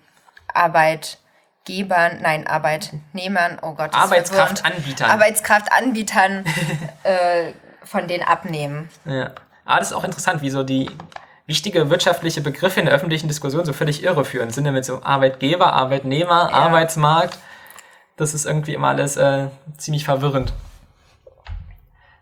Arbeitgebern, 0.55 2.19
nein, 2.21 2.47
Arbeitnehmern, 2.47 3.59
oh 3.63 3.75
Gott. 3.75 3.95
Arbeitskraftanbietern. 3.95 5.11
Arbeitskraftanbietern 5.11 6.45
äh, 7.03 7.53
von 7.85 8.09
denen 8.09 8.25
abnehmen. 8.25 8.89
Ja. 9.05 9.31
Aber 9.65 9.79
das 9.79 9.91
ist 9.91 9.97
auch 9.97 10.05
interessant, 10.05 10.43
wie 10.43 10.51
so 10.51 10.63
die 10.63 10.91
wichtige 11.47 11.91
wirtschaftliche 11.91 12.41
Begriffe 12.41 12.81
in 12.81 12.87
der 12.87 12.95
öffentlichen 12.95 13.29
Diskussion 13.29 13.65
so 13.65 13.73
völlig 13.73 14.03
irreführend 14.03 14.55
sind. 14.55 14.71
Mit 14.73 14.85
so 14.85 15.03
Arbeitgeber, 15.03 15.73
Arbeitnehmer, 15.73 16.49
ja. 16.51 16.57
Arbeitsmarkt. 16.57 17.39
Das 18.17 18.35
ist 18.35 18.47
irgendwie 18.47 18.75
immer 18.75 18.89
alles 18.89 19.17
äh, 19.17 19.49
ziemlich 19.77 20.05
verwirrend. 20.05 20.53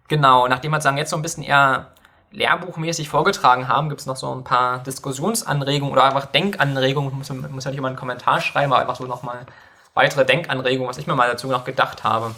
Genau, 0.09 0.49
nachdem 0.49 0.71
wir 0.71 0.81
sagen, 0.81 0.97
jetzt 0.97 1.11
so 1.11 1.17
ein 1.17 1.23
bisschen 1.23 1.43
eher 1.43 1.89
lehrbuchmäßig 2.31 3.09
vorgetragen 3.09 3.69
haben, 3.69 3.89
gibt 3.89 4.01
es 4.01 4.07
noch 4.07 4.17
so 4.17 4.35
ein 4.35 4.45
paar 4.45 4.79
Diskussionsanregungen 4.83 5.93
oder 5.93 6.05
einfach 6.05 6.27
Denkanregungen. 6.27 7.17
Muss, 7.17 7.31
muss 7.31 7.65
ja 7.65 7.71
nicht 7.71 7.79
immer 7.79 7.89
einen 7.89 7.97
Kommentar 7.97 8.41
schreiben, 8.41 8.73
aber 8.73 8.81
einfach 8.81 8.97
so 8.97 9.05
nochmal 9.05 9.47
weitere 9.95 10.25
Denkanregungen, 10.25 10.89
was 10.89 10.99
ich 10.99 11.07
mir 11.07 11.15
mal 11.15 11.29
dazu 11.29 11.49
noch 11.49 11.65
gedacht 11.65 12.05
habe. 12.05 12.35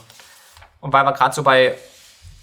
Und 0.80 0.92
weil 0.92 1.04
wir 1.04 1.12
gerade 1.12 1.34
so 1.34 1.42
bei 1.42 1.76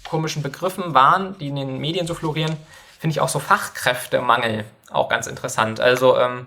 komischen 0.08 0.42
Begriffen 0.42 0.94
waren, 0.94 1.36
die 1.38 1.48
in 1.48 1.56
den 1.56 1.78
Medien 1.78 2.06
so 2.06 2.14
florieren, 2.14 2.56
finde 2.98 3.12
ich 3.12 3.20
auch 3.20 3.28
so 3.28 3.38
Fachkräftemangel 3.38 4.64
auch 4.90 5.08
ganz 5.08 5.26
interessant. 5.26 5.80
Also 5.80 6.18
ähm, 6.18 6.46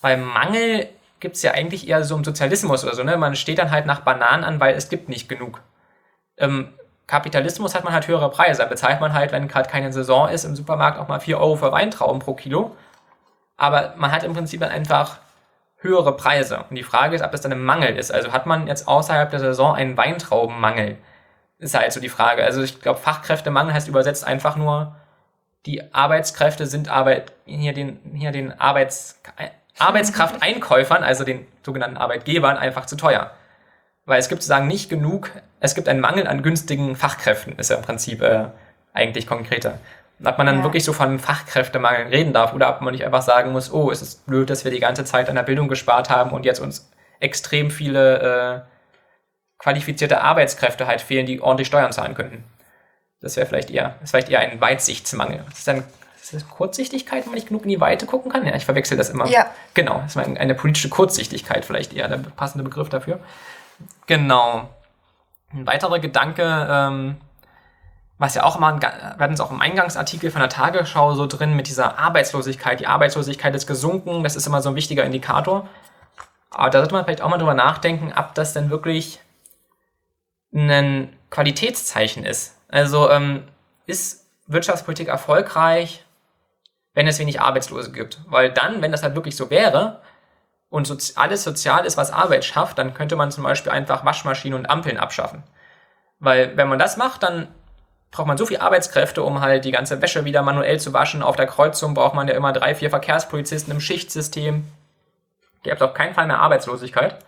beim 0.00 0.22
Mangel 0.24 0.88
gibt 1.20 1.36
es 1.36 1.42
ja 1.42 1.52
eigentlich 1.52 1.88
eher 1.88 2.04
so 2.04 2.16
im 2.16 2.24
Sozialismus 2.24 2.84
oder 2.84 2.94
so, 2.94 3.02
ne? 3.02 3.16
Man 3.16 3.34
steht 3.34 3.58
dann 3.58 3.70
halt 3.70 3.86
nach 3.86 4.00
Bananen 4.00 4.44
an, 4.44 4.60
weil 4.60 4.76
es 4.76 4.88
gibt 4.88 5.08
nicht 5.08 5.28
genug. 5.28 5.60
Ähm, 6.36 6.72
Kapitalismus 7.06 7.74
hat 7.74 7.84
man 7.84 7.94
halt 7.94 8.06
höhere 8.06 8.30
Preise. 8.30 8.62
Da 8.62 8.68
bezahlt 8.68 9.00
man 9.00 9.14
halt, 9.14 9.32
wenn 9.32 9.48
gerade 9.48 9.68
keine 9.68 9.92
Saison 9.92 10.28
ist, 10.28 10.44
im 10.44 10.54
Supermarkt 10.54 10.98
auch 10.98 11.08
mal 11.08 11.20
4 11.20 11.38
Euro 11.38 11.56
für 11.56 11.72
Weintrauben 11.72 12.20
pro 12.20 12.34
Kilo. 12.34 12.76
Aber 13.56 13.94
man 13.96 14.12
hat 14.12 14.22
im 14.24 14.34
Prinzip 14.34 14.60
dann 14.60 14.70
einfach 14.70 15.18
höhere 15.78 16.16
Preise. 16.16 16.64
Und 16.68 16.76
die 16.76 16.82
Frage 16.82 17.16
ist, 17.16 17.22
ob 17.22 17.32
das 17.32 17.40
dann 17.40 17.52
ein 17.52 17.64
Mangel 17.64 17.96
ist. 17.96 18.12
Also 18.12 18.32
hat 18.32 18.46
man 18.46 18.66
jetzt 18.66 18.86
außerhalb 18.86 19.30
der 19.30 19.40
Saison 19.40 19.74
einen 19.74 19.96
Weintraubenmangel? 19.96 20.98
Ist 21.58 21.74
halt 21.74 21.92
so 21.92 22.00
die 22.00 22.08
Frage. 22.08 22.44
Also 22.44 22.62
ich 22.62 22.80
glaube, 22.80 23.00
Fachkräftemangel 23.00 23.74
heißt 23.74 23.88
übersetzt 23.88 24.24
einfach 24.24 24.56
nur, 24.56 24.94
die 25.66 25.92
Arbeitskräfte 25.92 26.66
sind 26.66 26.88
Arbeit, 26.88 27.32
hier 27.44 27.72
den, 27.72 27.98
hier 28.14 28.30
den 28.30 28.58
Arbeits, 28.58 29.20
Arbeitskrafteinkäufern, 29.78 31.02
also 31.02 31.24
den 31.24 31.46
sogenannten 31.64 31.96
Arbeitgebern, 31.96 32.56
einfach 32.56 32.86
zu 32.86 32.96
teuer. 32.96 33.32
Weil 34.06 34.20
es 34.20 34.28
gibt 34.28 34.42
sozusagen 34.42 34.66
nicht 34.66 34.88
genug, 34.88 35.30
es 35.60 35.74
gibt 35.74 35.88
einen 35.88 36.00
Mangel 36.00 36.26
an 36.26 36.42
günstigen 36.42 36.96
Fachkräften, 36.96 37.58
ist 37.58 37.70
ja 37.70 37.76
im 37.76 37.82
Prinzip 37.82 38.22
äh, 38.22 38.46
eigentlich 38.94 39.26
konkreter. 39.26 39.78
Ob 40.24 40.38
man 40.38 40.46
dann 40.46 40.58
ja. 40.58 40.64
wirklich 40.64 40.84
so 40.84 40.92
von 40.92 41.18
Fachkräftemangel 41.18 42.08
reden 42.08 42.32
darf 42.32 42.54
oder 42.54 42.70
ob 42.70 42.80
man 42.80 42.92
nicht 42.92 43.04
einfach 43.04 43.22
sagen 43.22 43.52
muss, 43.52 43.72
oh, 43.72 43.90
es 43.90 44.02
ist 44.02 44.26
blöd, 44.26 44.50
dass 44.50 44.64
wir 44.64 44.72
die 44.72 44.80
ganze 44.80 45.04
Zeit 45.04 45.28
an 45.28 45.36
der 45.36 45.42
Bildung 45.42 45.68
gespart 45.68 46.10
haben 46.10 46.30
und 46.30 46.44
jetzt 46.44 46.60
uns 46.60 46.90
extrem 47.20 47.70
viele 47.70 48.64
äh, 48.66 48.77
qualifizierte 49.58 50.20
Arbeitskräfte 50.20 50.86
halt 50.86 51.00
fehlen, 51.00 51.26
die 51.26 51.40
ordentlich 51.40 51.68
Steuern 51.68 51.92
zahlen 51.92 52.14
könnten. 52.14 52.44
Das 53.20 53.36
wäre 53.36 53.46
vielleicht 53.46 53.70
eher, 53.70 53.96
das 54.00 54.04
ist 54.04 54.10
vielleicht 54.10 54.28
eher 54.28 54.40
ein 54.40 54.60
Weitsichtsmangel. 54.60 55.44
Das 55.48 55.58
ist 55.58 55.68
dann 55.68 55.84
ist 56.32 56.42
das 56.42 56.48
Kurzsichtigkeit, 56.48 57.24
wenn 57.24 57.30
man 57.30 57.36
nicht 57.36 57.48
genug 57.48 57.62
in 57.62 57.70
die 57.70 57.80
Weite 57.80 58.06
gucken 58.06 58.30
kann? 58.30 58.46
Ja, 58.46 58.54
ich 58.54 58.64
verwechsel 58.64 58.96
das 58.98 59.08
immer. 59.08 59.26
Ja. 59.28 59.46
Genau, 59.74 60.00
das 60.02 60.16
ist 60.16 60.38
eine 60.38 60.54
politische 60.54 60.88
Kurzsichtigkeit 60.88 61.64
vielleicht 61.64 61.94
eher 61.94 62.08
der 62.08 62.18
passende 62.18 62.64
Begriff 62.64 62.88
dafür. 62.88 63.20
Genau. 64.06 64.68
Ein 65.52 65.66
weiterer 65.66 65.98
Gedanke, 65.98 66.68
ähm, 66.70 67.16
was 68.18 68.34
ja 68.34 68.42
auch 68.42 68.56
immer, 68.56 68.78
wir 68.80 69.18
hatten 69.18 69.32
es 69.32 69.40
auch 69.40 69.50
im 69.50 69.60
Eingangsartikel 69.60 70.30
von 70.30 70.40
der 70.40 70.50
Tagesschau 70.50 71.14
so 71.14 71.26
drin 71.26 71.56
mit 71.56 71.68
dieser 71.68 71.98
Arbeitslosigkeit. 71.98 72.80
Die 72.80 72.86
Arbeitslosigkeit 72.86 73.54
ist 73.54 73.66
gesunken, 73.66 74.22
das 74.22 74.36
ist 74.36 74.46
immer 74.46 74.60
so 74.60 74.68
ein 74.68 74.74
wichtiger 74.74 75.04
Indikator. 75.04 75.68
Aber 76.50 76.70
da 76.70 76.80
sollte 76.80 76.94
man 76.94 77.04
vielleicht 77.04 77.22
auch 77.22 77.28
mal 77.30 77.38
drüber 77.38 77.54
nachdenken, 77.54 78.12
ob 78.16 78.34
das 78.34 78.52
denn 78.52 78.68
wirklich 78.70 79.20
ein 80.52 81.16
Qualitätszeichen 81.30 82.24
ist, 82.24 82.56
Also 82.68 83.10
ähm, 83.10 83.44
ist 83.86 84.26
Wirtschaftspolitik 84.46 85.08
erfolgreich, 85.08 86.04
wenn 86.94 87.06
es 87.06 87.18
wenig 87.18 87.40
Arbeitslose 87.40 87.92
gibt? 87.92 88.20
Weil 88.26 88.52
dann, 88.52 88.82
wenn 88.82 88.92
das 88.92 89.02
halt 89.02 89.14
wirklich 89.14 89.36
so 89.36 89.50
wäre 89.50 90.00
und 90.70 90.86
sozi 90.86 91.14
alles 91.16 91.44
sozial 91.44 91.84
ist, 91.84 91.96
was 91.96 92.10
Arbeit 92.12 92.44
schafft, 92.44 92.78
dann 92.78 92.94
könnte 92.94 93.16
man 93.16 93.30
zum 93.30 93.44
Beispiel 93.44 93.72
einfach 93.72 94.04
Waschmaschinen 94.04 94.58
und 94.58 94.70
Ampeln 94.70 94.98
abschaffen. 94.98 95.42
Weil 96.18 96.56
wenn 96.56 96.68
man 96.68 96.78
das 96.78 96.96
macht, 96.96 97.22
dann 97.22 97.48
braucht 98.10 98.26
man 98.26 98.38
so 98.38 98.46
viel 98.46 98.58
Arbeitskräfte, 98.58 99.22
um 99.22 99.40
halt 99.40 99.64
die 99.64 99.70
ganze 99.70 100.00
Wäsche 100.00 100.24
wieder 100.24 100.42
manuell 100.42 100.80
zu 100.80 100.92
waschen. 100.92 101.22
Auf 101.22 101.36
der 101.36 101.46
Kreuzung 101.46 101.94
braucht 101.94 102.14
man 102.14 102.26
ja 102.26 102.34
immer 102.34 102.52
drei, 102.52 102.74
vier 102.74 102.90
Verkehrspolizisten 102.90 103.72
im 103.72 103.80
Schichtsystem. 103.80 104.64
Ihr 105.64 105.72
habt 105.72 105.82
auf 105.82 105.94
keinen 105.94 106.14
Fall 106.14 106.26
mehr 106.26 106.38
Arbeitslosigkeit. 106.38 107.18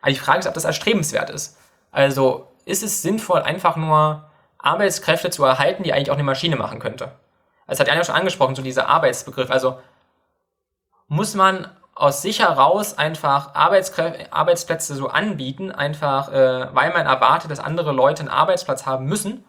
Aber 0.00 0.10
die 0.10 0.18
Frage 0.18 0.40
ist, 0.40 0.46
ob 0.46 0.54
das 0.54 0.64
erstrebenswert 0.64 1.30
ist. 1.30 1.56
Also 1.90 2.48
ist 2.68 2.82
es 2.82 3.02
sinnvoll, 3.02 3.42
einfach 3.42 3.76
nur 3.76 4.28
Arbeitskräfte 4.58 5.30
zu 5.30 5.44
erhalten, 5.44 5.82
die 5.82 5.92
eigentlich 5.92 6.10
auch 6.10 6.14
eine 6.14 6.22
Maschine 6.22 6.56
machen 6.56 6.78
könnte? 6.78 7.12
Das 7.66 7.80
hat 7.80 7.88
Jan 7.88 7.96
ja 7.96 8.04
schon 8.04 8.14
angesprochen, 8.14 8.54
so 8.54 8.62
dieser 8.62 8.88
Arbeitsbegriff. 8.88 9.50
Also 9.50 9.78
muss 11.06 11.34
man 11.34 11.68
aus 11.94 12.22
sich 12.22 12.40
heraus 12.40 12.96
einfach 12.96 13.54
Arbeitsplätze 13.54 14.94
so 14.94 15.08
anbieten, 15.08 15.72
einfach 15.72 16.32
äh, 16.32 16.68
weil 16.72 16.92
man 16.92 17.06
erwartet, 17.06 17.50
dass 17.50 17.60
andere 17.60 17.92
Leute 17.92 18.20
einen 18.20 18.28
Arbeitsplatz 18.28 18.86
haben 18.86 19.06
müssen? 19.06 19.44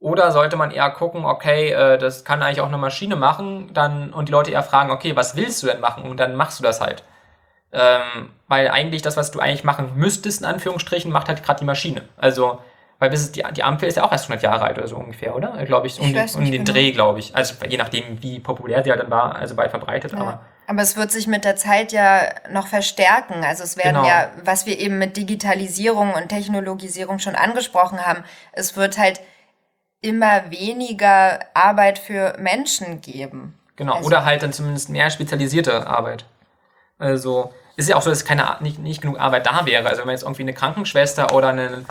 Oder 0.00 0.32
sollte 0.32 0.56
man 0.56 0.70
eher 0.70 0.90
gucken, 0.90 1.24
okay, 1.24 1.70
äh, 1.70 1.96
das 1.96 2.24
kann 2.24 2.42
eigentlich 2.42 2.60
auch 2.60 2.68
eine 2.68 2.76
Maschine 2.76 3.16
machen, 3.16 3.72
dann 3.72 4.12
und 4.12 4.28
die 4.28 4.32
Leute 4.32 4.50
eher 4.50 4.62
fragen, 4.62 4.90
okay, 4.90 5.16
was 5.16 5.36
willst 5.36 5.62
du 5.62 5.66
denn 5.66 5.80
machen? 5.80 6.04
Und 6.04 6.18
dann 6.18 6.36
machst 6.36 6.58
du 6.58 6.62
das 6.62 6.80
halt. 6.80 7.04
Ähm, 7.74 8.30
weil 8.46 8.68
eigentlich 8.68 9.02
das, 9.02 9.16
was 9.16 9.32
du 9.32 9.40
eigentlich 9.40 9.64
machen 9.64 9.92
müsstest, 9.96 10.42
in 10.42 10.46
Anführungsstrichen, 10.46 11.10
macht 11.10 11.28
halt 11.28 11.42
gerade 11.42 11.58
die 11.58 11.64
Maschine. 11.64 12.02
Also, 12.16 12.60
weil 13.00 13.10
bis 13.10 13.32
die, 13.32 13.42
die 13.56 13.64
Ampel 13.64 13.88
ist 13.88 13.96
ja 13.96 14.04
auch 14.04 14.12
erst 14.12 14.26
100 14.26 14.44
Jahre 14.44 14.64
alt 14.64 14.78
oder 14.78 14.86
so 14.86 14.96
ungefähr, 14.96 15.34
oder? 15.34 15.64
Glaube 15.64 15.88
ich, 15.88 15.98
um, 15.98 16.06
ich 16.06 16.36
um 16.36 16.44
den 16.44 16.64
genau. 16.64 16.72
Dreh, 16.72 16.92
glaube 16.92 17.18
ich. 17.18 17.34
Also 17.34 17.54
je 17.68 17.76
nachdem, 17.76 18.22
wie 18.22 18.38
populär 18.38 18.84
sie 18.84 18.90
ja 18.90 18.96
dann 18.96 19.10
war, 19.10 19.34
also 19.34 19.56
weit 19.56 19.70
verbreitet. 19.70 20.12
Ja. 20.12 20.18
Aber, 20.18 20.40
aber 20.68 20.82
es 20.82 20.96
wird 20.96 21.10
sich 21.10 21.26
mit 21.26 21.44
der 21.44 21.56
Zeit 21.56 21.92
ja 21.92 22.28
noch 22.50 22.68
verstärken. 22.68 23.44
Also 23.44 23.64
es 23.64 23.76
werden 23.76 23.96
genau. 23.96 24.06
ja, 24.06 24.30
was 24.44 24.66
wir 24.66 24.78
eben 24.78 24.98
mit 24.98 25.16
Digitalisierung 25.16 26.14
und 26.14 26.28
Technologisierung 26.28 27.18
schon 27.18 27.34
angesprochen 27.34 28.06
haben, 28.06 28.22
es 28.52 28.76
wird 28.76 28.98
halt 28.98 29.20
immer 30.00 30.50
weniger 30.50 31.40
Arbeit 31.54 31.98
für 31.98 32.36
Menschen 32.38 33.00
geben. 33.00 33.58
Genau, 33.76 33.94
also, 33.94 34.06
oder 34.06 34.24
halt 34.24 34.44
dann 34.44 34.52
zumindest 34.52 34.90
mehr 34.90 35.10
spezialisierte 35.10 35.88
Arbeit. 35.88 36.26
Also 36.98 37.52
ist 37.76 37.88
ja 37.88 37.96
auch 37.96 38.02
so, 38.02 38.10
dass 38.10 38.24
keine, 38.24 38.56
nicht, 38.60 38.78
nicht 38.78 39.02
genug 39.02 39.18
Arbeit 39.18 39.46
da 39.46 39.66
wäre. 39.66 39.88
Also 39.88 40.00
wenn 40.00 40.06
man 40.06 40.14
jetzt 40.14 40.22
irgendwie 40.22 40.42
eine 40.42 40.54
Krankenschwester 40.54 41.34
oder 41.34 41.48
eine, 41.48 41.84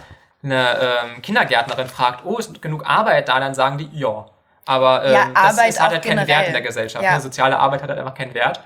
eine 0.44 0.78
ähm, 0.80 1.22
Kindergärtnerin 1.22 1.88
fragt, 1.88 2.26
oh, 2.26 2.38
ist 2.38 2.62
genug 2.62 2.86
Arbeit 2.86 3.30
da, 3.30 3.40
dann 3.40 3.54
sagen 3.56 3.78
die, 3.78 3.90
ja. 3.92 4.26
Aber 4.66 5.04
ähm, 5.04 5.14
ja, 5.14 5.28
das, 5.34 5.56
das 5.58 5.80
hat 5.82 5.92
halt 5.92 6.06
keinen 6.06 6.28
Wert 6.28 6.48
in 6.48 6.54
der 6.54 6.62
Gesellschaft. 6.62 7.04
Ja. 7.04 7.16
Ne? 7.16 7.22
Soziale 7.22 7.60
Arbeit 7.60 7.82
hat 7.82 7.90
halt 7.90 8.00
einfach 8.00 8.16
keinen 8.16 8.34
Wert. 8.34 8.62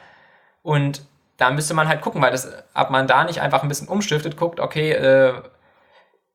Und 0.61 1.01
da 1.37 1.49
müsste 1.51 1.73
man 1.73 1.87
halt 1.87 2.01
gucken, 2.01 2.21
weil 2.21 2.31
das, 2.31 2.51
ob 2.73 2.89
man 2.89 3.07
da 3.07 3.23
nicht 3.23 3.41
einfach 3.41 3.63
ein 3.63 3.69
bisschen 3.69 3.87
umstiftet, 3.87 4.37
guckt, 4.37 4.59
okay, 4.59 4.91
äh, 4.91 5.33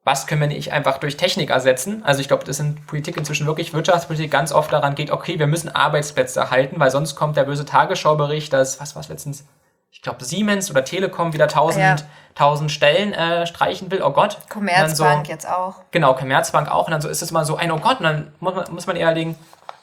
was 0.04 0.26
können 0.26 0.40
wir 0.40 0.48
nicht 0.48 0.72
einfach 0.72 0.98
durch 0.98 1.16
Technik 1.16 1.50
ersetzen? 1.50 2.02
Also 2.04 2.20
ich 2.20 2.28
glaube, 2.28 2.44
das 2.44 2.58
in 2.58 2.74
Politik 2.86 3.16
inzwischen 3.16 3.46
wirklich 3.46 3.72
Wirtschaftspolitik 3.72 4.30
ganz 4.32 4.52
oft 4.52 4.72
daran 4.72 4.96
geht, 4.96 5.12
okay, 5.12 5.38
wir 5.38 5.46
müssen 5.46 5.72
Arbeitsplätze 5.72 6.40
erhalten, 6.40 6.80
weil 6.80 6.90
sonst 6.90 7.14
kommt 7.14 7.36
der 7.36 7.44
böse 7.44 7.64
Tagesschaubericht, 7.64 8.52
dass, 8.52 8.80
was 8.80 8.96
war 8.96 9.02
es 9.02 9.08
letztens, 9.08 9.44
ich 9.92 10.00
glaube, 10.00 10.24
Siemens 10.24 10.70
oder 10.70 10.84
Telekom 10.84 11.34
wieder 11.34 11.44
1000, 11.44 12.00
ja. 12.00 12.06
1000 12.30 12.72
Stellen 12.72 13.12
äh, 13.12 13.46
streichen 13.46 13.90
will. 13.90 14.02
Oh 14.02 14.10
Gott. 14.10 14.38
Commerzbank 14.48 15.26
so, 15.26 15.32
jetzt 15.32 15.48
auch. 15.48 15.76
Genau, 15.90 16.14
Commerzbank 16.14 16.70
auch. 16.70 16.86
Und 16.86 16.92
dann 16.92 17.02
so 17.02 17.08
ist 17.08 17.20
es 17.20 17.30
mal 17.30 17.44
so 17.44 17.56
ein, 17.56 17.70
oh 17.70 17.78
Gott, 17.78 18.00
und 18.00 18.04
dann 18.04 18.32
muss 18.40 18.54
man, 18.54 18.72
muss 18.72 18.86
man 18.86 18.96
eher 18.96 19.12
legen, 19.12 19.36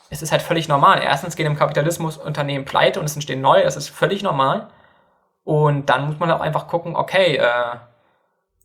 es 0.10 0.24
ist 0.24 0.32
halt 0.32 0.42
völlig 0.42 0.68
normal. 0.68 1.02
Erstens 1.04 1.36
gehen 1.36 1.46
im 1.46 1.56
Kapitalismus 1.56 2.18
Unternehmen 2.18 2.66
pleite 2.66 3.00
und 3.00 3.06
es 3.06 3.14
entstehen 3.14 3.40
neue, 3.40 3.64
das 3.64 3.78
ist 3.78 3.90
völlig 3.90 4.24
normal. 4.24 4.70
Und 5.44 5.86
dann 5.90 6.08
muss 6.08 6.20
man 6.20 6.32
auch 6.32 6.42
einfach 6.42 6.68
gucken, 6.68 6.96
okay, 6.96 7.38
äh, 7.38 7.76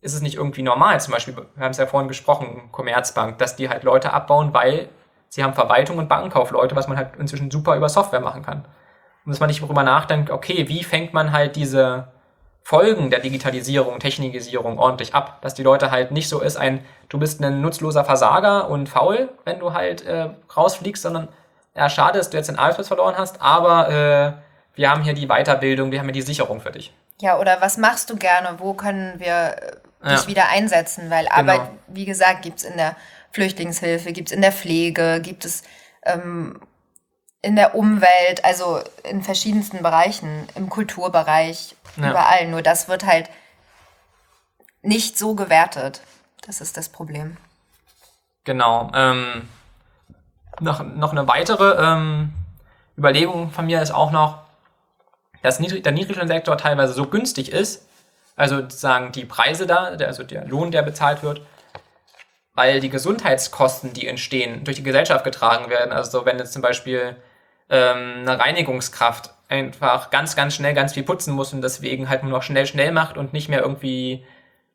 ist 0.01 0.15
es 0.15 0.21
nicht 0.21 0.35
irgendwie 0.35 0.63
normal? 0.63 0.99
Zum 0.99 1.13
Beispiel, 1.13 1.35
wir 1.35 1.63
haben 1.63 1.71
es 1.71 1.77
ja 1.77 1.85
vorhin 1.85 2.07
gesprochen, 2.07 2.69
Commerzbank, 2.71 3.37
dass 3.37 3.55
die 3.55 3.69
halt 3.69 3.83
Leute 3.83 4.13
abbauen, 4.13 4.51
weil 4.53 4.89
sie 5.29 5.43
haben 5.43 5.53
Verwaltung 5.53 5.99
und 5.99 6.09
Bankenkaufleute, 6.09 6.75
was 6.75 6.87
man 6.87 6.97
halt 6.97 7.15
inzwischen 7.17 7.51
super 7.51 7.75
über 7.75 7.87
Software 7.87 8.19
machen 8.19 8.43
kann. 8.43 8.65
Und 9.25 9.31
dass 9.31 9.39
man 9.39 9.47
nicht 9.47 9.61
darüber 9.61 9.83
nachdenkt, 9.83 10.29
okay, 10.29 10.67
wie 10.67 10.83
fängt 10.83 11.13
man 11.13 11.31
halt 11.31 11.55
diese 11.55 12.07
Folgen 12.61 13.09
der 13.09 13.19
Digitalisierung, 13.19 13.99
Technikisierung 13.99 14.79
ordentlich 14.79 15.13
ab, 15.13 15.39
dass 15.41 15.53
die 15.53 15.63
Leute 15.63 15.91
halt 15.91 16.11
nicht 16.11 16.29
so 16.29 16.41
ist, 16.41 16.57
ein, 16.57 16.83
du 17.09 17.19
bist 17.19 17.43
ein 17.43 17.61
nutzloser 17.61 18.03
Versager 18.05 18.69
und 18.69 18.89
faul, 18.89 19.29
wenn 19.45 19.59
du 19.59 19.73
halt 19.73 20.03
äh, 20.03 20.29
rausfliegst, 20.55 21.03
sondern 21.03 21.27
ja, 21.75 21.89
schade, 21.89 22.17
dass 22.17 22.29
du 22.29 22.37
jetzt 22.37 22.47
den 22.47 22.57
Arbeitsplatz 22.57 22.87
verloren 22.87 23.15
hast, 23.17 23.41
aber 23.41 23.89
äh, 23.89 24.33
wir 24.75 24.89
haben 24.89 25.03
hier 25.03 25.13
die 25.13 25.27
Weiterbildung, 25.27 25.91
wir 25.91 25.99
haben 25.99 26.07
hier 26.07 26.13
die 26.13 26.21
Sicherung 26.21 26.59
für 26.59 26.71
dich. 26.71 26.93
Ja, 27.21 27.39
oder 27.39 27.61
was 27.61 27.77
machst 27.77 28.09
du 28.09 28.17
gerne? 28.17 28.55
Wo 28.57 28.73
können 28.73 29.19
wir 29.19 29.55
äh, 30.01 30.09
dich 30.09 30.21
ja. 30.21 30.27
wieder 30.27 30.49
einsetzen? 30.49 31.09
Weil 31.09 31.25
genau. 31.25 31.35
Arbeit, 31.35 31.61
wie 31.87 32.05
gesagt, 32.05 32.41
gibt 32.41 32.59
es 32.59 32.63
in 32.63 32.77
der 32.77 32.95
Flüchtlingshilfe, 33.31 34.11
gibt 34.11 34.29
es 34.29 34.35
in 34.35 34.41
der 34.41 34.51
Pflege, 34.51 35.21
gibt 35.21 35.45
es 35.45 35.63
ähm, 36.03 36.59
in 37.45 37.55
der 37.55 37.75
Umwelt, 37.75 38.43
also 38.43 38.81
in 39.03 39.21
verschiedensten 39.21 39.83
Bereichen, 39.83 40.47
im 40.55 40.67
Kulturbereich, 40.67 41.75
ja. 41.95 42.09
überall. 42.09 42.47
Nur 42.47 42.63
das 42.63 42.89
wird 42.89 43.05
halt 43.05 43.29
nicht 44.81 45.19
so 45.19 45.35
gewertet. 45.35 46.01
Das 46.47 46.59
ist 46.59 46.75
das 46.75 46.89
Problem. 46.89 47.37
Genau. 48.45 48.89
Ähm, 48.95 49.47
noch, 50.59 50.83
noch 50.83 51.11
eine 51.11 51.27
weitere 51.27 51.75
ähm, 51.79 52.33
Überlegung 52.97 53.51
von 53.51 53.67
mir 53.67 53.79
ist 53.79 53.91
auch 53.91 54.09
noch, 54.09 54.39
dass 55.43 55.59
der 55.59 55.91
Niedriglohnsektor 55.91 56.57
teilweise 56.57 56.93
so 56.93 57.05
günstig 57.05 57.51
ist, 57.51 57.87
also 58.35 58.55
sozusagen 58.55 59.11
die 59.11 59.25
Preise 59.25 59.67
da, 59.67 59.83
also 59.83 60.23
der 60.23 60.47
Lohn, 60.47 60.71
der 60.71 60.81
bezahlt 60.81 61.21
wird, 61.21 61.41
weil 62.55 62.79
die 62.79 62.89
Gesundheitskosten, 62.89 63.93
die 63.93 64.07
entstehen, 64.07 64.63
durch 64.63 64.77
die 64.77 64.83
Gesellschaft 64.83 65.23
getragen 65.23 65.69
werden. 65.69 65.91
Also 65.91 66.25
wenn 66.25 66.39
jetzt 66.39 66.53
zum 66.53 66.63
Beispiel 66.63 67.15
ähm, 67.69 68.27
eine 68.27 68.39
Reinigungskraft 68.39 69.33
einfach 69.47 70.09
ganz, 70.09 70.35
ganz 70.35 70.55
schnell 70.55 70.73
ganz 70.73 70.93
viel 70.93 71.03
putzen 71.03 71.33
muss 71.33 71.53
und 71.53 71.61
deswegen 71.61 72.09
halt 72.09 72.23
nur 72.23 72.31
noch 72.31 72.43
schnell, 72.43 72.65
schnell 72.65 72.91
macht 72.91 73.17
und 73.17 73.33
nicht 73.33 73.49
mehr 73.49 73.61
irgendwie 73.61 74.25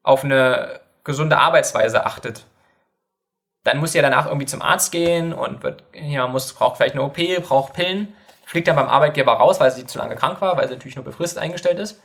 auf 0.02 0.24
eine 0.24 0.80
gesunde 1.04 1.38
Arbeitsweise 1.38 2.06
achtet. 2.06 2.44
Dann 3.64 3.78
muss 3.78 3.94
ja 3.94 4.02
danach 4.02 4.26
irgendwie 4.26 4.46
zum 4.46 4.62
Arzt 4.62 4.92
gehen 4.92 5.32
und 5.32 5.62
wird, 5.62 5.84
ja, 5.92 6.26
muss, 6.26 6.52
braucht 6.52 6.76
vielleicht 6.76 6.94
eine 6.94 7.02
OP, 7.02 7.18
braucht 7.42 7.74
Pillen, 7.74 8.14
fliegt 8.46 8.68
dann 8.68 8.76
beim 8.76 8.88
Arbeitgeber 8.88 9.32
raus, 9.32 9.60
weil 9.60 9.70
sie 9.70 9.86
zu 9.86 9.98
lange 9.98 10.16
krank 10.16 10.40
war, 10.40 10.56
weil 10.56 10.68
sie 10.68 10.74
natürlich 10.74 10.96
nur 10.96 11.04
befristet 11.04 11.42
eingestellt 11.42 11.78
ist. 11.78 12.00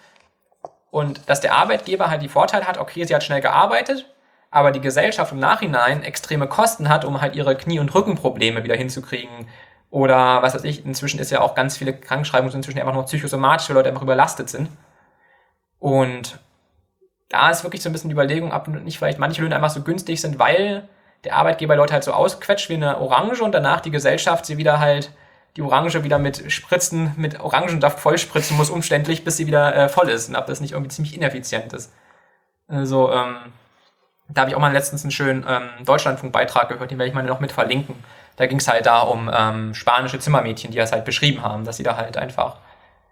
Und 0.91 1.29
dass 1.29 1.41
der 1.41 1.55
Arbeitgeber 1.55 2.09
halt 2.09 2.21
die 2.21 2.29
Vorteile 2.29 2.67
hat, 2.67 2.77
okay, 2.77 3.03
sie 3.05 3.15
hat 3.15 3.23
schnell 3.23 3.41
gearbeitet, 3.41 4.05
aber 4.51 4.71
die 4.71 4.81
Gesellschaft 4.81 5.31
im 5.31 5.39
Nachhinein 5.39 6.03
extreme 6.03 6.47
Kosten 6.47 6.89
hat, 6.89 7.03
um 7.03 7.21
halt 7.21 7.35
ihre 7.35 7.55
Knie- 7.55 7.79
und 7.79 7.93
Rückenprobleme 7.93 8.63
wieder 8.63 8.75
hinzukriegen, 8.75 9.47
oder 9.89 10.41
was 10.41 10.53
weiß 10.55 10.63
ich, 10.63 10.85
inzwischen 10.85 11.19
ist 11.19 11.31
ja 11.31 11.41
auch 11.41 11.55
ganz 11.55 11.77
viele 11.77 11.93
Krankschreibungen 11.93 12.51
sind 12.51 12.59
inzwischen 12.59 12.79
einfach 12.79 12.93
nur 12.93 13.05
psychosomatisch, 13.05 13.69
weil 13.69 13.75
Leute 13.75 13.89
einfach 13.89 14.01
überlastet 14.01 14.49
sind. 14.49 14.69
Und 15.79 16.39
da 17.29 17.49
ist 17.49 17.63
wirklich 17.63 17.81
so 17.81 17.89
ein 17.89 17.93
bisschen 17.93 18.09
die 18.09 18.13
Überlegung, 18.13 18.51
ob 18.51 18.67
nicht 18.67 18.97
vielleicht 18.97 19.19
manche 19.19 19.41
Löhne 19.41 19.55
einfach 19.55 19.69
so 19.69 19.81
günstig 19.81 20.21
sind, 20.21 20.39
weil 20.39 20.87
der 21.23 21.35
Arbeitgeber 21.35 21.75
Leute 21.75 21.93
halt 21.93 22.03
so 22.03 22.13
ausquetscht 22.13 22.69
wie 22.69 22.75
eine 22.75 22.99
Orange 22.99 23.41
und 23.41 23.51
danach 23.51 23.81
die 23.81 23.91
Gesellschaft 23.91 24.45
sie 24.45 24.57
wieder 24.57 24.79
halt 24.79 25.11
die 25.55 25.61
Orange 25.61 26.03
wieder 26.03 26.19
mit 26.19 26.51
Spritzen, 26.51 27.13
mit 27.15 27.39
Orangensaft 27.39 27.99
vollspritzen 27.99 28.57
muss, 28.57 28.69
umständlich, 28.69 29.23
bis 29.23 29.37
sie 29.37 29.47
wieder 29.47 29.75
äh, 29.75 29.89
voll 29.89 30.09
ist 30.09 30.29
und 30.29 30.35
ob 30.35 30.47
das 30.47 30.59
nicht 30.59 30.73
irgendwie 30.73 30.89
ziemlich 30.89 31.15
ineffizient 31.15 31.71
ist. 31.73 31.93
Also, 32.67 33.11
ähm, 33.11 33.37
da 34.27 34.41
habe 34.41 34.49
ich 34.49 34.55
auch 34.55 34.59
mal 34.59 34.73
letztens 34.73 35.03
einen 35.03 35.11
schönen 35.11 35.45
ähm, 35.47 35.69
Deutschlandfunk-Beitrag 35.85 36.69
gehört, 36.69 36.91
den 36.91 36.97
werde 36.97 37.09
ich 37.09 37.15
mal 37.15 37.23
noch 37.23 37.39
mit 37.39 37.51
verlinken. 37.51 37.95
Da 38.37 38.47
ging 38.47 38.59
es 38.59 38.67
halt 38.67 38.85
da 38.85 39.01
um 39.01 39.29
ähm, 39.33 39.73
spanische 39.73 40.19
Zimmermädchen, 40.19 40.71
die 40.71 40.77
das 40.77 40.91
halt 40.91 41.05
beschrieben 41.05 41.41
haben, 41.41 41.65
dass 41.65 41.77
sie 41.77 41.83
da 41.83 41.95
halt 41.95 42.17
einfach 42.17 42.57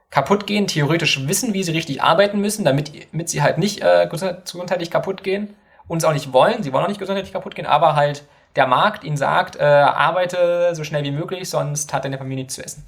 kaputt 0.09 0.45
gehen, 0.45 0.67
theoretisch 0.67 1.27
wissen, 1.27 1.53
wie 1.53 1.63
sie 1.63 1.71
richtig 1.71 2.03
arbeiten 2.03 2.39
müssen, 2.39 2.65
damit, 2.65 2.91
damit 3.11 3.29
sie 3.29 3.41
halt 3.41 3.57
nicht 3.57 3.81
äh, 3.81 4.07
gesundheitlich 4.07 4.91
kaputt 4.91 5.23
gehen 5.23 5.55
und 5.87 5.97
es 5.97 6.03
auch 6.03 6.13
nicht 6.13 6.33
wollen. 6.33 6.61
Sie 6.61 6.71
wollen 6.71 6.83
auch 6.83 6.89
nicht 6.89 6.99
gesundheitlich 6.99 7.33
kaputt 7.33 7.55
gehen, 7.55 7.65
aber 7.65 7.95
halt 7.95 8.23
der 8.55 8.67
Markt 8.67 9.03
ihnen 9.03 9.17
sagt, 9.17 9.55
äh, 9.55 9.63
arbeite 9.63 10.75
so 10.75 10.83
schnell 10.83 11.03
wie 11.03 11.11
möglich, 11.11 11.49
sonst 11.49 11.93
hat 11.93 12.05
deine 12.05 12.17
Familie 12.17 12.43
nichts 12.43 12.55
zu 12.55 12.63
essen. 12.63 12.85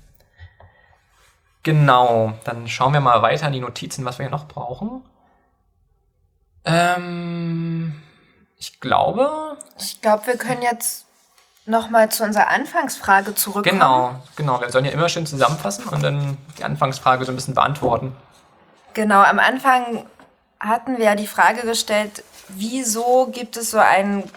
Genau, 1.63 2.33
dann 2.43 2.67
schauen 2.67 2.93
wir 2.93 2.99
mal 2.99 3.23
weiter 3.23 3.47
in 3.47 3.53
die 3.53 3.59
Notizen, 3.59 4.05
was 4.05 4.19
wir 4.19 4.25
hier 4.25 4.31
noch 4.31 4.47
brauchen. 4.47 5.03
Ähm, 6.63 7.99
ich 8.59 8.79
glaube. 8.79 9.57
Ich 9.79 9.99
glaube, 9.99 10.27
wir 10.27 10.38
können 10.38 10.61
jetzt 10.61 11.05
nochmal 11.66 12.09
zu 12.09 12.24
unserer 12.24 12.49
Anfangsfrage 12.49 13.36
zurückkommen. 13.36 13.80
Genau, 13.80 14.16
genau. 14.36 14.61
Wir 14.61 14.70
sollen 14.70 14.86
ja 14.86 14.91
immer 14.91 15.09
schön 15.09 15.26
zusammenfassen 15.26 15.86
und 15.86 16.03
dann 16.03 16.38
die 16.57 16.63
Anfangsfrage 16.63 17.26
so 17.26 17.32
ein 17.32 17.36
bisschen 17.36 17.55
beantworten. 17.55 18.16
Genau, 18.93 19.22
am 19.22 19.39
Anfang 19.39 20.05
hatten 20.59 20.97
wir 20.97 21.05
ja 21.05 21.16
die 21.16 21.28
Frage 21.28 21.61
gestellt, 21.61 22.24
wieso 22.49 23.28
gibt 23.32 23.57
es 23.57 23.72
so 23.72 23.78
einen 23.78 24.30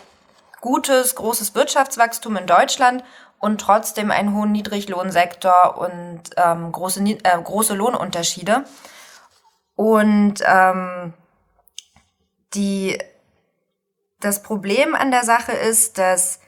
gutes, 0.60 1.14
großes 1.14 1.54
Wirtschaftswachstum 1.54 2.36
in 2.36 2.46
Deutschland 2.46 3.04
und 3.38 3.60
trotzdem 3.60 4.10
einen 4.10 4.34
hohen 4.34 4.52
Niedriglohnsektor 4.52 5.78
und 5.78 6.22
ähm, 6.36 6.72
große, 6.72 7.00
äh, 7.02 7.42
große 7.42 7.74
Lohnunterschiede. 7.74 8.64
Und 9.76 10.42
ähm, 10.44 11.12
die, 12.54 12.98
das 14.18 14.42
Problem 14.42 14.94
an 14.96 15.12
der 15.12 15.22
Sache 15.22 15.52
ist, 15.52 15.98
dass 15.98 16.40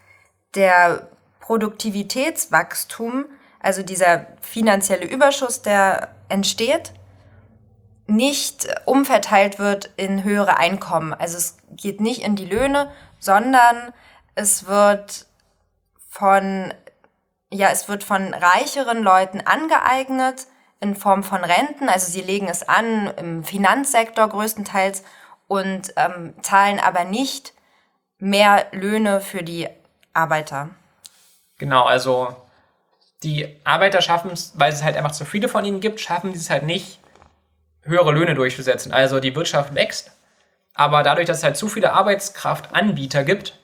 der 0.54 1.08
Produktivitätswachstum, 1.40 3.26
also 3.60 3.82
dieser 3.82 4.26
finanzielle 4.40 5.06
Überschuss, 5.06 5.62
der 5.62 6.14
entsteht, 6.28 6.92
nicht 8.06 8.68
umverteilt 8.86 9.58
wird 9.58 9.90
in 9.96 10.24
höhere 10.24 10.56
Einkommen. 10.56 11.14
Also 11.14 11.38
es 11.38 11.58
geht 11.70 12.00
nicht 12.00 12.22
in 12.22 12.36
die 12.36 12.46
Löhne, 12.46 12.90
sondern 13.18 13.92
es 14.34 14.66
wird 14.66 15.26
von, 16.08 16.74
ja, 17.52 17.68
es 17.70 17.88
wird 17.88 18.02
von 18.02 18.34
reicheren 18.34 19.02
Leuten 19.02 19.40
angeeignet 19.42 20.46
in 20.80 20.96
Form 20.96 21.22
von 21.22 21.44
Renten. 21.44 21.88
Also 21.88 22.10
sie 22.10 22.22
legen 22.22 22.48
es 22.48 22.68
an 22.68 23.12
im 23.16 23.44
Finanzsektor 23.44 24.28
größtenteils 24.28 25.04
und 25.46 25.92
ähm, 25.96 26.34
zahlen 26.42 26.80
aber 26.80 27.04
nicht 27.04 27.54
mehr 28.18 28.66
Löhne 28.72 29.20
für 29.20 29.42
die 29.42 29.68
Arbeiter. 30.12 30.70
Genau, 31.58 31.84
also 31.84 32.36
die 33.22 33.60
Arbeiter 33.64 34.00
schaffen 34.00 34.30
es, 34.32 34.52
weil 34.56 34.72
es 34.72 34.82
halt 34.82 34.96
einfach 34.96 35.12
zu 35.12 35.24
viele 35.24 35.48
von 35.48 35.64
ihnen 35.64 35.80
gibt, 35.80 36.00
schaffen 36.00 36.32
sie 36.32 36.38
es 36.38 36.50
halt 36.50 36.62
nicht, 36.62 36.98
höhere 37.82 38.12
Löhne 38.12 38.34
durchzusetzen. 38.34 38.92
Also 38.92 39.20
die 39.20 39.34
Wirtschaft 39.34 39.74
wächst, 39.74 40.12
aber 40.74 41.02
dadurch, 41.02 41.26
dass 41.26 41.38
es 41.38 41.44
halt 41.44 41.56
zu 41.56 41.68
viele 41.68 41.92
Arbeitskraftanbieter 41.92 43.24
gibt 43.24 43.58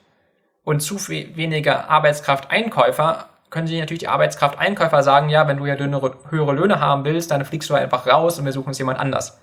und 0.63 0.81
zu 0.81 0.97
wenige 1.09 1.89
Arbeitskrafteinkäufer, 1.89 3.29
können 3.49 3.67
sich 3.67 3.79
natürlich 3.79 4.01
die 4.01 4.09
Arbeitskrafteinkäufer 4.09 5.03
sagen, 5.03 5.29
ja, 5.29 5.47
wenn 5.47 5.57
du 5.57 5.65
ja 5.65 5.75
höhere 5.77 6.53
Löhne 6.53 6.79
haben 6.79 7.05
willst, 7.05 7.31
dann 7.31 7.45
fliegst 7.45 7.69
du 7.69 7.75
einfach 7.75 8.05
raus 8.05 8.37
und 8.37 8.45
wir 8.45 8.51
suchen 8.51 8.67
uns 8.67 8.77
jemand 8.77 8.99
anders. 8.99 9.39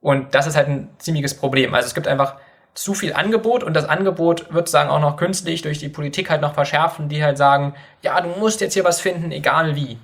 Und 0.00 0.34
das 0.34 0.46
ist 0.46 0.56
halt 0.56 0.68
ein 0.68 0.90
ziemliches 0.98 1.36
Problem. 1.36 1.74
Also 1.74 1.86
es 1.86 1.94
gibt 1.94 2.06
einfach 2.06 2.36
zu 2.74 2.94
viel 2.94 3.12
Angebot 3.12 3.62
und 3.62 3.74
das 3.74 3.84
Angebot 3.84 4.52
wird 4.52 4.68
sagen 4.68 4.90
auch 4.90 5.00
noch 5.00 5.16
künstlich 5.16 5.62
durch 5.62 5.78
die 5.78 5.88
Politik 5.88 6.30
halt 6.30 6.40
noch 6.40 6.54
verschärfen, 6.54 7.08
die 7.08 7.22
halt 7.22 7.36
sagen, 7.36 7.74
ja, 8.02 8.20
du 8.20 8.28
musst 8.38 8.60
jetzt 8.60 8.74
hier 8.74 8.84
was 8.84 9.00
finden, 9.00 9.32
egal 9.32 9.76
wie. 9.76 9.98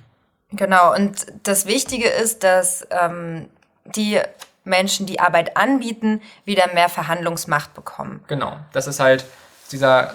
Genau, 0.51 0.93
und 0.93 1.25
das 1.43 1.65
Wichtige 1.65 2.07
ist, 2.07 2.43
dass 2.43 2.87
ähm, 2.91 3.49
die 3.85 4.19
Menschen, 4.63 5.05
die 5.05 5.19
Arbeit 5.19 5.57
anbieten, 5.57 6.21
wieder 6.45 6.73
mehr 6.73 6.89
Verhandlungsmacht 6.89 7.73
bekommen. 7.73 8.23
Genau, 8.27 8.57
das 8.73 8.87
ist 8.87 8.99
halt 8.99 9.25
dieser 9.71 10.13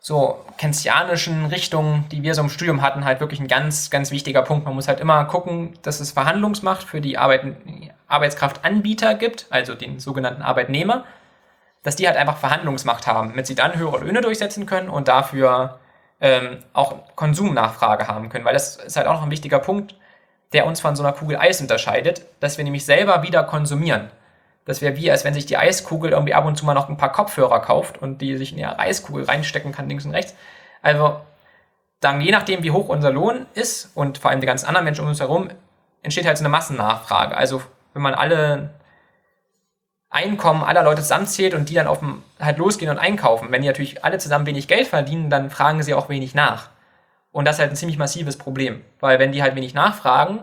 so 0.00 0.44
keynesianischen 0.58 1.46
Richtung, 1.46 2.06
die 2.10 2.24
wir 2.24 2.34
so 2.34 2.42
im 2.42 2.48
Studium 2.48 2.82
hatten, 2.82 3.04
halt 3.04 3.20
wirklich 3.20 3.38
ein 3.38 3.46
ganz, 3.46 3.88
ganz 3.88 4.10
wichtiger 4.10 4.42
Punkt. 4.42 4.64
Man 4.64 4.74
muss 4.74 4.88
halt 4.88 4.98
immer 4.98 5.24
gucken, 5.26 5.74
dass 5.82 6.00
es 6.00 6.10
Verhandlungsmacht 6.10 6.82
für 6.82 7.00
die 7.00 7.18
Arbeit, 7.18 7.54
Arbeitskraftanbieter 8.08 9.14
gibt, 9.14 9.46
also 9.50 9.74
den 9.74 10.00
sogenannten 10.00 10.42
Arbeitnehmer, 10.42 11.04
dass 11.82 11.96
die 11.96 12.06
halt 12.06 12.16
einfach 12.16 12.36
Verhandlungsmacht 12.36 13.06
haben, 13.06 13.30
damit 13.30 13.46
sie 13.46 13.54
dann 13.54 13.76
höhere 13.76 13.98
Löhne 13.98 14.20
durchsetzen 14.20 14.66
können 14.66 14.88
und 14.88 15.08
dafür 15.08 15.78
ähm, 16.20 16.58
auch 16.72 17.16
Konsumnachfrage 17.16 18.06
haben 18.06 18.28
können, 18.28 18.44
weil 18.44 18.54
das 18.54 18.76
ist 18.76 18.96
halt 18.96 19.06
auch 19.06 19.14
noch 19.14 19.22
ein 19.24 19.30
wichtiger 19.30 19.58
Punkt 19.58 19.94
der 20.52 20.66
uns 20.66 20.80
von 20.80 20.96
so 20.96 21.02
einer 21.02 21.12
Kugel 21.12 21.36
Eis 21.38 21.60
unterscheidet, 21.60 22.26
dass 22.40 22.58
wir 22.58 22.64
nämlich 22.64 22.84
selber 22.84 23.22
wieder 23.22 23.42
konsumieren. 23.44 24.10
Das 24.64 24.80
wäre 24.80 24.96
wie, 24.96 25.10
als 25.10 25.24
wenn 25.24 25.34
sich 25.34 25.46
die 25.46 25.56
Eiskugel 25.56 26.12
irgendwie 26.12 26.34
ab 26.34 26.44
und 26.44 26.56
zu 26.56 26.64
mal 26.64 26.74
noch 26.74 26.88
ein 26.88 26.96
paar 26.96 27.12
Kopfhörer 27.12 27.60
kauft 27.60 28.00
und 28.00 28.18
die 28.18 28.36
sich 28.36 28.52
in 28.52 28.58
ihre 28.58 28.78
Eiskugel 28.78 29.24
reinstecken 29.24 29.72
kann, 29.72 29.88
links 29.88 30.04
und 30.04 30.12
rechts. 30.12 30.34
Also, 30.82 31.20
dann 32.00 32.20
je 32.20 32.32
nachdem, 32.32 32.62
wie 32.62 32.70
hoch 32.70 32.88
unser 32.88 33.10
Lohn 33.10 33.46
ist 33.54 33.90
und 33.94 34.18
vor 34.18 34.30
allem 34.30 34.40
die 34.40 34.46
ganzen 34.46 34.66
anderen 34.66 34.84
Menschen 34.84 35.02
um 35.02 35.08
uns 35.08 35.20
herum, 35.20 35.48
entsteht 36.02 36.26
halt 36.26 36.38
so 36.38 36.42
eine 36.42 36.48
Massennachfrage. 36.50 37.36
Also, 37.36 37.62
wenn 37.94 38.02
man 38.02 38.14
alle 38.14 38.70
Einkommen 40.12 40.62
aller 40.62 40.82
Leute 40.82 41.02
zusammenzählt 41.02 41.54
und 41.54 41.68
die 41.68 41.74
dann 41.74 41.86
auf 41.86 42.00
dem, 42.00 42.22
halt 42.38 42.58
losgehen 42.58 42.90
und 42.90 42.98
einkaufen, 42.98 43.48
wenn 43.50 43.62
die 43.62 43.68
natürlich 43.68 44.04
alle 44.04 44.18
zusammen 44.18 44.46
wenig 44.46 44.68
Geld 44.68 44.86
verdienen, 44.86 45.30
dann 45.30 45.50
fragen 45.50 45.82
sie 45.82 45.94
auch 45.94 46.08
wenig 46.08 46.34
nach. 46.34 46.68
Und 47.32 47.46
das 47.46 47.56
ist 47.56 47.60
halt 47.60 47.70
ein 47.70 47.76
ziemlich 47.76 47.98
massives 47.98 48.36
Problem, 48.36 48.82
weil 49.00 49.18
wenn 49.18 49.32
die 49.32 49.42
halt 49.42 49.56
wenig 49.56 49.72
nachfragen, 49.72 50.40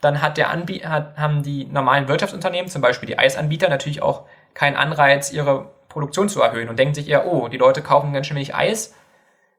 dann 0.00 0.20
hat 0.20 0.36
der 0.36 0.50
Anbie 0.50 0.84
hat, 0.84 1.16
haben 1.16 1.44
die 1.44 1.66
normalen 1.66 2.08
Wirtschaftsunternehmen, 2.08 2.68
zum 2.68 2.82
Beispiel 2.82 3.06
die 3.06 3.18
Eisanbieter, 3.18 3.68
natürlich 3.68 4.02
auch 4.02 4.26
keinen 4.54 4.76
Anreiz, 4.76 5.32
ihre 5.32 5.70
Produktion 5.88 6.28
zu 6.28 6.42
erhöhen 6.42 6.68
und 6.68 6.78
denken 6.78 6.94
sich 6.94 7.08
eher, 7.08 7.26
oh, 7.26 7.46
die 7.46 7.58
Leute 7.58 7.80
kaufen 7.80 8.12
ganz 8.12 8.26
schön 8.26 8.36
wenig 8.36 8.56
Eis, 8.56 8.94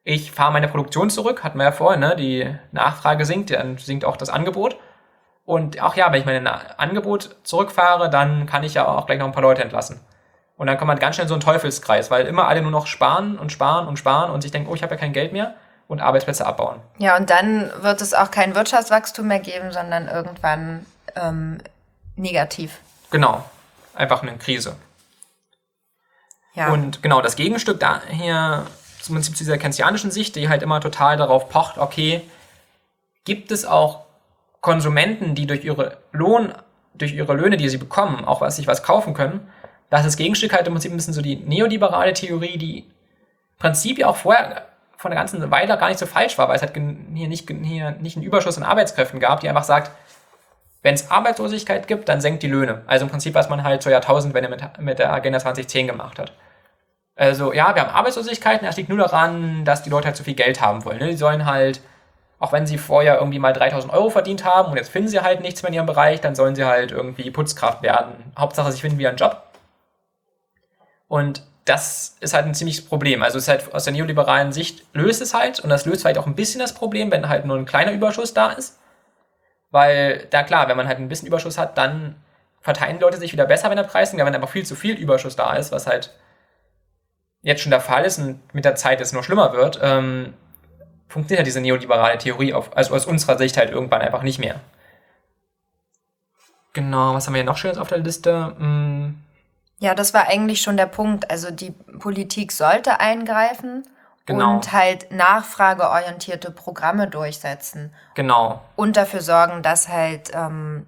ich 0.04 0.32
fahre 0.32 0.52
meine 0.52 0.68
Produktion 0.68 1.10
zurück, 1.10 1.44
hatten 1.44 1.58
wir 1.58 1.66
ja 1.66 1.72
vorhin, 1.72 2.02
ne? 2.02 2.16
die 2.18 2.54
Nachfrage 2.74 3.26
sinkt, 3.26 3.52
dann 3.52 3.78
sinkt 3.78 4.04
auch 4.04 4.18
das 4.18 4.30
Angebot. 4.30 4.78
Und 5.46 5.82
auch 5.82 5.96
ja, 5.96 6.12
wenn 6.12 6.20
ich 6.20 6.26
mein 6.26 6.48
Angebot 6.48 7.36
zurückfahre, 7.44 8.10
dann 8.10 8.46
kann 8.46 8.64
ich 8.64 8.76
ja 8.76 8.88
auch 8.88 9.06
gleich 9.06 9.20
noch 9.20 9.26
ein 9.26 9.34
paar 9.34 9.44
Leute 9.44 9.62
entlassen. 9.62 10.00
Und 10.56 10.68
dann 10.68 10.78
kommt 10.78 10.88
man 10.88 11.00
ganz 11.00 11.16
schnell 11.16 11.26
in 11.26 11.30
so 11.30 11.34
einen 11.34 11.42
Teufelskreis, 11.42 12.12
weil 12.12 12.26
immer 12.26 12.48
alle 12.48 12.62
nur 12.62 12.72
noch 12.72 12.88
sparen 12.88 13.38
und 13.38 13.52
sparen 13.52 13.88
und 13.88 13.98
sparen 13.98 14.32
und 14.32 14.42
sich 14.42 14.52
denken, 14.52 14.70
oh, 14.70 14.76
ich 14.76 14.84
habe 14.84 14.96
ja 14.96 15.00
kein 15.00 15.12
Geld 15.12 15.34
mehr 15.34 15.56
und 15.88 16.00
Arbeitsplätze 16.00 16.46
abbauen. 16.46 16.80
Ja, 16.98 17.18
und 17.18 17.30
dann 17.30 17.72
wird 17.82 18.02
es 18.02 18.14
auch 18.14 18.32
kein 18.32 18.56
Wirtschaftswachstum 18.56 19.28
mehr 19.28 19.40
geben, 19.40 19.72
sondern 19.72 20.08
irgendwann 20.08 20.86
ähm, 21.16 21.58
negativ. 22.16 22.80
Genau, 23.12 23.44
einfach 23.94 24.22
eine 24.22 24.38
Krise. 24.38 24.78
Ja. 26.54 26.72
Und 26.72 27.02
genau, 27.02 27.22
das 27.22 27.36
Gegenstück 27.36 27.80
daher, 27.80 28.68
zum 29.02 29.16
Prinzip 29.16 29.36
zu 29.36 29.44
dieser 29.44 29.58
keynesianischen 29.58 30.12
Sicht, 30.12 30.36
die 30.36 30.50
halt 30.50 30.62
immer 30.62 30.80
total 30.80 31.18
darauf 31.18 31.50
pocht, 31.50 31.78
okay, 31.78 32.22
gibt 33.26 33.52
es 33.52 33.66
auch 33.66 34.03
Konsumenten, 34.64 35.36
die 35.36 35.46
durch 35.46 35.66
ihre 35.66 35.98
Lohn, 36.14 36.54
durch 36.94 37.14
ihre 37.14 37.34
Löhne, 37.34 37.58
die 37.58 37.68
sie 37.68 37.78
bekommen, 37.78 38.24
auch 38.24 38.40
was 38.40 38.56
sich 38.56 38.66
was 38.66 38.82
kaufen 38.82 39.14
können. 39.14 39.46
Das 39.90 40.06
ist 40.06 40.16
Gegenstück 40.16 40.54
halt 40.54 40.66
im 40.66 40.74
Prinzip 40.74 40.92
ein 40.92 40.96
bisschen 40.96 41.14
so 41.14 41.22
die 41.22 41.36
neoliberale 41.36 42.14
Theorie, 42.14 42.58
die 42.58 42.80
im 42.80 43.60
Prinzip 43.60 44.00
ja 44.00 44.08
auch 44.08 44.16
vorher 44.16 44.68
von 44.96 45.12
der 45.12 45.20
ganzen 45.20 45.52
Weile 45.52 45.78
gar 45.78 45.90
nicht 45.90 46.00
so 46.00 46.06
falsch 46.06 46.38
war, 46.38 46.48
weil 46.48 46.56
es 46.56 46.62
halt 46.62 46.74
hier 46.74 47.28
nicht, 47.28 47.50
hier 47.50 47.92
nicht 47.92 48.16
einen 48.16 48.26
Überschuss 48.26 48.58
an 48.58 48.64
Arbeitskräften 48.64 49.20
gab, 49.20 49.42
die 49.42 49.50
einfach 49.50 49.66
sagt, 49.66 49.92
wenn 50.82 50.94
es 50.94 51.12
Arbeitslosigkeit 51.12 51.90
gibt, 51.90 52.08
dann 52.08 52.22
senkt 52.22 52.42
die 52.42 52.48
Löhne. 52.48 52.84
Also 52.88 53.04
im 53.04 53.12
Prinzip, 53.12 53.34
was 53.34 53.50
man 53.50 53.64
halt 53.64 53.84
zur 53.84 53.92
Jahrtausendwende 53.92 54.50
mit, 54.50 54.80
mit 54.80 54.98
der 54.98 55.12
Agenda 55.12 55.40
2010 55.40 55.88
gemacht 55.88 56.20
hat. 56.20 56.32
Also 57.18 57.52
ja, 57.52 57.76
wir 57.76 57.82
haben 57.82 57.94
Arbeitslosigkeit 57.94 58.64
das 58.64 58.78
liegt 58.78 58.88
nur 58.88 58.98
daran, 58.98 59.66
dass 59.66 59.84
die 59.84 59.90
Leute 59.90 60.08
halt 60.08 60.16
zu 60.16 60.24
viel 60.24 60.36
Geld 60.36 60.62
haben 60.62 60.86
wollen. 60.86 61.00
Ne? 61.00 61.10
Die 61.10 61.18
sollen 61.18 61.46
halt, 61.46 61.82
auch 62.44 62.52
wenn 62.52 62.68
sie 62.68 62.78
vorher 62.78 63.20
irgendwie 63.20 63.40
mal 63.40 63.54
3000 63.54 63.94
Euro 63.94 64.10
verdient 64.10 64.44
haben 64.44 64.72
und 64.72 64.76
jetzt 64.76 64.92
finden 64.92 65.08
sie 65.08 65.22
halt 65.22 65.40
nichts 65.40 65.64
mehr 65.64 65.70
in 65.70 65.76
ihrem 65.76 65.86
Bereich, 65.86 66.20
dann 66.20 66.36
sollen 66.36 66.56
sie 66.56 66.66
halt 66.66 66.92
irgendwie 66.92 67.32
Putzkraft 67.32 67.82
werden. 67.82 68.34
Hauptsache, 68.38 68.70
sie 68.70 68.82
finden 68.82 68.98
wieder 68.98 69.08
einen 69.08 69.18
Job. 69.18 69.44
Und 71.08 71.44
das 71.64 72.18
ist 72.20 72.34
halt 72.34 72.46
ein 72.46 72.54
ziemliches 72.54 72.84
Problem. 72.84 73.24
Also 73.24 73.38
es 73.38 73.46
ist 73.46 73.48
halt 73.48 73.74
aus 73.74 73.86
der 73.86 73.94
neoliberalen 73.94 74.52
Sicht 74.52 74.84
löst 74.92 75.22
es 75.22 75.34
halt 75.34 75.62
und 75.62 75.70
das 75.70 75.86
löst 75.86 76.02
vielleicht 76.02 76.18
auch 76.18 76.28
ein 76.28 76.36
bisschen 76.36 76.60
das 76.60 76.74
Problem, 76.74 77.12
wenn 77.12 77.30
halt 77.30 77.46
nur 77.46 77.56
ein 77.56 77.66
kleiner 77.66 77.94
Überschuss 77.94 78.34
da 78.34 78.52
ist. 78.52 78.78
Weil, 79.72 80.28
da 80.30 80.44
klar, 80.44 80.68
wenn 80.68 80.76
man 80.76 80.90
halt 80.90 81.00
ein 81.00 81.08
bisschen 81.08 81.30
Überschuss 81.30 81.58
hat, 81.58 81.78
dann 81.78 82.18
verteilen 82.60 82.98
die 82.98 83.04
Leute 83.04 83.16
sich 83.16 83.32
wieder 83.32 83.46
besser, 83.46 83.70
wenn 83.70 83.78
der 83.78 83.84
Preis 83.84 84.10
sinkt, 84.12 84.26
wenn 84.26 84.36
aber 84.36 84.48
viel 84.48 84.66
zu 84.66 84.76
viel 84.76 84.98
Überschuss 84.98 85.38
da 85.38 85.56
ist, 85.56 85.72
was 85.72 85.88
halt 85.88 86.14
jetzt 87.42 87.62
schon 87.62 87.72
der 87.72 87.80
Fall 87.80 88.04
ist 88.04 88.20
und 88.20 88.54
mit 88.54 88.66
der 88.66 88.76
Zeit 88.76 89.00
es 89.00 89.14
nur 89.14 89.24
schlimmer 89.24 89.54
wird, 89.54 89.80
ähm, 89.82 90.34
funktioniert 91.14 91.40
halt 91.40 91.48
diese 91.48 91.62
neoliberale 91.62 92.18
Theorie 92.18 92.54
auf, 92.54 92.76
also 92.76 92.96
aus 92.96 93.06
unserer 93.06 93.38
Sicht 93.38 93.56
halt 93.56 93.70
irgendwann 93.70 94.02
einfach 94.02 94.24
nicht 94.24 94.40
mehr. 94.40 94.60
Genau, 96.74 97.14
was 97.14 97.28
haben 97.28 97.36
wir 97.36 97.42
hier 97.42 97.50
noch 97.50 97.58
Schönes 97.58 97.78
auf 97.78 97.88
der 97.88 98.00
Liste? 98.00 98.56
Hm. 98.58 99.20
Ja, 99.78 99.94
das 99.94 100.14
war 100.16 100.28
eigentlich 100.28 100.62
schon 100.62 100.76
der 100.76 100.88
Punkt. 100.88 101.30
Also 101.30 101.52
die 101.52 101.72
Politik 102.00 102.52
sollte 102.52 103.00
eingreifen 103.00 103.84
genau. 104.26 104.56
und 104.56 104.74
halt 104.74 105.12
nachfrageorientierte 105.12 106.50
Programme 106.50 107.08
durchsetzen. 107.08 107.94
Genau. 108.16 108.62
Und 108.76 108.98
dafür 108.98 109.22
sorgen, 109.22 109.62
dass 109.62 109.90
halt 109.90 110.32
ähm, 110.34 110.88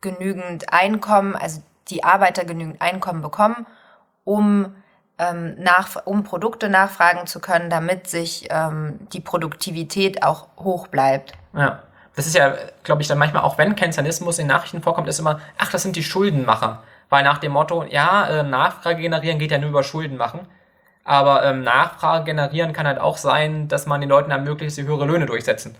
genügend 0.00 0.72
Einkommen, 0.72 1.36
also 1.36 1.62
die 1.88 2.02
Arbeiter 2.02 2.46
genügend 2.46 2.80
Einkommen 2.80 3.20
bekommen, 3.20 3.66
um, 4.24 4.74
ähm, 5.18 5.54
nach, 5.58 6.04
um 6.04 6.24
Produkte 6.24 6.68
nachfragen 6.68 7.26
zu 7.26 7.40
können, 7.40 7.70
damit 7.70 8.08
sich 8.08 8.48
ähm, 8.50 8.98
die 9.12 9.20
Produktivität 9.20 10.22
auch 10.22 10.48
hoch 10.58 10.88
bleibt. 10.88 11.32
Ja. 11.56 11.82
Das 12.16 12.26
ist 12.26 12.36
ja, 12.36 12.54
glaube 12.84 13.02
ich, 13.02 13.08
dann 13.08 13.18
manchmal 13.18 13.42
auch, 13.42 13.58
wenn 13.58 13.74
Keynesianismus 13.74 14.38
in 14.38 14.46
Nachrichten 14.46 14.82
vorkommt, 14.82 15.08
ist 15.08 15.18
immer, 15.18 15.40
ach, 15.58 15.72
das 15.72 15.82
sind 15.82 15.96
die 15.96 16.04
Schuldenmacher. 16.04 16.84
Weil 17.08 17.24
nach 17.24 17.38
dem 17.38 17.52
Motto, 17.52 17.84
ja, 17.84 18.26
äh, 18.28 18.42
Nachfrage 18.44 19.02
generieren 19.02 19.38
geht 19.38 19.50
ja 19.50 19.58
nur 19.58 19.70
über 19.70 19.82
Schulden 19.82 20.16
machen. 20.16 20.46
Aber 21.02 21.44
ähm, 21.44 21.62
Nachfrage 21.62 22.24
generieren 22.24 22.72
kann 22.72 22.86
halt 22.86 22.98
auch 22.98 23.16
sein, 23.16 23.68
dass 23.68 23.86
man 23.86 24.00
den 24.00 24.10
Leuten 24.10 24.30
ermöglicht, 24.30 24.74
sie 24.74 24.84
höhere 24.84 25.04
Löhne 25.04 25.26
durchsetzen. 25.26 25.76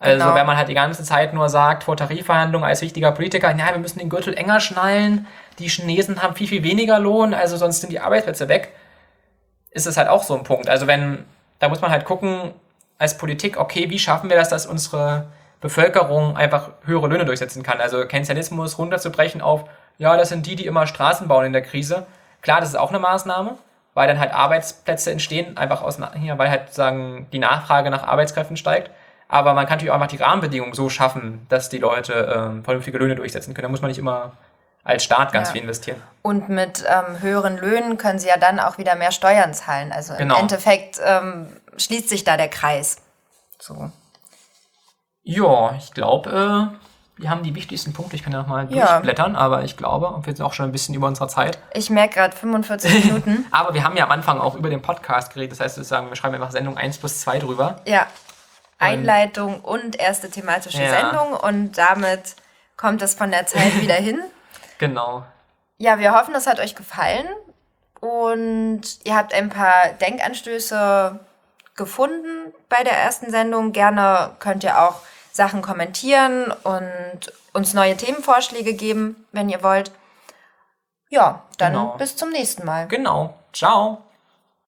Also 0.00 0.24
genau. 0.24 0.34
wenn 0.34 0.46
man 0.46 0.56
halt 0.56 0.68
die 0.68 0.74
ganze 0.74 1.04
Zeit 1.04 1.34
nur 1.34 1.50
sagt, 1.50 1.84
vor 1.84 1.94
Tarifverhandlungen 1.94 2.66
als 2.66 2.80
wichtiger 2.80 3.12
Politiker, 3.12 3.54
ja, 3.54 3.70
wir 3.72 3.78
müssen 3.78 3.98
den 3.98 4.08
Gürtel 4.08 4.32
enger 4.32 4.58
schnallen, 4.58 5.26
die 5.58 5.68
Chinesen 5.68 6.22
haben 6.22 6.34
viel, 6.34 6.48
viel 6.48 6.62
weniger 6.62 6.98
Lohn, 6.98 7.34
also 7.34 7.58
sonst 7.58 7.82
sind 7.82 7.92
die 7.92 8.00
Arbeitsplätze 8.00 8.48
weg. 8.48 8.72
ist 9.70 9.86
es 9.86 9.98
halt 9.98 10.08
auch 10.08 10.22
so 10.22 10.34
ein 10.36 10.42
Punkt. 10.42 10.68
Also 10.70 10.86
wenn, 10.86 11.26
da 11.58 11.68
muss 11.68 11.82
man 11.82 11.90
halt 11.90 12.06
gucken, 12.06 12.54
als 12.98 13.18
Politik, 13.18 13.58
okay, 13.58 13.90
wie 13.90 13.98
schaffen 13.98 14.30
wir 14.30 14.36
das, 14.36 14.48
dass 14.48 14.66
unsere 14.66 15.26
Bevölkerung 15.60 16.36
einfach 16.36 16.70
höhere 16.84 17.06
Löhne 17.06 17.26
durchsetzen 17.26 17.62
kann? 17.62 17.80
Also 17.80 18.06
Keynesianismus 18.06 18.78
runterzubrechen 18.78 19.42
auf, 19.42 19.64
ja, 19.98 20.16
das 20.16 20.30
sind 20.30 20.46
die, 20.46 20.56
die 20.56 20.66
immer 20.66 20.86
Straßen 20.86 21.28
bauen 21.28 21.44
in 21.44 21.52
der 21.52 21.62
Krise. 21.62 22.06
Klar, 22.40 22.60
das 22.60 22.70
ist 22.70 22.76
auch 22.76 22.88
eine 22.88 22.98
Maßnahme, 22.98 23.58
weil 23.92 24.08
dann 24.08 24.18
halt 24.18 24.32
Arbeitsplätze 24.32 25.10
entstehen, 25.12 25.58
einfach 25.58 25.82
aus, 25.82 25.98
hier, 26.18 26.38
weil 26.38 26.48
halt 26.48 26.72
sagen, 26.72 27.26
die 27.32 27.38
Nachfrage 27.38 27.90
nach 27.90 28.02
Arbeitskräften 28.02 28.56
steigt. 28.56 28.90
Aber 29.30 29.54
man 29.54 29.64
kann 29.66 29.74
natürlich 29.76 29.90
auch 29.90 29.94
einfach 29.94 30.08
die 30.08 30.16
Rahmenbedingungen 30.16 30.74
so 30.74 30.88
schaffen, 30.90 31.46
dass 31.48 31.68
die 31.68 31.78
Leute 31.78 32.12
ähm, 32.34 32.64
vernünftige 32.64 32.98
Löhne 32.98 33.14
durchsetzen 33.14 33.54
können. 33.54 33.62
Da 33.64 33.68
muss 33.68 33.80
man 33.80 33.88
nicht 33.88 33.98
immer 33.98 34.32
als 34.82 35.04
Staat 35.04 35.32
ganz 35.32 35.48
Ja. 35.48 35.52
viel 35.52 35.62
investieren. 35.62 36.02
Und 36.22 36.48
mit 36.48 36.84
ähm, 36.88 37.20
höheren 37.22 37.56
Löhnen 37.58 37.96
können 37.96 38.18
sie 38.18 38.28
ja 38.28 38.38
dann 38.38 38.58
auch 38.58 38.76
wieder 38.78 38.96
mehr 38.96 39.12
Steuern 39.12 39.54
zahlen. 39.54 39.92
Also 39.92 40.14
Genau. 40.16 40.34
im 40.36 40.40
Endeffekt 40.42 40.98
ähm, 41.04 41.46
schließt 41.76 42.08
sich 42.08 42.24
da 42.24 42.36
der 42.36 42.48
Kreis. 42.48 42.96
So. 43.58 43.90
Ja, 45.22 45.74
ich 45.78 45.92
glaube, 45.92 46.30
äh, 46.70 47.20
wir 47.20 47.30
haben 47.30 47.42
die 47.42 47.54
wichtigsten 47.54 47.92
Punkte. 47.92 48.16
Ich 48.16 48.22
kann 48.24 48.32
ja 48.32 48.40
nochmal 48.40 48.72
Ja. 48.72 48.92
durchblättern, 48.94 49.36
aber 49.36 49.62
ich 49.64 49.76
glaube, 49.76 50.08
und 50.08 50.26
wir 50.26 50.34
sind 50.34 50.44
auch 50.44 50.54
schon 50.54 50.64
ein 50.66 50.72
bisschen 50.72 50.94
über 50.94 51.06
unserer 51.06 51.28
Zeit. 51.28 51.58
Ich 51.74 51.90
merke 51.90 52.14
gerade 52.14 52.34
45 52.34 53.04
Minuten. 53.04 53.46
Aber 53.50 53.74
wir 53.74 53.84
haben 53.84 53.96
ja 53.96 54.04
am 54.04 54.10
Anfang 54.10 54.40
auch 54.40 54.54
über 54.54 54.70
den 54.70 54.80
Podcast 54.82 55.32
geredet. 55.34 55.52
Das 55.52 55.60
heißt, 55.60 55.76
wir 55.76 55.84
sagen, 55.84 56.08
wir 56.08 56.16
schreiben 56.16 56.34
einfach 56.36 56.50
Sendung 56.50 56.76
1 56.78 56.98
plus 56.98 57.20
2 57.20 57.38
drüber. 57.38 57.76
Ja. 57.84 58.06
Einleitung 58.80 59.60
und 59.60 59.96
erste 60.00 60.30
thematische 60.30 60.82
Ja. 60.82 60.90
Sendung 60.90 61.32
und 61.34 61.72
damit 61.78 62.34
kommt 62.76 63.02
es 63.02 63.14
von 63.14 63.30
der 63.30 63.46
Zeit 63.46 63.80
wieder 63.80 63.94
hin. 63.94 64.20
Genau. 64.78 65.24
Ja, 65.76 65.98
wir 65.98 66.14
hoffen, 66.14 66.34
es 66.34 66.46
hat 66.46 66.58
euch 66.58 66.74
gefallen 66.74 67.26
und 68.00 68.80
ihr 69.04 69.14
habt 69.14 69.34
ein 69.34 69.50
paar 69.50 69.88
Denkanstöße 70.00 71.20
gefunden 71.76 72.54
bei 72.70 72.82
der 72.82 72.94
ersten 72.96 73.30
Sendung. 73.30 73.72
Gerne 73.72 74.30
könnt 74.38 74.64
ihr 74.64 74.80
auch 74.80 74.96
Sachen 75.32 75.60
kommentieren 75.60 76.50
und 76.62 77.32
uns 77.52 77.74
neue 77.74 77.94
Themenvorschläge 77.96 78.72
geben, 78.72 79.26
wenn 79.32 79.50
ihr 79.50 79.62
wollt. 79.62 79.90
Ja, 81.10 81.42
dann 81.58 81.72
Genau. 81.74 81.96
bis 81.98 82.16
zum 82.16 82.30
nächsten 82.30 82.64
Mal. 82.64 82.88
Genau. 82.88 83.34
Ciao. 83.52 84.02